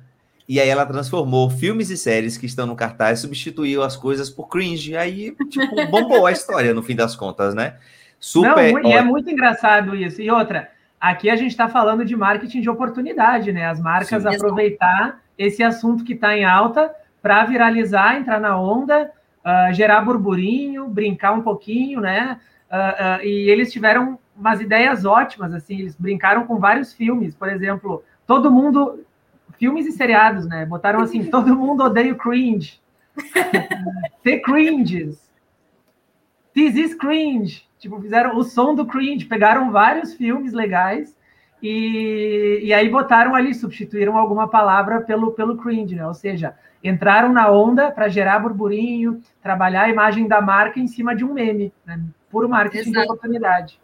e 0.48 0.60
aí 0.60 0.68
ela 0.68 0.84
transformou 0.84 1.48
filmes 1.48 1.90
e 1.90 1.96
séries 1.96 2.36
que 2.36 2.46
estão 2.46 2.66
no 2.66 2.76
cartaz, 2.76 3.20
substituiu 3.20 3.82
as 3.82 3.96
coisas 3.96 4.28
por 4.28 4.48
cringe. 4.48 4.96
Aí, 4.96 5.34
tipo, 5.48 5.86
bombou 5.90 6.26
a 6.26 6.32
história 6.32 6.74
no 6.74 6.82
fim 6.82 6.94
das 6.94 7.16
contas, 7.16 7.54
né? 7.54 7.76
Super. 8.20 8.72
Não, 8.72 8.90
e 8.90 8.92
é 8.92 9.02
muito 9.02 9.30
engraçado 9.30 9.96
isso. 9.96 10.20
E 10.20 10.30
outra, 10.30 10.70
aqui 11.00 11.30
a 11.30 11.36
gente 11.36 11.50
está 11.50 11.68
falando 11.68 12.04
de 12.04 12.14
marketing 12.14 12.60
de 12.60 12.70
oportunidade, 12.70 13.52
né? 13.52 13.66
As 13.66 13.80
marcas 13.80 14.22
Sim, 14.22 14.28
aproveitar 14.34 15.20
esse 15.38 15.62
assunto 15.62 16.04
que 16.04 16.12
está 16.12 16.36
em 16.36 16.44
alta 16.44 16.94
para 17.22 17.44
viralizar, 17.44 18.16
entrar 18.16 18.40
na 18.40 18.60
onda 18.60 19.10
uh, 19.44 19.72
gerar 19.72 20.00
burburinho, 20.00 20.88
brincar 20.88 21.32
um 21.32 21.42
pouquinho, 21.42 22.00
né? 22.00 22.40
Uh, 22.70 23.20
uh, 23.20 23.24
e 23.24 23.50
eles 23.50 23.72
tiveram 23.72 24.18
umas 24.34 24.60
ideias 24.60 25.04
ótimas, 25.04 25.52
assim, 25.52 25.80
eles 25.80 25.94
brincaram 25.94 26.46
com 26.46 26.58
vários 26.58 26.92
filmes, 26.92 27.34
por 27.34 27.48
exemplo, 27.48 28.02
todo 28.26 28.50
mundo, 28.50 29.04
filmes 29.58 29.86
e 29.86 29.92
seriados, 29.92 30.46
né? 30.46 30.64
Botaram 30.66 31.00
assim, 31.00 31.24
todo 31.30 31.56
mundo 31.56 31.84
odeia 31.84 32.12
o 32.12 32.16
cringe. 32.16 32.80
The 34.24 34.38
cringes. 34.40 35.30
This 36.54 36.76
is 36.76 36.94
cringe. 36.94 37.68
Tipo, 37.78 38.00
fizeram 38.00 38.36
o 38.36 38.42
som 38.42 38.74
do 38.74 38.86
cringe, 38.86 39.26
pegaram 39.26 39.70
vários 39.70 40.14
filmes 40.14 40.52
legais 40.52 41.14
e, 41.62 42.60
e 42.62 42.72
aí 42.72 42.88
botaram 42.88 43.34
ali, 43.34 43.54
substituíram 43.54 44.16
alguma 44.16 44.48
palavra 44.48 45.00
pelo, 45.00 45.32
pelo 45.32 45.56
cringe, 45.58 45.94
né? 45.94 46.06
Ou 46.06 46.14
seja, 46.14 46.54
entraram 46.82 47.32
na 47.32 47.50
onda 47.50 47.90
para 47.90 48.08
gerar 48.08 48.38
burburinho, 48.38 49.20
trabalhar 49.42 49.82
a 49.82 49.88
imagem 49.88 50.26
da 50.26 50.40
marca 50.40 50.78
em 50.80 50.86
cima 50.86 51.14
de 51.14 51.24
um 51.24 51.32
meme, 51.32 51.72
né? 51.84 52.00
puro 52.30 52.48
marketing 52.48 52.90
Exato. 52.90 53.06
de 53.06 53.12
oportunidade. 53.12 53.80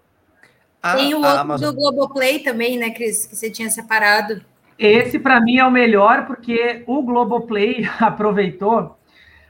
Tem 0.96 1.14
o 1.14 1.22
outro 1.22 1.58
do 1.58 1.74
Globoplay 1.74 2.40
também, 2.40 2.78
né, 2.78 2.90
Cris, 2.90 3.26
que 3.26 3.36
você 3.36 3.50
tinha 3.50 3.70
separado. 3.70 4.42
Esse, 4.80 5.18
para 5.18 5.38
mim, 5.42 5.58
é 5.58 5.64
o 5.66 5.70
melhor, 5.70 6.24
porque 6.24 6.82
o 6.86 7.02
Globoplay 7.02 7.86
aproveitou 8.00 8.98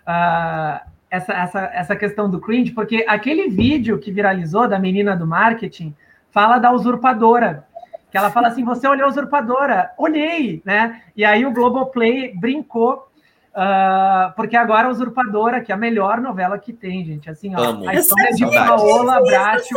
uh, 0.02 0.80
essa, 1.08 1.32
essa, 1.32 1.70
essa 1.72 1.96
questão 1.96 2.28
do 2.28 2.40
cringe, 2.40 2.72
porque 2.72 3.04
aquele 3.06 3.48
vídeo 3.48 3.96
que 4.00 4.10
viralizou 4.10 4.66
da 4.66 4.76
menina 4.76 5.16
do 5.16 5.24
marketing 5.24 5.94
fala 6.32 6.58
da 6.58 6.72
usurpadora, 6.72 7.64
que 8.10 8.18
ela 8.18 8.30
fala 8.30 8.48
assim, 8.48 8.64
você 8.64 8.88
olhou 8.88 9.06
a 9.06 9.10
usurpadora? 9.10 9.92
Olhei, 9.96 10.60
né? 10.64 11.00
E 11.16 11.24
aí 11.24 11.46
o 11.46 11.52
Globoplay 11.52 12.34
brincou 12.36 13.08
Uh, 13.50 14.32
porque 14.36 14.56
agora 14.56 14.86
a 14.86 14.90
Usurpadora, 14.92 15.60
que 15.60 15.72
é 15.72 15.74
a 15.74 15.78
melhor 15.78 16.20
novela 16.20 16.56
que 16.56 16.72
tem, 16.72 17.04
gente. 17.04 17.28
Assim, 17.28 17.52
ó, 17.56 17.88
a 17.88 17.94
história 17.94 18.32
de 18.32 18.46
Paola 18.46 19.20
Bracho, 19.24 19.74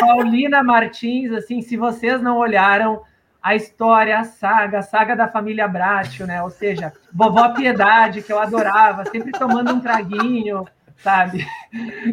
Paulina 0.00 0.62
Martins, 0.62 1.32
assim, 1.32 1.62
se 1.62 1.78
vocês 1.78 2.20
não 2.20 2.36
olharam 2.36 3.00
a 3.46 3.54
história, 3.54 4.18
a 4.18 4.24
saga, 4.24 4.80
a 4.80 4.82
saga 4.82 5.14
da 5.14 5.28
família 5.28 5.68
Bracho, 5.68 6.26
né? 6.26 6.42
Ou 6.42 6.50
seja, 6.50 6.92
vovó 7.12 7.50
Piedade, 7.50 8.20
que 8.20 8.32
eu 8.32 8.40
adorava, 8.40 9.04
sempre 9.04 9.30
tomando 9.30 9.72
um 9.72 9.78
traguinho, 9.78 10.66
sabe? 10.96 11.46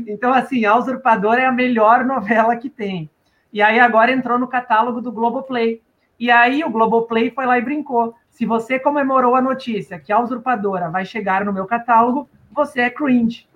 Então, 0.08 0.32
assim, 0.32 0.64
a 0.64 0.78
Usurpadora 0.78 1.42
é 1.42 1.46
a 1.48 1.52
melhor 1.52 2.06
novela 2.06 2.56
que 2.56 2.70
tem. 2.70 3.10
E 3.52 3.64
aí 3.64 3.80
agora 3.80 4.12
entrou 4.12 4.38
no 4.38 4.48
catálogo 4.48 5.02
do 5.02 5.12
Globoplay. 5.12 5.82
E 6.20 6.30
aí 6.30 6.64
o 6.64 6.70
Globoplay 6.70 7.32
foi 7.32 7.48
lá 7.48 7.58
e 7.58 7.64
brincou. 7.64 8.14
Se 8.30 8.46
você 8.46 8.78
comemorou 8.78 9.36
a 9.36 9.42
notícia 9.42 9.98
que 9.98 10.14
a 10.14 10.20
usurpadora 10.20 10.92
vai 10.92 11.04
chegar 11.04 11.44
no 11.44 11.52
meu 11.52 11.66
catálogo, 11.66 12.30
você 12.52 12.82
é 12.82 12.90
cringe. 12.92 13.48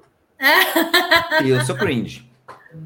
eu 1.45 1.61
sou 1.61 1.77
cringe. 1.77 2.26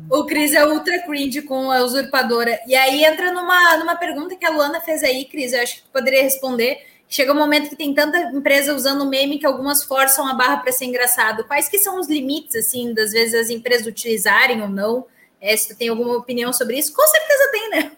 O 0.09 0.25
Cris 0.25 0.53
é 0.53 0.65
ultra 0.65 0.99
cringe 1.03 1.41
com 1.41 1.71
a 1.71 1.83
usurpadora. 1.83 2.59
E 2.67 2.75
aí 2.75 3.03
entra 3.05 3.31
numa, 3.31 3.77
numa 3.77 3.95
pergunta 3.95 4.35
que 4.35 4.45
a 4.45 4.49
Luana 4.49 4.81
fez 4.81 5.03
aí, 5.03 5.25
Cris, 5.25 5.53
eu 5.53 5.61
acho 5.61 5.77
que 5.77 5.89
poderia 5.89 6.21
responder. 6.21 6.79
Chega 7.07 7.33
um 7.33 7.37
momento 7.37 7.69
que 7.69 7.75
tem 7.75 7.93
tanta 7.93 8.17
empresa 8.19 8.73
usando 8.73 9.05
meme 9.05 9.37
que 9.37 9.45
algumas 9.45 9.83
forçam 9.83 10.27
a 10.27 10.33
barra 10.33 10.57
para 10.57 10.71
ser 10.71 10.85
engraçado. 10.85 11.43
Quais 11.45 11.67
que 11.67 11.77
são 11.77 11.99
os 11.99 12.09
limites, 12.09 12.55
assim, 12.55 12.93
das 12.93 13.11
vezes 13.11 13.33
as 13.33 13.49
empresas 13.49 13.87
utilizarem 13.87 14.61
ou 14.61 14.69
não? 14.69 15.05
É, 15.41 15.55
se 15.57 15.69
tu 15.69 15.77
tem 15.77 15.89
alguma 15.89 16.17
opinião 16.17 16.53
sobre 16.53 16.77
isso, 16.77 16.93
com 16.93 17.05
certeza 17.07 17.51
tem, 17.51 17.69
né? 17.69 17.91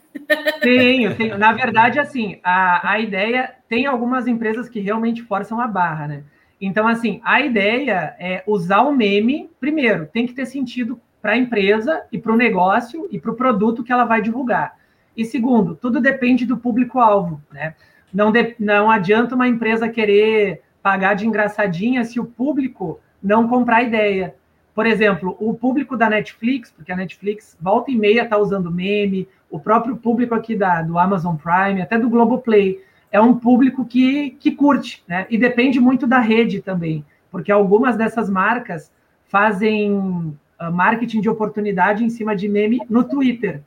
Tenho, 0.62 1.16
tenho. 1.16 1.38
Na 1.38 1.52
verdade, 1.52 2.00
assim, 2.00 2.40
a, 2.44 2.92
a 2.94 3.00
ideia 3.00 3.54
tem 3.68 3.86
algumas 3.86 4.28
empresas 4.28 4.70
que 4.70 4.80
realmente 4.80 5.22
forçam 5.24 5.60
a 5.60 5.68
barra, 5.68 6.08
né? 6.08 6.24
Então, 6.62 6.88
assim, 6.88 7.20
a 7.24 7.42
ideia 7.42 8.16
é 8.20 8.44
usar 8.48 8.82
o 8.84 8.94
meme, 8.94 9.50
primeiro, 9.60 10.06
tem 10.06 10.26
que 10.26 10.34
ter 10.34 10.46
sentido 10.46 11.00
para 11.24 11.32
a 11.32 11.38
empresa 11.38 12.04
e 12.12 12.20
para 12.20 12.34
o 12.34 12.36
negócio 12.36 13.08
e 13.10 13.18
para 13.18 13.32
o 13.32 13.36
produto 13.36 13.82
que 13.82 13.94
ela 13.94 14.04
vai 14.04 14.22
divulgar. 14.22 14.76
E 15.16 15.24
segundo, 15.24 15.74
tudo 15.74 16.02
depende 16.02 16.46
do 16.46 16.58
público-alvo, 16.58 17.42
né? 17.50 17.76
Não, 18.14 18.30
de, 18.30 18.54
não 18.60 18.92
adianta 18.92 19.34
uma 19.34 19.48
empresa 19.48 19.88
querer 19.88 20.62
pagar 20.82 21.14
de 21.14 21.26
engraçadinha 21.26 22.04
se 22.04 22.20
o 22.20 22.26
público 22.26 23.00
não 23.24 23.48
comprar 23.48 23.78
a 23.78 23.84
ideia. 23.84 24.36
Por 24.76 24.86
exemplo, 24.86 25.38
o 25.40 25.54
público 25.54 25.96
da 25.96 26.10
Netflix, 26.10 26.70
porque 26.70 26.92
a 26.92 26.96
Netflix 26.96 27.58
volta 27.62 27.90
e 27.90 27.96
meia 27.96 28.24
está 28.24 28.38
usando 28.38 28.70
meme, 28.70 29.26
o 29.50 29.58
próprio 29.58 29.96
público 29.96 30.36
aqui 30.36 30.58
da, 30.58 30.82
do 30.82 31.00
Amazon 31.00 31.38
Prime, 31.38 31.82
até 31.82 31.98
do 31.98 32.10
Globoplay, 32.10 32.82
é 33.10 33.22
um 33.22 33.36
público 33.36 33.86
que, 33.86 34.32
que 34.32 34.52
curte, 34.52 35.02
né? 35.08 35.26
E 35.30 35.38
depende 35.38 35.80
muito 35.80 36.06
da 36.06 36.20
rede 36.20 36.62
também, 36.62 37.06
porque 37.32 37.52
algumas 37.52 37.96
dessas 37.96 38.30
marcas 38.30 38.92
fazem 39.30 40.38
marketing 40.72 41.22
de 41.22 41.30
oportunidade 41.30 42.04
em 42.04 42.10
cima 42.10 42.36
de 42.36 42.48
meme 42.48 42.82
no 42.90 43.04
Twitter 43.04 43.62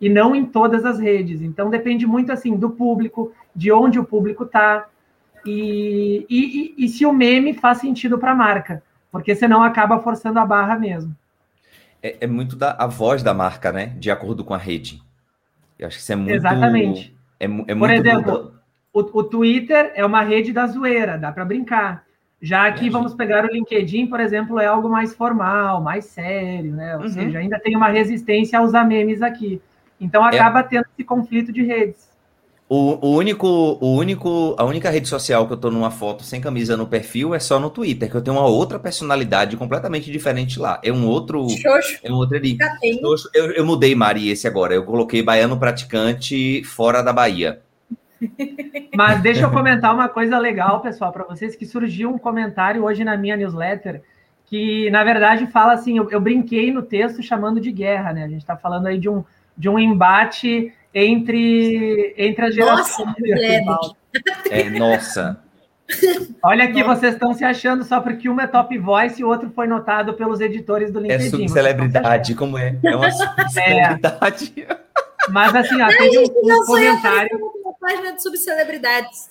e 0.00 0.08
não 0.08 0.34
em 0.34 0.44
todas 0.44 0.84
as 0.84 0.98
redes. 0.98 1.40
Então 1.40 1.70
depende 1.70 2.06
muito 2.06 2.32
assim 2.32 2.56
do 2.56 2.70
público, 2.70 3.32
de 3.54 3.72
onde 3.72 3.98
o 3.98 4.04
público 4.04 4.44
está 4.44 4.86
e, 5.46 6.26
e, 6.28 6.74
e, 6.76 6.88
se 6.88 7.06
o 7.06 7.12
meme 7.12 7.54
faz 7.54 7.78
sentido 7.78 8.18
para 8.18 8.32
a 8.32 8.34
marca, 8.34 8.82
porque 9.12 9.34
senão 9.34 9.62
acaba 9.62 10.00
forçando 10.00 10.40
a 10.40 10.44
barra 10.44 10.76
mesmo. 10.76 11.14
É, 12.02 12.16
é, 12.22 12.26
muito 12.26 12.56
da 12.56 12.72
a 12.72 12.86
voz 12.86 13.22
da 13.22 13.32
marca, 13.32 13.70
né? 13.70 13.86
De 13.98 14.10
acordo 14.10 14.44
com 14.44 14.52
a 14.52 14.58
rede. 14.58 15.00
Eu 15.78 15.86
acho 15.86 15.96
que 15.96 16.02
isso 16.02 16.12
é 16.12 16.16
muito. 16.16 16.34
Exatamente. 16.34 17.16
É, 17.38 17.44
é 17.44 17.48
Por 17.48 17.76
muito 17.76 17.92
exemplo, 17.92 18.54
o, 18.92 19.00
o 19.00 19.22
Twitter 19.22 19.92
é 19.94 20.04
uma 20.04 20.22
rede 20.22 20.52
da 20.52 20.66
zoeira, 20.66 21.16
dá 21.16 21.30
para 21.30 21.44
brincar. 21.44 22.04
Já 22.46 22.68
aqui, 22.68 22.88
vamos 22.88 23.12
pegar 23.12 23.44
o 23.44 23.48
LinkedIn, 23.52 24.06
por 24.06 24.20
exemplo, 24.20 24.60
é 24.60 24.66
algo 24.66 24.88
mais 24.88 25.12
formal, 25.12 25.82
mais 25.82 26.04
sério, 26.04 26.72
né? 26.72 26.96
Ou 26.96 27.02
uhum. 27.02 27.08
seja, 27.08 27.40
ainda 27.40 27.58
tem 27.58 27.74
uma 27.74 27.88
resistência 27.88 28.56
a 28.56 28.62
usar 28.62 28.84
memes 28.84 29.20
aqui. 29.20 29.60
Então 30.00 30.22
acaba 30.22 30.60
é... 30.60 30.62
tendo 30.62 30.84
esse 30.94 31.02
conflito 31.02 31.52
de 31.52 31.64
redes. 31.64 32.08
O, 32.68 33.04
o, 33.04 33.16
único, 33.16 33.48
o 33.48 33.96
único, 33.96 34.54
a 34.56 34.64
única 34.64 34.90
rede 34.90 35.08
social 35.08 35.44
que 35.48 35.54
eu 35.54 35.56
tô 35.56 35.72
numa 35.72 35.90
foto 35.90 36.22
sem 36.22 36.40
camisa 36.40 36.76
no 36.76 36.86
perfil 36.86 37.34
é 37.34 37.40
só 37.40 37.58
no 37.58 37.68
Twitter, 37.68 38.08
que 38.08 38.16
eu 38.16 38.22
tenho 38.22 38.36
uma 38.36 38.46
outra 38.46 38.78
personalidade 38.78 39.56
completamente 39.56 40.10
diferente 40.10 40.60
lá. 40.60 40.80
É 40.84 40.92
um 40.92 41.04
outro. 41.08 41.48
Xoxo. 41.48 41.98
É 42.04 42.12
um 42.12 42.14
outro 42.14 42.36
ali. 42.36 42.56
Eu, 43.34 43.50
eu 43.54 43.66
mudei, 43.66 43.92
Mari, 43.96 44.30
esse 44.30 44.46
agora. 44.46 44.72
Eu 44.72 44.84
coloquei 44.84 45.20
baiano 45.20 45.58
praticante 45.58 46.62
fora 46.62 47.02
da 47.02 47.12
Bahia. 47.12 47.60
Mas 48.94 49.20
deixa 49.20 49.42
eu 49.42 49.50
comentar 49.50 49.94
uma 49.94 50.08
coisa 50.08 50.38
legal, 50.38 50.80
pessoal, 50.80 51.12
para 51.12 51.24
vocês, 51.24 51.54
que 51.54 51.66
surgiu 51.66 52.10
um 52.10 52.18
comentário 52.18 52.84
hoje 52.84 53.04
na 53.04 53.16
minha 53.16 53.36
newsletter, 53.36 54.02
que 54.46 54.90
na 54.90 55.04
verdade 55.04 55.46
fala 55.48 55.72
assim: 55.72 55.98
eu, 55.98 56.10
eu 56.10 56.20
brinquei 56.20 56.72
no 56.72 56.82
texto 56.82 57.22
chamando 57.22 57.60
de 57.60 57.70
guerra, 57.70 58.12
né? 58.12 58.24
A 58.24 58.28
gente 58.28 58.40
está 58.40 58.56
falando 58.56 58.86
aí 58.86 58.98
de 58.98 59.08
um, 59.08 59.24
de 59.56 59.68
um 59.68 59.78
embate 59.78 60.72
entre, 60.94 62.14
entre 62.16 62.46
as 62.46 62.54
gerações. 62.54 63.14
Nossa, 63.66 63.96
é, 64.50 64.70
nossa. 64.70 65.46
Olha 66.42 66.64
aqui, 66.64 66.82
vocês 66.82 67.14
estão 67.14 67.32
se 67.32 67.44
achando 67.44 67.84
só 67.84 68.00
porque 68.00 68.28
uma 68.28 68.42
é 68.42 68.46
top 68.46 68.76
voice 68.78 69.20
e 69.20 69.24
o 69.24 69.28
outro 69.28 69.50
foi 69.50 69.66
notado 69.66 70.14
pelos 70.14 70.40
editores 70.40 70.90
do 70.90 70.98
é 70.98 71.02
LinkedIn. 71.02 71.26
É 71.26 71.30
subcelebridade, 71.30 72.34
como 72.34 72.58
é? 72.58 72.76
É 72.82 72.96
uma 72.96 73.10
subcelebridade. 73.10 74.54
É. 74.56 74.76
Mas 75.28 75.54
assim, 75.54 75.80
ó, 75.80 75.86
teve 75.88 76.18
um, 76.18 76.24
um 76.24 76.64
comentário. 76.66 77.55
Página 77.80 78.14
de 78.14 78.22
subcelebridades. 78.22 79.28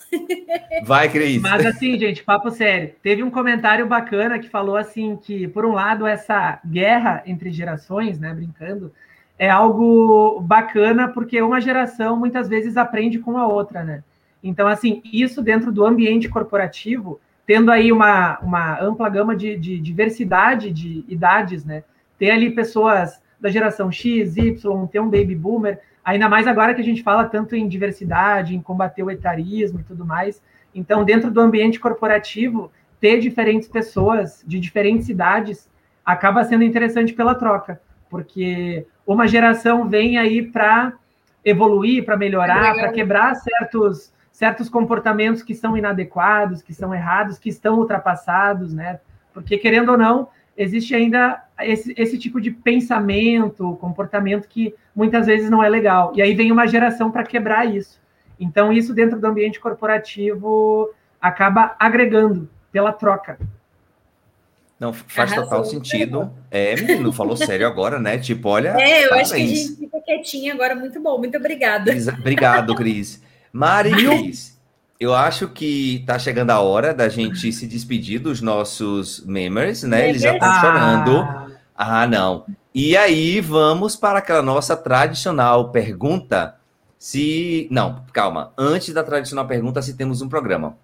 Vai, 0.84 1.08
Cris. 1.08 1.40
Mas 1.40 1.66
assim, 1.66 1.98
gente, 1.98 2.22
papo 2.22 2.50
sério. 2.50 2.94
Teve 3.02 3.22
um 3.22 3.30
comentário 3.30 3.86
bacana 3.86 4.38
que 4.38 4.48
falou 4.48 4.76
assim 4.76 5.16
que, 5.16 5.48
por 5.48 5.64
um 5.64 5.72
lado, 5.72 6.06
essa 6.06 6.60
guerra 6.64 7.22
entre 7.26 7.50
gerações, 7.50 8.18
né, 8.18 8.32
brincando, 8.32 8.92
é 9.38 9.50
algo 9.50 10.40
bacana, 10.40 11.08
porque 11.08 11.40
uma 11.42 11.60
geração 11.60 12.16
muitas 12.16 12.48
vezes 12.48 12.76
aprende 12.76 13.18
com 13.18 13.36
a 13.36 13.46
outra, 13.46 13.84
né? 13.84 14.02
Então, 14.42 14.66
assim, 14.66 15.02
isso 15.04 15.42
dentro 15.42 15.72
do 15.72 15.84
ambiente 15.84 16.28
corporativo, 16.28 17.20
tendo 17.46 17.70
aí 17.70 17.92
uma, 17.92 18.38
uma 18.40 18.80
ampla 18.80 19.08
gama 19.08 19.36
de, 19.36 19.56
de 19.56 19.78
diversidade 19.78 20.70
de 20.70 21.04
idades, 21.08 21.64
né? 21.64 21.82
Ter 22.18 22.30
ali 22.30 22.50
pessoas 22.50 23.20
da 23.40 23.50
geração 23.50 23.92
X, 23.92 24.36
Y, 24.36 24.86
ter 24.86 25.00
um 25.00 25.10
baby 25.10 25.34
boomer, 25.34 25.80
ainda 26.06 26.28
mais 26.28 26.46
agora 26.46 26.72
que 26.72 26.80
a 26.80 26.84
gente 26.84 27.02
fala 27.02 27.24
tanto 27.24 27.56
em 27.56 27.66
diversidade, 27.66 28.54
em 28.54 28.62
combater 28.62 29.02
o 29.02 29.10
etarismo 29.10 29.80
e 29.80 29.82
tudo 29.82 30.06
mais. 30.06 30.40
Então, 30.72 31.04
dentro 31.04 31.32
do 31.32 31.40
ambiente 31.40 31.80
corporativo, 31.80 32.70
ter 33.00 33.18
diferentes 33.18 33.68
pessoas 33.68 34.44
de 34.46 34.60
diferentes 34.60 35.08
idades 35.08 35.68
acaba 36.04 36.44
sendo 36.44 36.62
interessante 36.62 37.12
pela 37.12 37.34
troca, 37.34 37.80
porque 38.08 38.86
uma 39.04 39.26
geração 39.26 39.88
vem 39.88 40.16
aí 40.16 40.42
para 40.42 40.92
evoluir, 41.44 42.04
para 42.04 42.16
melhorar, 42.16 42.74
para 42.74 42.92
quebrar 42.92 43.34
certos 43.34 44.14
certos 44.30 44.68
comportamentos 44.68 45.42
que 45.42 45.54
são 45.54 45.78
inadequados, 45.78 46.60
que 46.60 46.74
são 46.74 46.94
errados, 46.94 47.38
que 47.38 47.48
estão 47.48 47.78
ultrapassados, 47.78 48.74
né? 48.74 49.00
Porque 49.32 49.56
querendo 49.56 49.92
ou 49.92 49.96
não, 49.98 50.28
existe 50.56 50.94
ainda 50.94 51.44
esse, 51.60 51.94
esse 51.96 52.18
tipo 52.18 52.40
de 52.40 52.50
pensamento, 52.50 53.76
comportamento 53.80 54.48
que 54.48 54.74
muitas 54.94 55.26
vezes 55.26 55.50
não 55.50 55.62
é 55.62 55.68
legal. 55.68 56.12
E 56.14 56.22
aí 56.22 56.34
vem 56.34 56.50
uma 56.50 56.66
geração 56.66 57.10
para 57.10 57.24
quebrar 57.24 57.64
isso. 57.66 58.00
Então, 58.38 58.72
isso 58.72 58.92
dentro 58.94 59.18
do 59.18 59.26
ambiente 59.26 59.60
corporativo 59.60 60.90
acaba 61.20 61.74
agregando 61.78 62.48
pela 62.70 62.92
troca. 62.92 63.38
Não, 64.78 64.92
faz 64.92 65.32
Arrasou. 65.32 65.44
total 65.44 65.64
sentido. 65.64 66.30
É, 66.50 66.74
menino, 66.76 67.10
falou 67.10 67.34
sério 67.34 67.66
agora, 67.66 67.98
né? 67.98 68.18
Tipo, 68.18 68.50
olha. 68.50 68.76
É, 68.78 69.04
eu 69.04 69.08
parabéns. 69.08 69.32
acho 69.32 69.34
que 69.34 69.42
a 69.42 69.46
gente 69.46 69.76
fica 69.76 70.00
quietinha 70.02 70.52
agora, 70.52 70.74
muito 70.74 71.00
bom. 71.00 71.18
Muito 71.18 71.38
obrigada. 71.38 71.90
Obrigado, 72.18 72.74
Cris. 72.74 73.22
Mari 73.50 73.92
Cris, 73.92 74.55
eu 74.98 75.14
acho 75.14 75.48
que 75.48 76.02
tá 76.06 76.18
chegando 76.18 76.50
a 76.50 76.60
hora 76.60 76.94
da 76.94 77.08
gente 77.08 77.52
se 77.52 77.66
despedir 77.66 78.18
dos 78.18 78.40
nossos 78.40 79.24
members, 79.26 79.82
né? 79.82 80.08
Eles 80.08 80.22
já 80.22 80.32
estão 80.34 80.48
ah. 80.48 80.60
chorando. 80.60 81.56
Ah, 81.76 82.06
não. 82.06 82.46
E 82.74 82.96
aí, 82.96 83.40
vamos 83.40 83.96
para 83.96 84.18
aquela 84.18 84.42
nossa 84.42 84.76
tradicional 84.76 85.70
pergunta. 85.70 86.56
Se. 86.98 87.68
Não, 87.70 88.04
calma. 88.12 88.52
Antes 88.56 88.94
da 88.94 89.04
tradicional 89.04 89.46
pergunta, 89.46 89.82
se 89.82 89.94
temos 89.94 90.22
um 90.22 90.28
programa. 90.28 90.76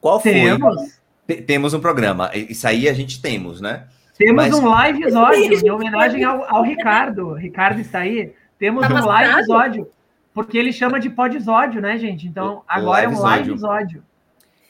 Qual 0.00 0.18
foi? 0.20 0.32
Temos. 0.32 1.00
Temos 1.46 1.74
um 1.74 1.80
programa. 1.80 2.30
Isso 2.34 2.66
aí 2.66 2.88
a 2.88 2.92
gente 2.92 3.20
temos, 3.20 3.60
né? 3.60 3.84
Temos 4.16 4.44
Mas... 4.44 4.54
um 4.54 4.68
live 4.68 5.02
episódio 5.02 5.66
em 5.66 5.70
homenagem 5.70 6.24
ao, 6.24 6.44
ao 6.44 6.62
Ricardo. 6.62 7.32
Ricardo 7.34 7.80
está 7.80 8.00
aí. 8.00 8.32
Temos 8.58 8.86
tá 8.86 8.94
um 8.94 9.04
live 9.06 9.32
episódio. 9.32 9.88
Porque 10.34 10.58
ele 10.58 10.72
chama 10.72 10.98
de 10.98 11.08
podisódio, 11.08 11.80
né, 11.80 11.96
gente? 11.96 12.26
Então, 12.26 12.62
agora 12.66 13.04
é 13.04 13.08
um 13.08 13.20
live 13.20 13.50
episódio. 13.50 14.04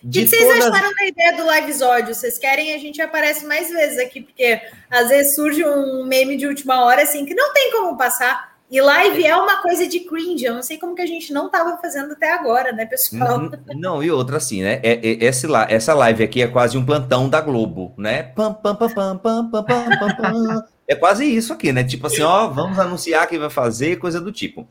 O 0.04 0.10
que, 0.10 0.26
vocês 0.26 0.42
todas... 0.42 0.66
acharam 0.66 0.94
da 0.94 1.06
ideia 1.06 1.34
do 1.34 1.46
live 1.46 1.70
episódio? 1.70 2.14
Vocês 2.14 2.38
querem? 2.38 2.74
A 2.74 2.78
gente 2.78 3.00
aparece 3.00 3.46
mais 3.46 3.70
vezes 3.70 3.98
aqui, 3.98 4.20
porque 4.20 4.60
às 4.90 5.08
vezes 5.08 5.34
surge 5.34 5.64
um 5.64 6.04
meme 6.04 6.36
de 6.36 6.46
última 6.46 6.84
hora, 6.84 7.02
assim, 7.02 7.24
que 7.24 7.34
não 7.34 7.54
tem 7.54 7.72
como 7.72 7.96
passar. 7.96 8.52
E 8.70 8.80
live 8.80 9.24
é 9.24 9.36
uma 9.36 9.62
coisa 9.62 9.86
de 9.86 10.00
cringe, 10.00 10.44
eu 10.44 10.54
não 10.54 10.62
sei 10.62 10.76
como 10.76 10.94
que 10.94 11.00
a 11.00 11.06
gente 11.06 11.32
não 11.32 11.46
estava 11.46 11.76
fazendo 11.78 12.12
até 12.12 12.32
agora, 12.32 12.72
né, 12.72 12.84
pessoal? 12.84 13.38
Uhum. 13.38 13.50
Não, 13.76 14.02
e 14.02 14.10
outra 14.10 14.38
assim, 14.38 14.62
né? 14.62 14.80
É, 14.82 14.94
é, 14.94 15.24
esse, 15.24 15.46
essa 15.68 15.94
live 15.94 16.24
aqui 16.24 16.42
é 16.42 16.48
quase 16.48 16.76
um 16.76 16.84
plantão 16.84 17.28
da 17.28 17.40
Globo, 17.40 17.94
né? 17.96 18.24
Pam, 18.24 18.52
pam, 18.52 18.74
pam, 18.74 18.88
pam, 18.90 19.18
pam, 19.18 19.50
pam, 19.50 19.64
pam, 19.64 20.16
pam. 20.16 20.64
É 20.86 20.94
quase 20.94 21.24
isso 21.24 21.52
aqui, 21.52 21.72
né? 21.72 21.84
Tipo 21.84 22.08
assim, 22.08 22.22
ó, 22.22 22.48
vamos 22.48 22.78
anunciar 22.78 23.26
quem 23.26 23.38
vai 23.38 23.48
fazer, 23.48 23.96
coisa 23.96 24.20
do 24.20 24.32
tipo. 24.32 24.66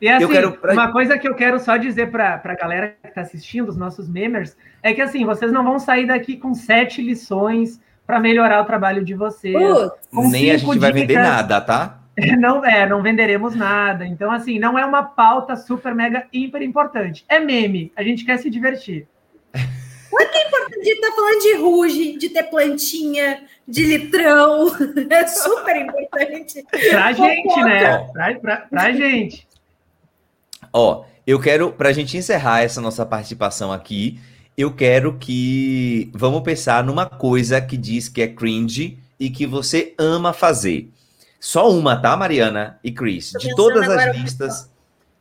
E 0.00 0.08
assim, 0.08 0.50
pra... 0.52 0.72
uma 0.72 0.92
coisa 0.92 1.18
que 1.18 1.28
eu 1.28 1.34
quero 1.34 1.60
só 1.60 1.76
dizer 1.76 2.10
para 2.10 2.40
a 2.42 2.54
galera 2.54 2.96
que 3.02 3.08
está 3.08 3.20
assistindo, 3.20 3.68
os 3.68 3.76
nossos 3.76 4.08
members, 4.08 4.56
é 4.82 4.94
que 4.94 5.02
assim, 5.02 5.26
vocês 5.26 5.52
não 5.52 5.62
vão 5.62 5.78
sair 5.78 6.06
daqui 6.06 6.36
com 6.36 6.54
sete 6.54 7.02
lições 7.02 7.80
para 8.06 8.18
melhorar 8.18 8.62
o 8.62 8.64
trabalho 8.64 9.04
de 9.04 9.14
vocês. 9.14 9.54
Uh, 9.54 10.28
nem 10.30 10.50
a 10.50 10.56
gente 10.56 10.78
vai 10.78 10.92
vender 10.92 11.14
nada, 11.14 11.60
tá? 11.60 11.98
Não 12.38 12.62
é, 12.64 12.86
não 12.86 13.02
venderemos 13.02 13.54
nada. 13.54 14.04
Então, 14.04 14.30
assim, 14.30 14.58
não 14.58 14.78
é 14.78 14.84
uma 14.84 15.02
pauta 15.02 15.56
super, 15.56 15.94
mega, 15.94 16.26
hiper 16.30 16.60
importante. 16.60 17.24
É 17.26 17.38
meme. 17.38 17.92
A 17.96 18.02
gente 18.02 18.26
quer 18.26 18.36
se 18.36 18.50
divertir. 18.50 19.06
Por 20.10 20.28
que 20.28 20.36
é 20.36 20.48
importante 20.48 20.88
estar 20.88 21.08
tá 21.08 21.14
falando 21.14 21.40
de 21.40 21.54
ruge, 21.54 22.18
de 22.18 22.28
ter 22.28 22.42
plantinha, 22.42 23.42
de 23.66 23.86
litrão? 23.86 24.66
É 25.08 25.26
super 25.28 25.76
importante. 25.76 26.62
Pra 26.90 27.12
gente, 27.12 27.62
né? 27.62 27.98
Pra, 28.12 28.34
pra, 28.34 28.56
pra 28.56 28.92
gente. 28.92 29.48
Ó, 30.72 31.04
eu 31.26 31.40
quero, 31.40 31.72
para 31.72 31.88
a 31.88 31.92
gente 31.92 32.16
encerrar 32.16 32.62
essa 32.62 32.80
nossa 32.80 33.04
participação 33.04 33.72
aqui, 33.72 34.20
eu 34.56 34.74
quero 34.74 35.16
que 35.16 36.10
vamos 36.14 36.42
pensar 36.42 36.84
numa 36.84 37.06
coisa 37.06 37.60
que 37.60 37.76
diz 37.76 38.08
que 38.08 38.22
é 38.22 38.28
cringe 38.28 38.98
e 39.18 39.30
que 39.30 39.46
você 39.46 39.94
ama 39.98 40.32
fazer. 40.32 40.92
Só 41.38 41.70
uma, 41.70 41.96
tá, 41.96 42.16
Mariana 42.16 42.78
e 42.84 42.92
Chris? 42.92 43.32
De 43.38 43.54
todas 43.54 43.88
as 43.88 44.14
listas 44.16 44.70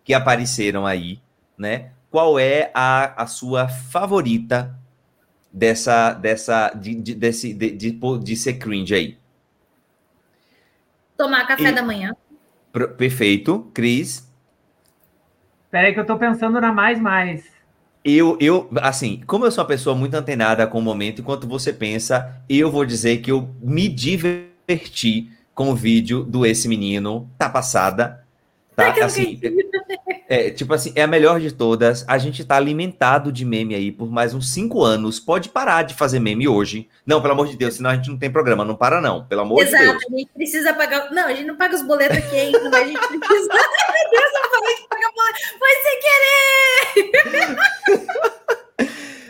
que 0.04 0.14
apareceram 0.14 0.86
aí, 0.86 1.20
né? 1.58 1.91
Qual 2.12 2.38
é 2.38 2.72
a, 2.74 3.24
a 3.24 3.28
sua 3.28 3.68
favorita 3.68 4.78
dessa, 5.52 6.14
dessa, 6.14 6.72
de, 6.72 6.95
de, 6.95 7.16
desse, 7.16 7.54
de, 7.54 7.72
de, 7.72 8.00
de 8.24 8.36
ser 8.36 8.54
cringe 8.56 8.93
aí? 8.93 9.18
Tomar 11.16 11.45
café 11.47 11.70
e, 11.70 11.72
da 11.72 11.82
manhã. 11.82 12.16
Perfeito. 12.97 13.70
Cris? 13.74 14.28
Peraí 15.72 15.93
que 15.93 15.99
eu 15.99 16.05
tô 16.05 16.17
pensando 16.17 16.59
na 16.59 16.74
mais 16.74 16.99
mais. 16.99 17.43
Eu, 18.03 18.38
eu, 18.39 18.70
assim, 18.82 19.22
como 19.28 19.45
eu 19.45 19.51
sou 19.51 19.63
uma 19.63 19.67
pessoa 19.67 19.95
muito 19.95 20.15
antenada 20.15 20.65
com 20.65 20.80
o 20.80 20.82
momento, 20.82 21.22
enquanto 21.22 21.47
você 21.47 21.74
pensa, 21.74 22.41
eu 22.47 22.72
vou 22.72 22.86
dizer 22.86 23.17
que 23.17 23.32
eu 23.32 23.49
me 23.61 23.88
diverti 23.88 25.30
com 25.53 25.70
o 25.70 25.76
vídeo 25.76 26.24
do 26.24 26.45
Esse 26.45 26.67
Menino, 26.67 27.30
tá 27.38 27.49
passada. 27.49 28.24
Tá, 28.76 28.93
assim, 29.03 29.38
é, 30.30 30.49
tipo 30.51 30.74
assim, 30.74 30.93
é 30.95 31.03
a 31.03 31.07
melhor 31.07 31.41
de 31.41 31.51
todas. 31.51 32.05
A 32.07 32.17
gente 32.17 32.45
tá 32.45 32.55
alimentado 32.55 33.30
de 33.30 33.43
meme 33.43 33.76
aí 33.76 33.91
por 33.91 34.09
mais 34.09 34.34
uns 34.34 34.53
cinco 34.53 34.82
anos. 34.82 35.20
Pode 35.20 35.49
parar 35.49 35.84
de 35.84 35.93
fazer 35.93 36.20
meme 36.20 36.47
hoje. 36.47 36.88
Não, 37.05 37.22
pelo 37.22 37.34
amor 37.34 37.47
de 37.47 37.57
Deus, 37.57 37.74
senão 37.74 37.89
a 37.89 37.95
gente 37.95 38.09
não 38.09 38.17
tem 38.17 38.32
programa. 38.32 38.63
Não 38.63 38.76
para, 38.76 39.01
não. 39.01 39.26
Pelo 39.26 39.41
amor 39.41 39.61
Exato, 39.61 39.76
de 39.76 39.89
Deus. 39.89 39.95
Exato, 39.97 40.13
a 40.13 40.17
gente 40.17 40.32
precisa 40.34 40.74
pagar. 40.74 41.11
Não, 41.11 41.28
a 41.28 41.34
gente 41.34 41.47
não 41.47 41.57
paga 41.57 41.76
os 41.76 41.82
boletos 41.82 42.17
aqui 42.17 42.39
ainda, 42.39 42.70
mas 42.70 42.82
a 42.82 42.86
gente 42.86 43.20
precisa. 43.20 43.49
Foi 45.60 45.74
sem 45.84 45.99
querer! 45.99 47.57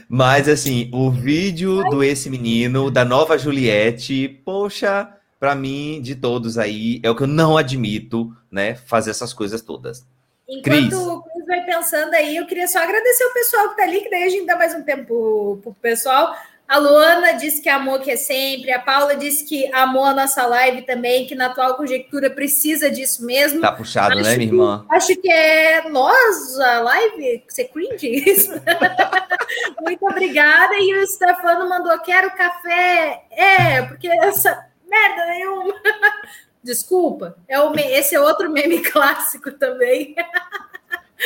Mas 0.09 0.49
assim, 0.49 0.89
o 0.91 1.11
vídeo 1.11 1.84
do 1.89 2.03
Esse 2.03 2.30
Menino, 2.30 2.89
da 2.89 3.05
nova 3.05 3.38
Juliette, 3.38 4.27
poxa, 4.43 5.07
para 5.39 5.53
mim, 5.53 6.01
de 6.01 6.15
todos 6.15 6.57
aí, 6.57 6.99
é 7.03 7.09
o 7.09 7.15
que 7.15 7.23
eu 7.23 7.27
não 7.27 7.57
admito, 7.57 8.36
né? 8.51 8.73
Fazer 8.75 9.11
essas 9.11 9.34
coisas 9.34 9.61
todas. 9.61 10.05
Enquanto 10.47 10.89
Cris. 10.89 10.93
o 10.93 11.21
Cris 11.21 11.45
vai 11.45 11.63
pensando 11.63 12.13
aí, 12.15 12.36
eu 12.36 12.47
queria 12.47 12.67
só 12.67 12.80
agradecer 12.80 13.23
o 13.23 13.34
pessoal 13.34 13.69
que 13.69 13.77
tá 13.77 13.84
ali, 13.84 14.01
que 14.01 14.09
daí 14.09 14.23
a 14.23 14.30
gente 14.30 14.47
dá 14.47 14.57
mais 14.57 14.73
um 14.73 14.82
tempo 14.82 15.59
pro 15.61 15.73
pessoal. 15.75 16.36
A 16.70 16.78
Luana 16.78 17.34
disse 17.34 17.63
que 17.63 17.67
amou 17.67 17.99
que 17.99 18.11
é 18.11 18.15
sempre, 18.15 18.72
a 18.72 18.78
Paula 18.78 19.15
disse 19.15 19.43
que 19.43 19.74
amou 19.74 20.05
a 20.05 20.13
nossa 20.13 20.45
live 20.45 20.84
também, 20.84 21.26
que 21.26 21.34
na 21.34 21.47
atual 21.47 21.74
conjectura 21.76 22.30
precisa 22.30 22.91
disso 22.91 23.26
mesmo. 23.26 23.59
Tá 23.59 23.72
puxado, 23.72 24.13
né, 24.13 24.22
acho 24.22 24.30
né, 24.30 24.38
minha 24.38 24.49
irmã? 24.49 24.86
Que, 24.88 24.95
acho 24.95 25.15
que 25.15 25.32
é 25.32 25.89
nós, 25.89 26.59
a 26.59 26.82
live, 26.82 27.43
você 27.49 27.63
cringe 27.63 28.07
isso. 28.07 28.51
Muito 29.82 30.05
obrigada. 30.05 30.76
E 30.76 30.93
o 30.93 31.07
Stefano 31.07 31.67
mandou: 31.67 31.97
quero 32.01 32.30
café. 32.36 33.24
É, 33.32 33.82
porque 33.82 34.07
essa 34.07 34.67
merda 34.88 35.26
nenhuma. 35.26 35.74
Desculpa, 36.63 37.36
é 37.47 37.59
o 37.59 37.74
esse 37.74 38.13
é 38.13 38.22
outro 38.22 38.51
meme 38.51 38.80
clássico 38.86 39.51
também. 39.53 40.13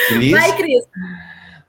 Cris? 0.07 0.31
Vai, 0.31 0.55
Cris. 0.55 0.85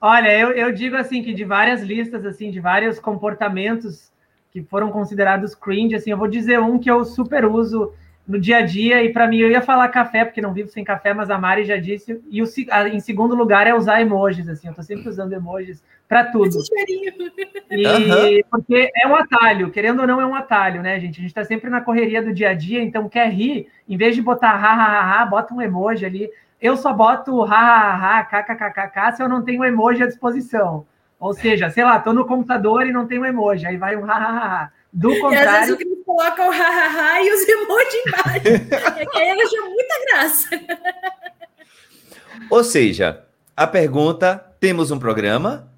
Olha, 0.06 0.38
eu, 0.38 0.50
eu 0.50 0.70
digo 0.70 0.96
assim 0.96 1.22
que 1.22 1.32
de 1.32 1.46
várias 1.46 1.80
listas, 1.80 2.26
assim, 2.26 2.50
de 2.50 2.60
vários 2.60 2.98
comportamentos 2.98 4.12
que 4.50 4.62
foram 4.62 4.90
considerados 4.90 5.54
cringe, 5.54 5.94
assim, 5.94 6.10
eu 6.10 6.18
vou 6.18 6.28
dizer 6.28 6.60
um 6.60 6.78
que 6.78 6.90
eu 6.90 7.06
super 7.06 7.46
uso 7.46 7.90
no 8.28 8.38
dia 8.38 8.58
a 8.58 8.60
dia, 8.60 9.02
e 9.02 9.14
para 9.14 9.26
mim 9.26 9.38
eu 9.38 9.50
ia 9.50 9.62
falar 9.62 9.88
café, 9.88 10.22
porque 10.22 10.42
não 10.42 10.52
vivo 10.52 10.68
sem 10.68 10.84
café, 10.84 11.14
mas 11.14 11.30
a 11.30 11.38
Mari 11.38 11.64
já 11.64 11.78
disse, 11.78 12.20
e 12.30 12.42
o, 12.42 12.46
em 12.92 13.00
segundo 13.00 13.34
lugar 13.34 13.66
é 13.66 13.74
usar 13.74 14.02
emojis, 14.02 14.46
assim, 14.46 14.68
eu 14.68 14.74
tô 14.74 14.82
sempre 14.82 15.08
usando 15.08 15.32
emojis 15.32 15.82
para 16.06 16.24
tudo. 16.24 16.50
E, 17.70 17.86
uhum. 17.86 18.40
Porque 18.50 18.90
é 18.94 19.08
um 19.08 19.16
atalho, 19.16 19.70
querendo 19.70 20.00
ou 20.00 20.06
não, 20.06 20.20
é 20.20 20.26
um 20.26 20.34
atalho, 20.34 20.82
né, 20.82 21.00
gente? 21.00 21.16
A 21.18 21.22
gente 21.22 21.30
está 21.30 21.44
sempre 21.44 21.70
na 21.70 21.80
correria 21.80 22.22
do 22.22 22.34
dia 22.34 22.50
a 22.50 22.54
dia, 22.54 22.82
então 22.82 23.08
quer 23.08 23.30
rir, 23.30 23.68
em 23.88 23.96
vez 23.96 24.14
de 24.14 24.20
botar 24.20 24.50
ha, 24.50 24.74
ha, 24.74 25.00
ha, 25.00 25.22
ha 25.22 25.26
bota 25.26 25.54
um 25.54 25.62
emoji 25.62 26.04
ali. 26.04 26.30
Eu 26.64 26.78
só 26.78 26.94
boto 26.94 27.42
ha, 27.42 27.94
ha, 27.94 28.20
ha, 28.22 29.12
se 29.12 29.22
eu 29.22 29.28
não 29.28 29.44
tenho 29.44 29.62
emoji 29.62 30.02
à 30.02 30.06
disposição. 30.06 30.86
Ou 31.20 31.34
seja, 31.34 31.68
sei 31.68 31.84
lá, 31.84 32.00
tô 32.00 32.14
no 32.14 32.26
computador 32.26 32.86
e 32.86 32.90
não 32.90 33.06
tenho 33.06 33.26
emoji, 33.26 33.66
aí 33.66 33.76
vai 33.76 33.94
um 33.96 34.10
ha, 34.10 34.14
ha, 34.14 34.62
ha. 34.62 34.70
Do 34.90 35.10
contrário. 35.20 35.44
E 35.44 35.46
às 35.46 35.58
vezes 35.58 35.74
o 35.74 35.76
Cris 35.76 36.04
coloca 36.06 36.42
o 36.42 36.50
hahaha 36.50 37.20
e 37.22 37.32
os 37.34 37.44
emojis 37.46 38.06
embaixo. 38.06 38.96
é 38.98 39.04
que 39.04 39.18
aí 39.18 39.28
eu 39.28 39.44
acho 39.44 39.70
muita 39.70 39.94
graça. 40.06 40.48
Ou 42.48 42.64
seja, 42.64 43.26
a 43.54 43.66
pergunta: 43.66 44.42
temos 44.58 44.90
um 44.90 44.98
programa? 44.98 45.70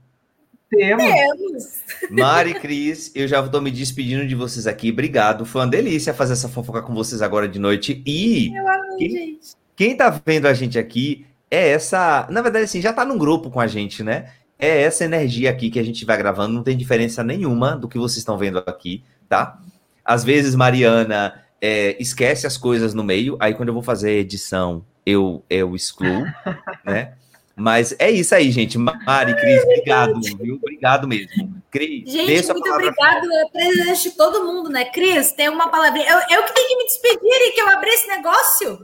Temos. 0.71 1.03
Temos. 1.03 1.83
Mari, 2.11 2.55
Cris, 2.61 3.11
eu 3.13 3.27
já 3.27 3.45
estou 3.45 3.61
me 3.61 3.73
despedindo 3.73 4.25
de 4.25 4.37
vocês 4.37 4.69
aqui. 4.69 4.93
Obrigado. 4.93 5.45
Foi 5.45 5.63
uma 5.63 5.67
delícia 5.67 6.15
fazer 6.15 6.35
essa 6.35 6.49
fofoca 6.49 6.81
com 6.81 6.95
vocês 6.95 7.21
agora 7.23 7.49
de 7.49 7.59
noite. 7.59 8.05
E 8.07 8.57
eu 8.57 8.69
amo, 8.69 8.97
quem, 8.99 9.11
gente. 9.11 9.66
Quem 9.77 9.97
tá 9.97 10.21
vendo 10.25 10.47
a 10.47 10.55
gente 10.55 10.79
aqui 10.79 11.27
é 11.51 11.69
essa. 11.69 12.27
Na 12.31 12.41
verdade, 12.41 12.65
assim, 12.65 12.81
já 12.81 12.93
tá 12.93 13.05
num 13.05 13.19
grupo 13.19 13.51
com 13.51 13.61
a 13.61 13.67
gente, 13.67 14.03
né? 14.03 14.31
É 14.59 14.83
essa 14.83 15.05
energia 15.05 15.51
aqui 15.51 15.71
que 15.71 15.79
a 15.79 15.83
gente 15.83 16.05
vai 16.05 16.17
gravando, 16.17 16.55
não 16.55 16.63
tem 16.63 16.77
diferença 16.77 17.23
nenhuma 17.23 17.77
do 17.77 17.87
que 17.87 17.99
vocês 17.99 18.19
estão 18.19 18.39
vendo 18.39 18.59
aqui, 18.67 19.05
tá? 19.29 19.61
Às 20.03 20.25
vezes, 20.25 20.55
Mariana 20.55 21.35
é, 21.61 21.95
esquece 22.01 22.47
as 22.47 22.57
coisas 22.57 22.95
no 22.95 23.05
meio, 23.05 23.37
aí 23.39 23.55
quando 23.55 23.69
eu 23.69 23.75
vou 23.75 23.83
fazer 23.83 24.13
edição, 24.13 24.85
eu, 25.05 25.45
eu 25.51 25.77
excluo, 25.77 26.25
né? 26.85 27.13
Mas 27.59 27.97
é 27.99 28.11
isso 28.11 28.35
aí, 28.35 28.51
gente. 28.51 28.77
Mari, 28.77 29.35
Cris, 29.35 29.63
obrigado, 29.65 30.21
viu? 30.39 30.57
Obrigado 30.57 31.09
mesmo. 31.09 31.55
Cris, 31.71 32.13
gente, 32.13 32.53
muito 32.53 32.71
obrigado. 32.71 33.27
É 33.33 33.51
presente 33.51 34.11
de 34.11 34.17
todo 34.17 34.45
mundo, 34.45 34.69
né? 34.69 34.85
Cris, 34.85 35.33
tem 35.33 35.49
uma 35.49 35.69
palavrinha. 35.69 36.07
Eu, 36.07 36.19
eu 36.37 36.45
que 36.45 36.53
tenho 36.53 36.69
que 36.69 36.77
me 36.77 36.85
despedir 36.85 37.19
e 37.23 37.53
que 37.53 37.61
eu 37.63 37.69
abri 37.71 37.89
esse 37.89 38.09
negócio. 38.09 38.79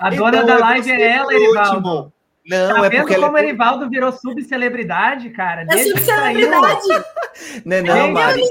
A 0.00 0.10
dona 0.10 0.38
então, 0.38 0.46
da 0.46 0.58
live 0.58 0.90
é 0.90 1.16
ela, 1.16 1.32
Erivaldo. 1.32 2.12
Não, 2.44 2.80
tá 2.80 2.86
é 2.86 2.90
porque 2.90 3.14
como 3.14 3.38
é... 3.38 3.44
Erivaldo 3.44 3.88
virou 3.88 4.10
subcelebridade, 4.10 5.30
cara? 5.30 5.64
É 5.70 5.84
subcelebridade. 5.84 6.88
não, 7.64 7.76
é 7.76 7.82
não, 7.82 7.96
é 7.96 8.10
Mari. 8.10 8.42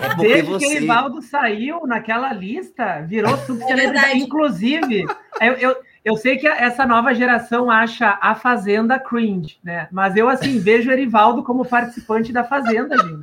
É 0.00 0.14
Desde 0.16 0.42
você... 0.50 0.66
que 0.66 0.72
Erivaldo 0.72 1.22
saiu 1.22 1.86
naquela 1.86 2.32
lista, 2.32 3.00
virou 3.02 3.36
subcelebridade. 3.46 4.10
É 4.10 4.16
Inclusive, 4.16 5.04
eu, 5.40 5.52
eu 5.54 5.76
eu 6.04 6.16
sei 6.16 6.36
que 6.36 6.46
essa 6.46 6.84
nova 6.84 7.14
geração 7.14 7.70
acha 7.70 8.18
a 8.20 8.34
Fazenda 8.34 8.98
cringe, 8.98 9.58
né? 9.62 9.88
Mas 9.92 10.16
eu, 10.16 10.28
assim, 10.28 10.58
vejo 10.60 10.90
o 10.90 10.92
Erivaldo 10.92 11.42
como 11.42 11.64
participante 11.64 12.32
da 12.32 12.42
Fazenda, 12.42 12.96
gente. 12.96 13.20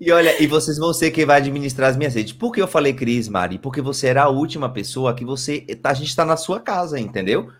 E 0.00 0.10
olha, 0.10 0.42
e 0.42 0.46
vocês 0.46 0.78
vão 0.78 0.92
ser 0.92 1.10
quem 1.10 1.24
vai 1.24 1.38
administrar 1.38 1.90
as 1.90 1.96
minhas 1.96 2.14
redes. 2.14 2.32
Por 2.32 2.52
que 2.52 2.60
eu 2.60 2.68
falei 2.68 2.92
Cris, 2.92 3.28
Mari? 3.28 3.58
Porque 3.58 3.80
você 3.80 4.08
era 4.08 4.24
a 4.24 4.28
última 4.28 4.68
pessoa 4.68 5.14
que 5.14 5.24
você. 5.24 5.64
A 5.82 5.94
gente 5.94 6.08
está 6.08 6.24
na 6.24 6.36
sua 6.36 6.60
casa, 6.60 6.98
entendeu? 6.98 7.50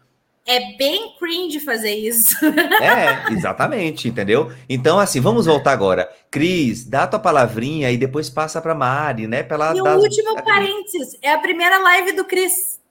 É 0.47 0.77
bem 0.77 1.17
cringe 1.19 1.59
fazer 1.59 1.95
isso. 1.95 2.37
É, 2.45 3.33
exatamente, 3.33 4.09
entendeu? 4.09 4.53
Então, 4.69 4.99
assim, 4.99 5.19
vamos 5.19 5.47
voltar 5.47 5.73
agora. 5.73 6.07
Cris, 6.31 6.85
dá 6.85 7.07
tua 7.07 7.19
palavrinha 7.19 7.91
e 7.91 7.97
depois 7.97 8.29
passa 8.29 8.61
para 8.61 8.75
Mari, 8.75 9.27
né? 9.27 9.43
Pela, 9.43 9.75
e 9.75 9.81
o 9.81 9.97
último 9.97 10.43
parênteses, 10.43 11.19
é 11.23 11.33
a 11.33 11.39
primeira 11.39 11.79
live 11.79 12.13
do 12.13 12.25
Cris. 12.27 12.84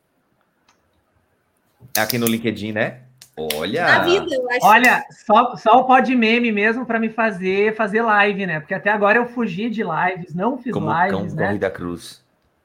Aqui 1.98 2.18
no 2.18 2.26
LinkedIn, 2.26 2.72
né? 2.72 3.00
Olha. 3.36 3.86
Na 3.86 4.00
vida, 4.00 4.36
eu 4.36 4.50
acho. 4.50 4.66
Olha, 4.66 5.06
só, 5.10 5.56
só 5.56 5.80
o 5.80 5.86
pod 5.86 6.16
meme 6.16 6.52
mesmo 6.52 6.86
para 6.86 7.00
me 7.00 7.10
fazer 7.10 7.76
fazer 7.76 8.02
live, 8.02 8.46
né? 8.46 8.60
Porque 8.60 8.74
até 8.74 8.92
agora 8.92 9.18
eu 9.18 9.28
fugi 9.28 9.70
de 9.70 9.84
lives, 9.84 10.36
não 10.36 10.58
fiz 10.58 10.72
Como 10.72 10.92
lives, 10.92 11.34
cão 11.34 11.52
né? 11.52 11.58
da 11.58 11.72
Cruz. 11.72 12.24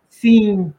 Sim. 0.08 0.72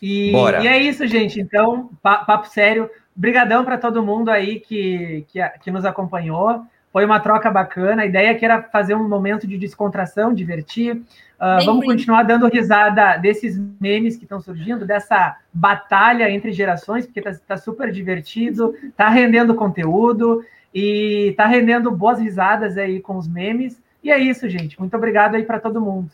E, 0.00 0.32
e, 0.32 0.66
é 0.66 0.78
isso, 0.78 1.06
gente. 1.06 1.40
Então, 1.40 1.90
papo 2.02 2.48
sério. 2.48 2.90
Brigadão 3.14 3.64
para 3.64 3.76
todo 3.76 4.02
mundo 4.02 4.30
aí 4.30 4.58
que, 4.58 5.24
que, 5.28 5.48
que 5.60 5.70
nos 5.70 5.84
acompanhou. 5.84 6.64
Foi 6.92 7.06
uma 7.06 7.18
troca 7.18 7.50
bacana. 7.50 8.02
A 8.02 8.06
ideia 8.06 8.28
é 8.28 8.34
que 8.34 8.44
era 8.44 8.62
fazer 8.62 8.94
um 8.94 9.08
momento 9.08 9.46
de 9.46 9.56
descontração, 9.56 10.34
divertir. 10.34 10.96
Uh, 10.96 11.64
vamos 11.64 11.86
continuar 11.86 12.22
dando 12.22 12.46
risada 12.46 13.16
desses 13.16 13.58
memes 13.80 14.16
que 14.16 14.24
estão 14.24 14.40
surgindo, 14.40 14.84
dessa 14.84 15.38
batalha 15.52 16.30
entre 16.30 16.52
gerações, 16.52 17.06
porque 17.06 17.20
está 17.20 17.32
tá 17.46 17.56
super 17.56 17.90
divertido, 17.90 18.76
está 18.84 19.08
rendendo 19.08 19.54
conteúdo 19.54 20.44
e 20.72 21.28
está 21.30 21.46
rendendo 21.46 21.90
boas 21.90 22.20
risadas 22.20 22.76
aí 22.76 23.00
com 23.00 23.16
os 23.16 23.26
memes. 23.26 23.82
E 24.04 24.10
é 24.10 24.18
isso, 24.18 24.48
gente. 24.48 24.78
Muito 24.78 24.94
obrigado 24.94 25.34
aí 25.34 25.44
para 25.44 25.58
todo 25.58 25.80
mundo. 25.80 26.10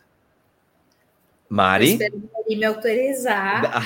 Mari? 1.48 1.92
Espero 1.92 2.22
me 2.48 2.64
autorizar. 2.64 3.62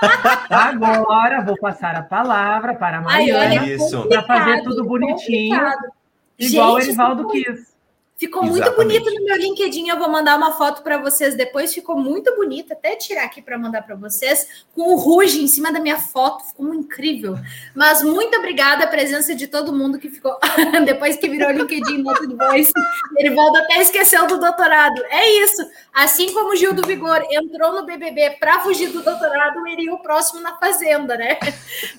Agora 0.50 1.42
vou 1.42 1.56
passar 1.58 1.94
a 1.94 2.02
palavra 2.02 2.74
para 2.74 2.98
a 2.98 3.00
Mariana 3.02 3.62
para 4.08 4.22
fazer 4.22 4.62
tudo 4.64 4.84
bonitinho. 4.84 5.56
Complicado. 5.56 5.97
Igual 6.38 6.76
Gente, 6.76 6.88
o 6.88 6.90
Erivaldo 6.90 7.28
quis. 7.28 7.77
Ficou 8.18 8.42
muito 8.42 8.64
Exatamente. 8.64 9.00
bonito 9.00 9.20
no 9.20 9.26
meu 9.26 9.36
LinkedIn. 9.36 9.88
Eu 9.88 9.96
vou 9.96 10.10
mandar 10.10 10.36
uma 10.36 10.52
foto 10.58 10.82
para 10.82 10.98
vocês 10.98 11.36
depois. 11.36 11.72
Ficou 11.72 11.96
muito 11.96 12.34
bonito. 12.34 12.72
Até 12.72 12.96
tirar 12.96 13.22
aqui 13.22 13.40
para 13.40 13.56
mandar 13.56 13.82
para 13.82 13.94
vocês. 13.94 14.64
Com 14.74 14.92
o 14.92 14.96
Ruge 14.96 15.40
em 15.40 15.46
cima 15.46 15.72
da 15.72 15.78
minha 15.78 15.98
foto. 15.98 16.44
Ficou 16.44 16.74
incrível. 16.74 17.36
Mas 17.76 18.02
muito 18.02 18.36
obrigada 18.36 18.82
a 18.82 18.88
presença 18.88 19.36
de 19.36 19.46
todo 19.46 19.72
mundo 19.72 20.00
que 20.00 20.10
ficou. 20.10 20.36
depois 20.84 21.16
que 21.16 21.28
virou 21.28 21.52
LinkedIn 21.52 22.02
Nota 22.02 22.26
de 22.26 22.34
Voice. 22.34 22.72
Erivaldo 23.16 23.58
até 23.58 23.80
esqueceu 23.80 24.26
do 24.26 24.40
doutorado. 24.40 25.00
É 25.10 25.44
isso. 25.44 25.64
Assim 25.94 26.32
como 26.32 26.54
o 26.54 26.56
Gil 26.56 26.74
do 26.74 26.84
Vigor 26.84 27.24
entrou 27.30 27.72
no 27.72 27.86
BBB 27.86 28.30
para 28.40 28.58
fugir 28.58 28.88
do 28.88 29.00
doutorado, 29.00 29.64
ele 29.64 29.84
ia 29.84 29.94
o 29.94 30.02
próximo 30.02 30.40
na 30.40 30.56
Fazenda, 30.56 31.16
né? 31.16 31.38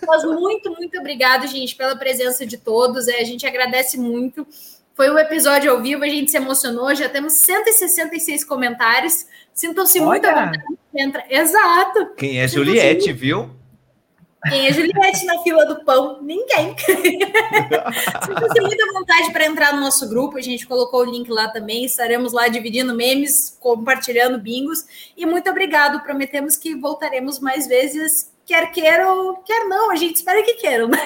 Mas 0.06 0.26
muito, 0.26 0.70
muito 0.76 1.00
obrigado, 1.00 1.48
gente, 1.48 1.78
pela 1.78 1.96
presença 1.96 2.46
de 2.46 2.58
todos. 2.58 3.08
É, 3.08 3.22
a 3.22 3.24
gente 3.24 3.48
agradece 3.48 3.98
muito. 3.98 4.46
Foi 5.00 5.10
um 5.10 5.18
episódio 5.18 5.72
ao 5.72 5.82
vivo, 5.82 6.04
a 6.04 6.10
gente 6.10 6.30
se 6.30 6.36
emocionou, 6.36 6.94
já 6.94 7.08
temos 7.08 7.38
166 7.38 8.44
comentários. 8.44 9.26
Sintam-se 9.54 9.98
muito 10.02 10.26
à 10.26 10.48
vontade. 10.48 10.62
Entra... 10.94 11.24
Exato. 11.30 12.16
Quem 12.18 12.42
é 12.42 12.46
Juliette, 12.46 13.06
muito... 13.06 13.18
viu? 13.18 13.50
Quem 14.50 14.68
é 14.68 14.74
Juliette 14.74 15.26
na 15.26 15.42
fila 15.42 15.66
do 15.66 15.86
pão? 15.86 16.22
Ninguém. 16.22 16.76
Sintam-se 16.84 18.60
muito 18.60 18.84
à 18.84 19.00
vontade 19.00 19.32
para 19.32 19.46
entrar 19.46 19.74
no 19.74 19.80
nosso 19.80 20.10
grupo. 20.10 20.38
A 20.38 20.42
gente 20.42 20.68
colocou 20.68 21.00
o 21.00 21.10
link 21.10 21.30
lá 21.30 21.48
também. 21.48 21.86
Estaremos 21.86 22.34
lá 22.34 22.50
dividindo 22.50 22.94
memes, 22.94 23.58
compartilhando 23.58 24.38
bingos. 24.38 24.84
E 25.16 25.26
muito 25.26 25.50
obrigado. 25.50 26.04
Prometemos 26.04 26.58
que 26.58 26.76
voltaremos 26.76 27.40
mais 27.40 27.68
vezes, 27.68 28.34
quer 28.46 28.70
queiram, 28.74 29.42
quer 29.46 29.64
não. 29.64 29.92
A 29.92 29.96
gente 29.96 30.18
espera 30.18 30.44
que 30.44 30.56
queiram. 30.56 30.90
Né? 30.90 31.00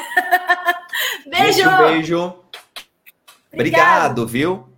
Beijo. 1.29 1.77
Beijo. 1.77 2.42
Beijo. 3.55 3.69
Obrigado, 3.75 4.27
viu? 4.27 4.72